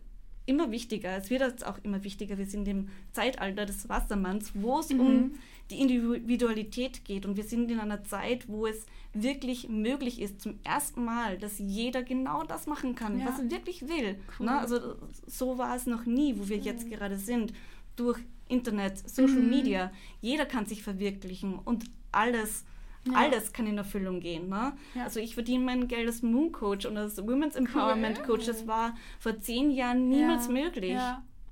immer 0.46 0.70
wichtiger, 0.70 1.16
es 1.16 1.30
wird 1.30 1.42
jetzt 1.42 1.66
auch 1.66 1.78
immer 1.82 2.02
wichtiger, 2.02 2.36
wir 2.36 2.46
sind 2.46 2.66
im 2.66 2.88
Zeitalter 3.12 3.64
des 3.64 3.88
Wassermanns, 3.88 4.52
wo 4.54 4.80
es 4.80 4.90
mhm. 4.90 5.00
um 5.00 5.32
die 5.72 5.80
Individualität 5.80 7.04
geht. 7.04 7.26
Und 7.26 7.36
wir 7.36 7.44
sind 7.44 7.70
in 7.70 7.80
einer 7.80 8.04
Zeit, 8.04 8.48
wo 8.48 8.66
es 8.66 8.86
wirklich 9.12 9.68
möglich 9.68 10.20
ist, 10.20 10.40
zum 10.40 10.58
ersten 10.64 11.04
Mal, 11.04 11.38
dass 11.38 11.58
jeder 11.58 12.02
genau 12.02 12.44
das 12.44 12.66
machen 12.66 12.94
kann, 12.94 13.18
ja. 13.18 13.26
was 13.26 13.38
er 13.38 13.50
wirklich 13.50 13.88
will. 13.88 14.16
Cool. 14.38 14.46
Ne? 14.46 14.58
Also 14.58 14.96
so 15.26 15.58
war 15.58 15.74
es 15.76 15.86
noch 15.86 16.06
nie, 16.06 16.38
wo 16.38 16.48
wir 16.48 16.58
mhm. 16.58 16.62
jetzt 16.62 16.90
gerade 16.90 17.18
sind. 17.18 17.52
Durch 17.96 18.18
Internet, 18.48 18.98
Social 19.08 19.42
mhm. 19.42 19.50
Media. 19.50 19.92
Jeder 20.20 20.46
kann 20.46 20.66
sich 20.66 20.82
verwirklichen 20.82 21.58
und 21.58 21.84
alles. 22.10 22.64
Ja. 23.04 23.14
Alles 23.14 23.52
kann 23.52 23.66
in 23.66 23.76
Erfüllung 23.78 24.20
gehen. 24.20 24.48
Ne? 24.48 24.74
Ja. 24.94 25.04
Also 25.04 25.18
ich 25.18 25.34
verdiene 25.34 25.64
mein 25.64 25.88
Geld 25.88 26.06
als 26.06 26.22
Moon 26.22 26.52
Coach 26.52 26.86
und 26.86 26.96
als 26.96 27.18
Women's 27.18 27.56
Empowerment 27.56 28.20
cool. 28.20 28.26
Coach. 28.26 28.46
Das 28.46 28.68
war 28.68 28.94
vor 29.18 29.40
zehn 29.40 29.72
Jahren 29.72 30.08
niemals 30.08 30.48
möglich. 30.48 30.96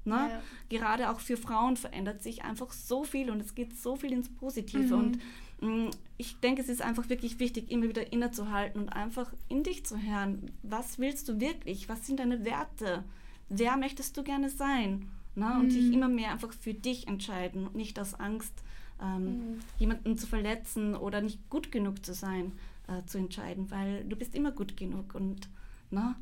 Ne? 0.04 0.14
Ja. 0.14 0.42
Gerade 0.68 1.10
auch 1.10 1.20
für 1.20 1.36
Frauen 1.36 1.76
verändert 1.76 2.22
sich 2.22 2.42
einfach 2.42 2.72
so 2.72 3.04
viel 3.04 3.30
und 3.30 3.40
es 3.40 3.54
geht 3.54 3.76
so 3.76 3.96
viel 3.96 4.12
ins 4.12 4.28
Positive. 4.28 4.96
Mhm. 4.96 5.00
Und 5.00 5.18
mh, 5.60 5.68
mm, 5.68 5.90
ich 6.16 6.36
denke, 6.40 6.62
es 6.62 6.68
ist 6.68 6.82
einfach 6.82 7.08
wirklich 7.08 7.38
wichtig, 7.38 7.70
immer 7.70 7.88
wieder 7.88 8.12
innezuhalten 8.12 8.80
und 8.80 8.88
einfach 8.88 9.32
in 9.48 9.62
dich 9.62 9.84
zu 9.84 10.00
hören. 10.00 10.50
Was 10.62 10.98
willst 10.98 11.28
du 11.28 11.40
wirklich? 11.40 11.88
Was 11.88 12.06
sind 12.06 12.20
deine 12.20 12.44
Werte? 12.44 13.04
Wer 13.48 13.76
möchtest 13.76 14.16
du 14.16 14.22
gerne 14.22 14.48
sein? 14.48 15.08
Ne? 15.34 15.46
Mhm. 15.46 15.60
Und 15.60 15.72
dich 15.72 15.86
mhm. 15.86 15.92
immer 15.92 16.08
mehr 16.08 16.32
einfach 16.32 16.52
für 16.52 16.74
dich 16.74 17.08
entscheiden 17.08 17.66
und 17.66 17.74
nicht 17.74 17.98
aus 17.98 18.14
Angst, 18.14 18.54
ähm, 19.02 19.24
mhm. 19.24 19.58
jemanden 19.78 20.18
zu 20.18 20.26
verletzen 20.26 20.94
oder 20.94 21.20
nicht 21.20 21.48
gut 21.50 21.72
genug 21.72 22.04
zu 22.04 22.14
sein, 22.14 22.52
äh, 22.88 23.04
zu 23.06 23.18
entscheiden, 23.18 23.70
weil 23.70 24.04
du 24.04 24.16
bist 24.16 24.34
immer 24.34 24.52
gut 24.52 24.76
genug 24.76 25.14
und 25.14 25.48
na? 25.90 26.10
Ne? 26.10 26.14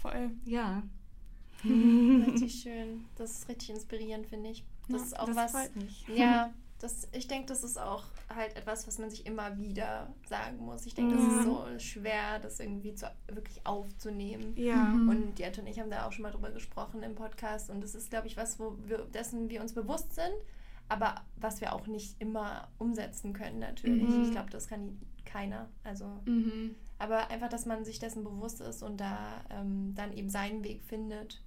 Voll. 0.00 0.30
Ja. 0.44 0.82
Richtig 2.26 2.62
schön. 2.62 3.04
Das 3.16 3.30
ist 3.32 3.48
richtig 3.48 3.70
inspirierend, 3.70 4.26
finde 4.26 4.50
ich. 4.50 4.64
Das 4.88 5.00
ja, 5.00 5.06
ist 5.06 5.20
auch 5.20 5.26
das 5.26 5.36
was. 5.36 5.52
Freut 5.52 5.76
mich. 5.76 6.06
Ja, 6.14 6.52
das, 6.78 7.08
ich 7.12 7.26
denke, 7.26 7.46
das 7.46 7.64
ist 7.64 7.78
auch 7.78 8.04
halt 8.28 8.54
etwas, 8.56 8.86
was 8.86 8.98
man 8.98 9.08
sich 9.08 9.24
immer 9.24 9.58
wieder 9.58 10.12
sagen 10.28 10.58
muss. 10.58 10.84
Ich 10.84 10.94
denke, 10.94 11.14
ja. 11.14 11.20
das 11.20 11.34
ist 11.34 11.44
so 11.44 11.66
schwer, 11.78 12.38
das 12.38 12.60
irgendwie 12.60 12.94
zu, 12.94 13.10
wirklich 13.28 13.64
aufzunehmen. 13.64 14.52
Ja. 14.56 14.76
Mhm. 14.76 15.08
Und 15.08 15.38
Jette 15.38 15.62
und 15.62 15.66
ich 15.68 15.80
haben 15.80 15.90
da 15.90 16.06
auch 16.06 16.12
schon 16.12 16.22
mal 16.22 16.32
drüber 16.32 16.50
gesprochen 16.50 17.02
im 17.02 17.14
Podcast. 17.14 17.70
Und 17.70 17.82
das 17.82 17.94
ist, 17.94 18.10
glaube 18.10 18.26
ich, 18.26 18.36
was, 18.36 18.58
wo 18.58 18.76
wir, 18.84 18.98
dessen 19.06 19.48
wir 19.48 19.62
uns 19.62 19.72
bewusst 19.72 20.14
sind, 20.14 20.34
aber 20.88 21.14
was 21.36 21.60
wir 21.60 21.72
auch 21.72 21.86
nicht 21.86 22.20
immer 22.20 22.68
umsetzen 22.78 23.32
können, 23.32 23.58
natürlich. 23.58 24.08
Mhm. 24.08 24.24
Ich 24.24 24.30
glaube, 24.32 24.50
das 24.50 24.68
kann 24.68 25.00
keiner. 25.24 25.70
Also. 25.82 26.20
Mhm. 26.26 26.74
Aber 26.98 27.30
einfach, 27.30 27.48
dass 27.48 27.66
man 27.66 27.84
sich 27.84 27.98
dessen 27.98 28.22
bewusst 28.24 28.60
ist 28.60 28.82
und 28.82 29.00
da 29.00 29.44
ähm, 29.50 29.94
dann 29.94 30.12
eben 30.12 30.30
seinen 30.30 30.64
Weg 30.64 30.82
findet 30.82 31.42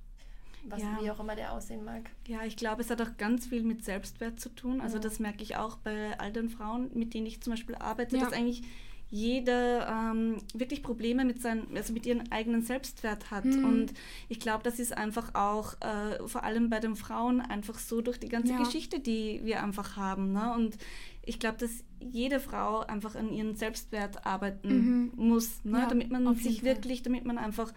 was 0.63 0.81
ja. 0.81 0.97
wie 1.01 1.11
auch 1.11 1.19
immer 1.19 1.35
der 1.35 1.53
aussehen 1.53 1.83
mag. 1.83 2.09
Ja, 2.27 2.43
ich 2.45 2.55
glaube, 2.55 2.81
es 2.81 2.89
hat 2.89 3.01
auch 3.01 3.17
ganz 3.17 3.47
viel 3.47 3.63
mit 3.63 3.83
Selbstwert 3.83 4.39
zu 4.39 4.49
tun. 4.49 4.81
Also 4.81 4.97
ja. 4.97 5.01
das 5.01 5.19
merke 5.19 5.43
ich 5.43 5.55
auch 5.55 5.77
bei 5.77 6.17
all 6.19 6.31
den 6.31 6.49
Frauen, 6.49 6.89
mit 6.93 7.13
denen 7.13 7.25
ich 7.25 7.41
zum 7.41 7.53
Beispiel 7.53 7.75
arbeite, 7.75 8.17
ja. 8.17 8.23
dass 8.23 8.33
eigentlich 8.33 8.63
jede 9.11 9.87
ähm, 9.89 10.37
wirklich 10.53 10.83
Probleme 10.83 11.25
mit, 11.25 11.41
sein, 11.41 11.65
also 11.73 11.93
mit 11.93 12.05
ihrem 12.05 12.23
eigenen 12.29 12.61
Selbstwert 12.61 13.31
hat. 13.31 13.45
Mhm. 13.45 13.65
Und 13.65 13.93
ich 14.27 14.39
glaube, 14.39 14.63
das 14.63 14.79
ist 14.79 14.95
einfach 14.95 15.33
auch 15.33 15.73
äh, 15.81 16.27
vor 16.27 16.43
allem 16.43 16.69
bei 16.69 16.79
den 16.79 16.95
Frauen 16.95 17.41
einfach 17.41 17.79
so 17.79 18.01
durch 18.01 18.19
die 18.19 18.29
ganze 18.29 18.53
Geschichte, 18.55 18.99
die 18.99 19.41
wir 19.43 19.63
einfach 19.63 19.97
haben. 19.97 20.31
Ne? 20.31 20.53
Und 20.53 20.77
ich 21.25 21.39
glaube, 21.39 21.57
dass 21.57 21.83
jede 21.99 22.39
Frau 22.39 22.81
einfach 22.81 23.15
an 23.15 23.33
ihren 23.33 23.55
Selbstwert 23.55 24.25
arbeiten 24.25 24.69
mhm. 24.69 25.11
muss, 25.15 25.63
ne? 25.63 25.85
damit 25.89 26.11
man 26.11 26.35
sich 26.35 26.63
wirklich, 26.63 27.01
damit 27.01 27.25
man 27.25 27.39
einfach 27.39 27.73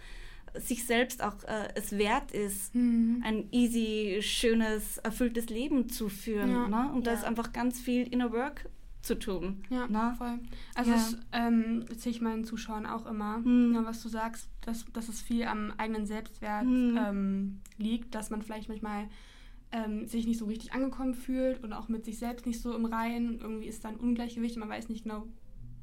sich 0.54 0.86
selbst 0.86 1.22
auch 1.22 1.42
äh, 1.44 1.68
es 1.74 1.92
wert 1.92 2.32
ist, 2.32 2.74
mhm. 2.74 3.22
ein 3.24 3.48
easy, 3.52 4.18
schönes, 4.22 4.98
erfülltes 4.98 5.48
Leben 5.48 5.88
zu 5.88 6.08
führen. 6.08 6.50
Ja. 6.50 6.68
Ne? 6.68 6.90
Und 6.92 7.06
ja. 7.06 7.12
da 7.12 7.18
ist 7.18 7.24
einfach 7.24 7.52
ganz 7.52 7.80
viel 7.80 8.06
Inner 8.06 8.32
Work 8.32 8.68
zu 9.02 9.18
tun. 9.18 9.62
Ja, 9.68 9.86
ne? 9.88 10.14
voll. 10.16 10.38
Also 10.74 10.90
ja. 10.90 10.96
das 10.96 11.18
ähm, 11.32 11.84
erzähle 11.88 12.14
ich 12.14 12.20
meinen 12.20 12.44
Zuschauern 12.44 12.86
auch 12.86 13.06
immer, 13.06 13.38
mhm. 13.38 13.74
ja, 13.74 13.84
was 13.84 14.02
du 14.02 14.08
sagst, 14.08 14.48
dass, 14.60 14.84
dass 14.92 15.08
es 15.08 15.20
viel 15.20 15.44
am 15.44 15.72
eigenen 15.76 16.06
Selbstwert 16.06 16.64
mhm. 16.64 16.98
ähm, 16.98 17.60
liegt, 17.78 18.14
dass 18.14 18.30
man 18.30 18.42
vielleicht 18.42 18.68
manchmal 18.68 19.08
ähm, 19.72 20.06
sich 20.06 20.26
nicht 20.26 20.38
so 20.38 20.44
richtig 20.44 20.72
angekommen 20.72 21.14
fühlt 21.14 21.64
und 21.64 21.72
auch 21.72 21.88
mit 21.88 22.04
sich 22.04 22.18
selbst 22.18 22.46
nicht 22.46 22.60
so 22.60 22.74
im 22.76 22.84
Reinen. 22.84 23.40
Irgendwie 23.40 23.66
ist 23.66 23.84
da 23.84 23.88
ein 23.88 23.96
Ungleichgewicht 23.96 24.56
und 24.56 24.60
man 24.60 24.68
weiß 24.68 24.88
nicht 24.88 25.04
genau, 25.04 25.26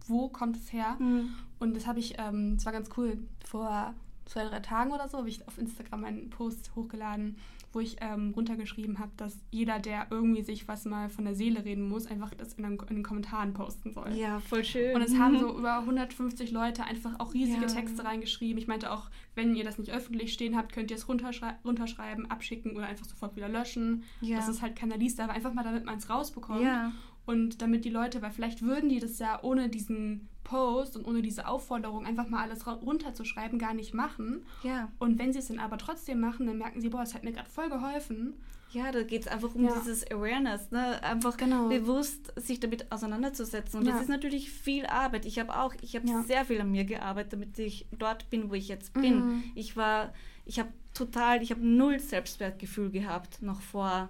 wo 0.07 0.29
kommt 0.29 0.55
es 0.55 0.71
her. 0.71 0.95
Mhm. 0.99 1.29
Und 1.59 1.75
das 1.75 1.87
habe 1.87 1.99
ich, 1.99 2.15
ähm, 2.17 2.55
das 2.55 2.65
war 2.65 2.73
ganz 2.73 2.89
cool, 2.97 3.17
vor 3.45 3.93
zwei, 4.29 4.45
drei 4.45 4.59
Tagen 4.59 4.91
oder 4.91 5.09
so 5.09 5.17
habe 5.17 5.29
ich 5.29 5.45
auf 5.47 5.57
Instagram 5.57 6.05
einen 6.05 6.29
Post 6.29 6.71
hochgeladen, 6.75 7.37
wo 7.73 7.79
ich 7.79 7.97
ähm, 7.99 8.31
runtergeschrieben 8.35 8.99
habe, 8.99 9.11
dass 9.17 9.37
jeder, 9.51 9.79
der 9.79 10.07
irgendwie 10.11 10.43
sich 10.43 10.67
was 10.67 10.85
mal 10.85 11.09
von 11.09 11.25
der 11.25 11.35
Seele 11.35 11.65
reden 11.65 11.87
muss, 11.87 12.07
einfach 12.07 12.33
das 12.33 12.53
in, 12.53 12.65
einem, 12.65 12.79
in 12.89 12.95
den 12.95 13.03
Kommentaren 13.03 13.53
posten 13.53 13.91
soll. 13.91 14.13
Ja, 14.13 14.39
voll 14.39 14.63
schön. 14.63 14.95
Und 14.95 15.01
es 15.01 15.17
haben 15.17 15.39
so 15.39 15.57
über 15.57 15.79
150 15.79 16.51
Leute 16.51 16.83
einfach 16.83 17.19
auch 17.19 17.33
riesige 17.33 17.61
ja. 17.61 17.67
Texte 17.67 18.03
reingeschrieben. 18.03 18.57
Ich 18.57 18.67
meinte 18.67 18.91
auch, 18.91 19.09
wenn 19.35 19.55
ihr 19.55 19.63
das 19.63 19.77
nicht 19.77 19.91
öffentlich 19.91 20.33
stehen 20.33 20.55
habt, 20.55 20.73
könnt 20.73 20.89
ihr 20.91 20.97
es 20.97 21.07
runterschrei 21.07 21.55
runterschreiben, 21.65 22.29
abschicken 22.29 22.75
oder 22.75 22.87
einfach 22.87 23.05
sofort 23.05 23.35
wieder 23.35 23.49
löschen. 23.49 24.03
Ja. 24.21 24.37
Dass 24.37 24.47
es 24.47 24.61
halt 24.61 24.75
keiner 24.75 24.97
liest, 24.97 25.19
aber 25.19 25.33
einfach 25.33 25.53
mal, 25.53 25.63
damit 25.63 25.85
man 25.85 25.97
es 25.97 26.09
rausbekommt. 26.09 26.61
Ja. 26.61 26.91
Und 27.25 27.61
damit 27.61 27.85
die 27.85 27.89
Leute, 27.89 28.21
weil 28.21 28.31
vielleicht 28.31 28.61
würden 28.61 28.89
die 28.89 28.99
das 28.99 29.19
ja 29.19 29.43
ohne 29.43 29.69
diesen 29.69 30.27
Post 30.43 30.97
und 30.97 31.05
ohne 31.05 31.21
diese 31.21 31.47
Aufforderung 31.47 32.05
einfach 32.05 32.27
mal 32.27 32.41
alles 32.41 32.65
runterzuschreiben 32.65 33.59
gar 33.59 33.75
nicht 33.75 33.93
machen. 33.93 34.43
Ja. 34.63 34.91
Und 34.97 35.19
wenn 35.19 35.31
sie 35.31 35.39
es 35.39 35.47
dann 35.47 35.59
aber 35.59 35.77
trotzdem 35.77 36.19
machen, 36.19 36.47
dann 36.47 36.57
merken 36.57 36.81
sie, 36.81 36.89
boah, 36.89 37.03
es 37.03 37.13
hat 37.13 37.23
mir 37.23 37.31
gerade 37.31 37.49
voll 37.49 37.69
geholfen. 37.69 38.33
Ja, 38.71 38.91
da 38.91 39.01
geht 39.03 39.21
es 39.21 39.27
einfach 39.27 39.53
um 39.55 39.63
ja. 39.63 39.73
dieses 39.79 40.09
Awareness, 40.11 40.69
ne? 40.71 41.01
einfach 41.03 41.37
genau. 41.37 41.69
bewusst 41.69 42.33
sich 42.35 42.59
damit 42.59 42.91
auseinanderzusetzen. 42.91 43.79
Und 43.79 43.85
ja. 43.87 43.93
das 43.93 44.03
ist 44.03 44.09
natürlich 44.09 44.51
viel 44.51 44.85
Arbeit. 44.85 45.25
Ich 45.25 45.39
habe 45.39 45.55
auch, 45.55 45.73
ich 45.81 45.95
habe 45.95 46.07
ja. 46.07 46.23
sehr 46.23 46.45
viel 46.45 46.61
an 46.61 46.71
mir 46.71 46.85
gearbeitet, 46.85 47.33
damit 47.33 47.57
ich 47.57 47.87
dort 47.97 48.29
bin, 48.29 48.49
wo 48.49 48.53
ich 48.53 48.67
jetzt 48.67 48.93
bin. 48.93 49.25
Mhm. 49.25 49.43
Ich 49.55 49.75
war, 49.75 50.13
ich 50.45 50.59
habe 50.59 50.69
total, 50.93 51.41
ich 51.41 51.51
habe 51.51 51.65
null 51.65 51.99
Selbstwertgefühl 51.99 52.91
gehabt, 52.91 53.41
noch 53.41 53.61
vor 53.61 54.09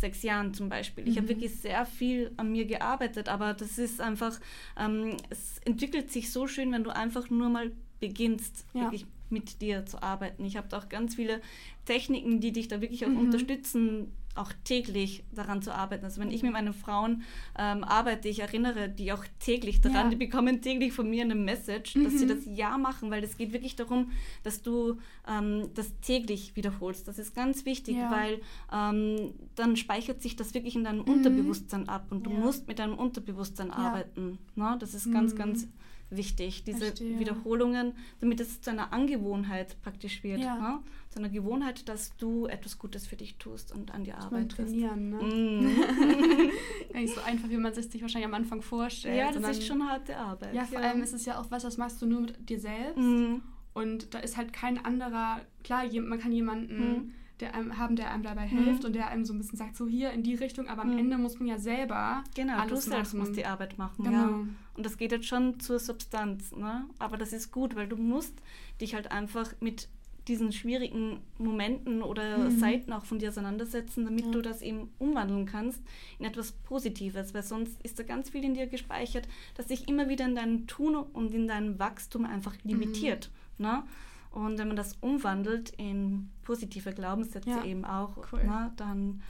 sechs 0.00 0.22
Jahren 0.22 0.54
zum 0.54 0.68
Beispiel. 0.68 1.06
Ich 1.06 1.14
mhm. 1.14 1.18
habe 1.18 1.28
wirklich 1.28 1.54
sehr 1.56 1.84
viel 1.86 2.32
an 2.36 2.52
mir 2.52 2.64
gearbeitet, 2.64 3.28
aber 3.28 3.54
das 3.54 3.78
ist 3.78 4.00
einfach, 4.00 4.38
ähm, 4.78 5.16
es 5.28 5.58
entwickelt 5.64 6.10
sich 6.10 6.32
so 6.32 6.46
schön, 6.46 6.72
wenn 6.72 6.84
du 6.84 6.90
einfach 6.90 7.30
nur 7.30 7.48
mal 7.48 7.72
beginnst, 8.00 8.64
ja. 8.72 8.82
wirklich 8.82 9.06
mit 9.28 9.60
dir 9.60 9.86
zu 9.86 10.02
arbeiten. 10.02 10.44
Ich 10.44 10.56
habe 10.56 10.76
auch 10.76 10.88
ganz 10.88 11.14
viele 11.14 11.40
Techniken, 11.84 12.40
die 12.40 12.52
dich 12.52 12.68
da 12.68 12.80
wirklich 12.80 13.04
auch 13.04 13.10
mhm. 13.10 13.18
unterstützen, 13.18 14.12
auch 14.36 14.52
täglich 14.64 15.24
daran 15.32 15.60
zu 15.60 15.74
arbeiten. 15.74 16.04
Also 16.04 16.20
wenn 16.20 16.30
ich 16.30 16.42
mit 16.42 16.52
meinen 16.52 16.72
Frauen 16.72 17.22
ähm, 17.58 17.82
arbeite, 17.84 18.28
ich 18.28 18.40
erinnere 18.40 18.88
die 18.88 19.12
auch 19.12 19.24
täglich 19.40 19.80
daran, 19.80 20.04
ja. 20.04 20.10
die 20.10 20.16
bekommen 20.16 20.62
täglich 20.62 20.92
von 20.92 21.10
mir 21.10 21.24
eine 21.24 21.34
Message, 21.34 21.96
mhm. 21.96 22.04
dass 22.04 22.12
sie 22.14 22.26
mhm. 22.26 22.28
das 22.28 22.38
ja 22.46 22.78
machen, 22.78 23.10
weil 23.10 23.24
es 23.24 23.36
geht 23.36 23.52
wirklich 23.52 23.76
darum, 23.76 24.12
dass 24.42 24.62
du 24.62 24.98
ähm, 25.28 25.70
das 25.74 25.92
täglich 26.00 26.54
wiederholst. 26.54 27.08
Das 27.08 27.18
ist 27.18 27.34
ganz 27.34 27.64
wichtig, 27.64 27.96
ja. 27.96 28.10
weil 28.10 28.40
ähm, 28.72 29.34
dann 29.56 29.76
speichert 29.76 30.22
sich 30.22 30.36
das 30.36 30.54
wirklich 30.54 30.76
in 30.76 30.84
deinem 30.84 31.00
mhm. 31.00 31.12
Unterbewusstsein 31.12 31.88
ab 31.88 32.06
und 32.10 32.24
du 32.24 32.30
ja. 32.30 32.38
musst 32.38 32.68
mit 32.68 32.78
deinem 32.78 32.94
Unterbewusstsein 32.94 33.70
arbeiten. 33.70 34.38
Ne? 34.54 34.76
Das 34.78 34.94
ist 34.94 35.12
ganz, 35.12 35.34
ganz 35.34 35.66
mhm 35.66 35.72
wichtig, 36.10 36.64
diese 36.64 36.86
Verstehe. 36.86 37.18
Wiederholungen, 37.18 37.94
damit 38.20 38.40
es 38.40 38.60
zu 38.60 38.70
einer 38.70 38.92
Angewohnheit 38.92 39.80
praktisch 39.82 40.22
wird. 40.22 40.40
Ja. 40.40 40.56
Ne? 40.56 40.78
Zu 41.08 41.18
einer 41.18 41.28
Gewohnheit, 41.28 41.88
dass 41.88 42.16
du 42.16 42.46
etwas 42.46 42.78
Gutes 42.78 43.06
für 43.06 43.16
dich 43.16 43.36
tust 43.36 43.72
und 43.72 43.92
an 43.92 44.04
dir 44.04 44.14
das 44.14 44.26
arbeitest. 44.26 44.56
trainieren, 44.56 45.10
ne? 45.10 45.20
Mm. 45.30 46.94
Eigentlich 46.94 47.14
so 47.14 47.20
einfach, 47.22 47.48
wie 47.48 47.56
man 47.56 47.72
sich 47.74 47.88
sich 47.90 48.02
wahrscheinlich 48.02 48.28
am 48.28 48.34
Anfang 48.34 48.62
vorstellt. 48.62 49.16
Ja, 49.16 49.26
das 49.26 49.34
sondern, 49.34 49.50
ist 49.52 49.66
schon 49.66 49.88
harte 49.88 50.16
Arbeit. 50.16 50.54
Ja, 50.54 50.64
vor 50.64 50.80
ja. 50.80 50.90
allem 50.90 51.02
ist 51.02 51.12
es 51.12 51.24
ja 51.24 51.40
auch 51.40 51.50
was, 51.50 51.62
das 51.62 51.76
machst 51.76 52.00
du 52.02 52.06
nur 52.06 52.20
mit 52.20 52.48
dir 52.48 52.60
selbst. 52.60 52.98
Mm. 52.98 53.36
Und 53.72 54.14
da 54.14 54.18
ist 54.18 54.36
halt 54.36 54.52
kein 54.52 54.84
anderer, 54.84 55.40
klar, 55.64 55.84
man 56.00 56.18
kann 56.18 56.32
jemanden... 56.32 56.90
Mm 56.90 57.14
der 57.40 57.54
einem 57.54 57.78
haben, 57.78 57.96
der 57.96 58.10
einem 58.10 58.22
dabei 58.22 58.46
mhm. 58.46 58.64
hilft 58.64 58.84
und 58.84 58.94
der 58.94 59.08
einem 59.08 59.24
so 59.24 59.32
ein 59.32 59.38
bisschen 59.38 59.58
sagt, 59.58 59.76
so 59.76 59.86
hier 59.86 60.10
in 60.12 60.22
die 60.22 60.34
Richtung, 60.34 60.68
aber 60.68 60.82
am 60.82 60.92
mhm. 60.92 60.98
Ende 60.98 61.18
muss 61.18 61.38
man 61.38 61.48
ja 61.48 61.58
selber 61.58 62.22
genau, 62.34 62.58
alles 62.58 62.84
du 62.84 62.90
selbst 62.90 63.14
musst 63.14 63.36
die 63.36 63.46
Arbeit 63.46 63.78
machen. 63.78 64.04
Genau. 64.04 64.16
Ja. 64.16 64.46
Und 64.74 64.86
das 64.86 64.96
geht 64.96 65.12
jetzt 65.12 65.26
schon 65.26 65.60
zur 65.60 65.78
Substanz, 65.78 66.52
ne? 66.52 66.86
Aber 66.98 67.16
das 67.16 67.32
ist 67.32 67.50
gut, 67.50 67.76
weil 67.76 67.88
du 67.88 67.96
musst 67.96 68.34
dich 68.80 68.94
halt 68.94 69.10
einfach 69.10 69.52
mit 69.60 69.88
diesen 70.28 70.52
schwierigen 70.52 71.20
Momenten 71.38 72.02
oder 72.02 72.38
mhm. 72.38 72.58
Seiten 72.58 72.92
auch 72.92 73.04
von 73.04 73.18
dir 73.18 73.30
auseinandersetzen, 73.30 74.04
damit 74.04 74.26
ja. 74.26 74.30
du 74.30 74.42
das 74.42 74.62
eben 74.62 74.90
umwandeln 74.98 75.46
kannst 75.46 75.82
in 76.18 76.24
etwas 76.24 76.52
Positives, 76.52 77.34
weil 77.34 77.42
sonst 77.42 77.80
ist 77.82 77.98
da 77.98 78.02
ganz 78.02 78.30
viel 78.30 78.44
in 78.44 78.54
dir 78.54 78.66
gespeichert, 78.66 79.26
das 79.56 79.66
dich 79.66 79.88
immer 79.88 80.08
wieder 80.08 80.26
in 80.26 80.34
deinem 80.34 80.66
Tun 80.66 80.94
und 80.94 81.34
in 81.34 81.48
deinem 81.48 81.78
Wachstum 81.78 82.24
einfach 82.24 82.54
limitiert. 82.62 83.30
Mhm. 83.58 83.66
Ne? 83.66 83.82
Und 84.30 84.58
wenn 84.58 84.68
man 84.68 84.76
das 84.76 84.96
umwandelt 85.00 85.70
in 85.70 86.30
positive 86.42 86.92
Glaubenssätze 86.92 87.50
ja. 87.50 87.64
eben 87.64 87.84
auch, 87.84 88.16
cool. 88.32 88.40
na, 88.44 88.66
ne, 88.66 88.72
dann, 88.76 89.22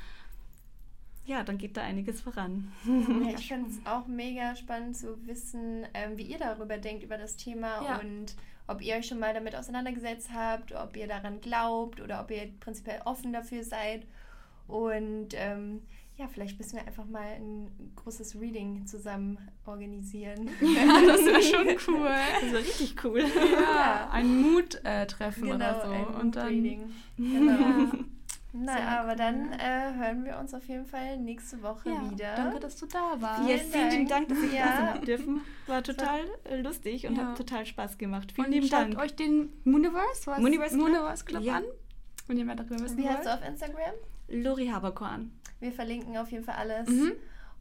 ja, 1.24 1.42
dann 1.42 1.56
geht 1.56 1.76
da 1.76 1.82
einiges 1.82 2.20
voran. 2.20 2.70
Ja, 2.84 3.30
ich 3.38 3.48
finde 3.48 3.70
es 3.70 3.86
auch 3.86 4.06
mega 4.06 4.54
spannend 4.56 4.96
zu 4.96 5.26
wissen, 5.26 5.86
ähm, 5.94 6.18
wie 6.18 6.24
ihr 6.24 6.38
darüber 6.38 6.76
denkt, 6.76 7.02
über 7.02 7.16
das 7.16 7.36
Thema 7.36 7.82
ja. 7.82 7.98
und 7.98 8.36
ob 8.66 8.82
ihr 8.82 8.94
euch 8.94 9.06
schon 9.06 9.18
mal 9.18 9.34
damit 9.34 9.56
auseinandergesetzt 9.56 10.30
habt, 10.32 10.72
ob 10.72 10.96
ihr 10.96 11.08
daran 11.08 11.40
glaubt 11.40 12.00
oder 12.00 12.20
ob 12.20 12.30
ihr 12.30 12.52
prinzipiell 12.60 13.00
offen 13.04 13.32
dafür 13.32 13.64
seid. 13.64 14.06
Und 14.68 15.30
ähm, 15.32 15.82
ja, 16.20 16.28
vielleicht 16.28 16.59
müssen 16.59 16.76
wir 16.76 16.87
einfach 16.87 17.06
mal 17.06 17.26
ein 17.26 17.70
großes 17.96 18.38
Reading 18.38 18.87
zusammen 18.87 19.38
organisieren. 19.64 20.50
Ja, 20.61 21.00
das 21.06 21.24
wäre 21.24 21.42
schon 21.42 21.66
cool. 21.94 22.11
Das 22.40 22.52
wäre 22.52 22.59
richtig 22.59 23.04
cool. 23.04 23.24
Ja, 23.52 24.11
ein 24.12 24.42
Mut-Treffen 24.42 25.44
äh, 25.44 25.50
genau, 25.52 25.54
oder 25.54 25.83
so. 25.83 25.90
Ein 25.92 26.20
Und 26.20 26.37
dann, 26.37 26.48
Reading. 26.48 26.92
Genau. 27.16 27.88
Na, 28.52 28.72
Sehr 28.72 29.01
aber 29.01 29.11
cool. 29.12 29.16
dann 29.16 29.53
äh, 29.53 29.94
hören 29.94 30.24
wir 30.24 30.38
uns 30.38 30.53
auf 30.53 30.68
jeden 30.68 30.84
Fall 30.84 31.16
nächste 31.16 31.62
Woche 31.62 31.88
ja, 31.88 32.11
wieder. 32.11 32.34
Danke, 32.34 32.61
dass 32.61 32.76
du 32.76 32.86
da 32.86 33.16
warst. 33.18 33.49
Ja, 33.49 33.57
vielen 33.57 33.90
lieben 33.90 34.09
Dank, 34.09 34.28
dass 34.28 34.38
ich 34.42 34.53
ja. 34.53 34.66
da 34.66 34.92
sein 34.92 35.05
dürfen. 35.07 35.40
War 35.68 35.82
total 35.82 36.20
so. 36.49 36.57
lustig 36.57 37.07
und 37.07 37.16
ja. 37.16 37.28
hat 37.28 37.38
total 37.38 37.64
Spaß 37.64 37.97
gemacht. 37.97 38.32
Vielen 38.32 38.49
und 38.49 38.53
lieben 38.53 38.68
Dank. 38.68 38.99
euch 38.99 39.14
den 39.14 39.53
Mooniverse, 39.64 40.26
was? 40.26 40.38
Mooniverse 40.38 40.76
Club, 40.76 40.88
Mooniverse 40.88 41.24
Club 41.24 41.42
ja. 41.44 41.57
an. 41.57 41.64
wenn 42.26 42.36
ihr 42.36 42.44
mehr 42.44 42.57
darüber 42.57 42.80
wissen. 42.80 42.99
Wie 42.99 43.09
heißt 43.09 43.24
du 43.24 43.32
auf 43.32 43.47
Instagram? 43.47 43.94
Lori 44.28 44.66
Haberkorn. 44.66 45.32
Wir 45.61 45.72
verlinken 45.72 46.16
auf 46.16 46.30
jeden 46.30 46.44
Fall 46.44 46.56
alles. 46.56 46.88
Mhm. 46.88 47.12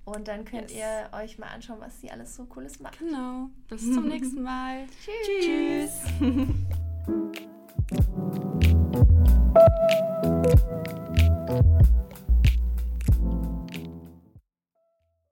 Und 0.06 0.28
dann 0.28 0.45
könnt 0.45 0.72
yes. 0.72 0.80
ihr 0.80 1.10
euch 1.18 1.38
mal 1.38 1.47
anschauen, 1.47 1.80
was 1.80 2.02
sie 2.02 2.10
alles 2.10 2.36
so 2.36 2.45
Cooles 2.45 2.80
macht. 2.80 2.97
Genau. 2.97 3.50
Bis 3.68 3.93
zum 3.93 4.08
nächsten 4.10 4.41
Mal. 4.41 4.88
Tschüss. 5.06 6.02
Tschüss. 6.20 6.50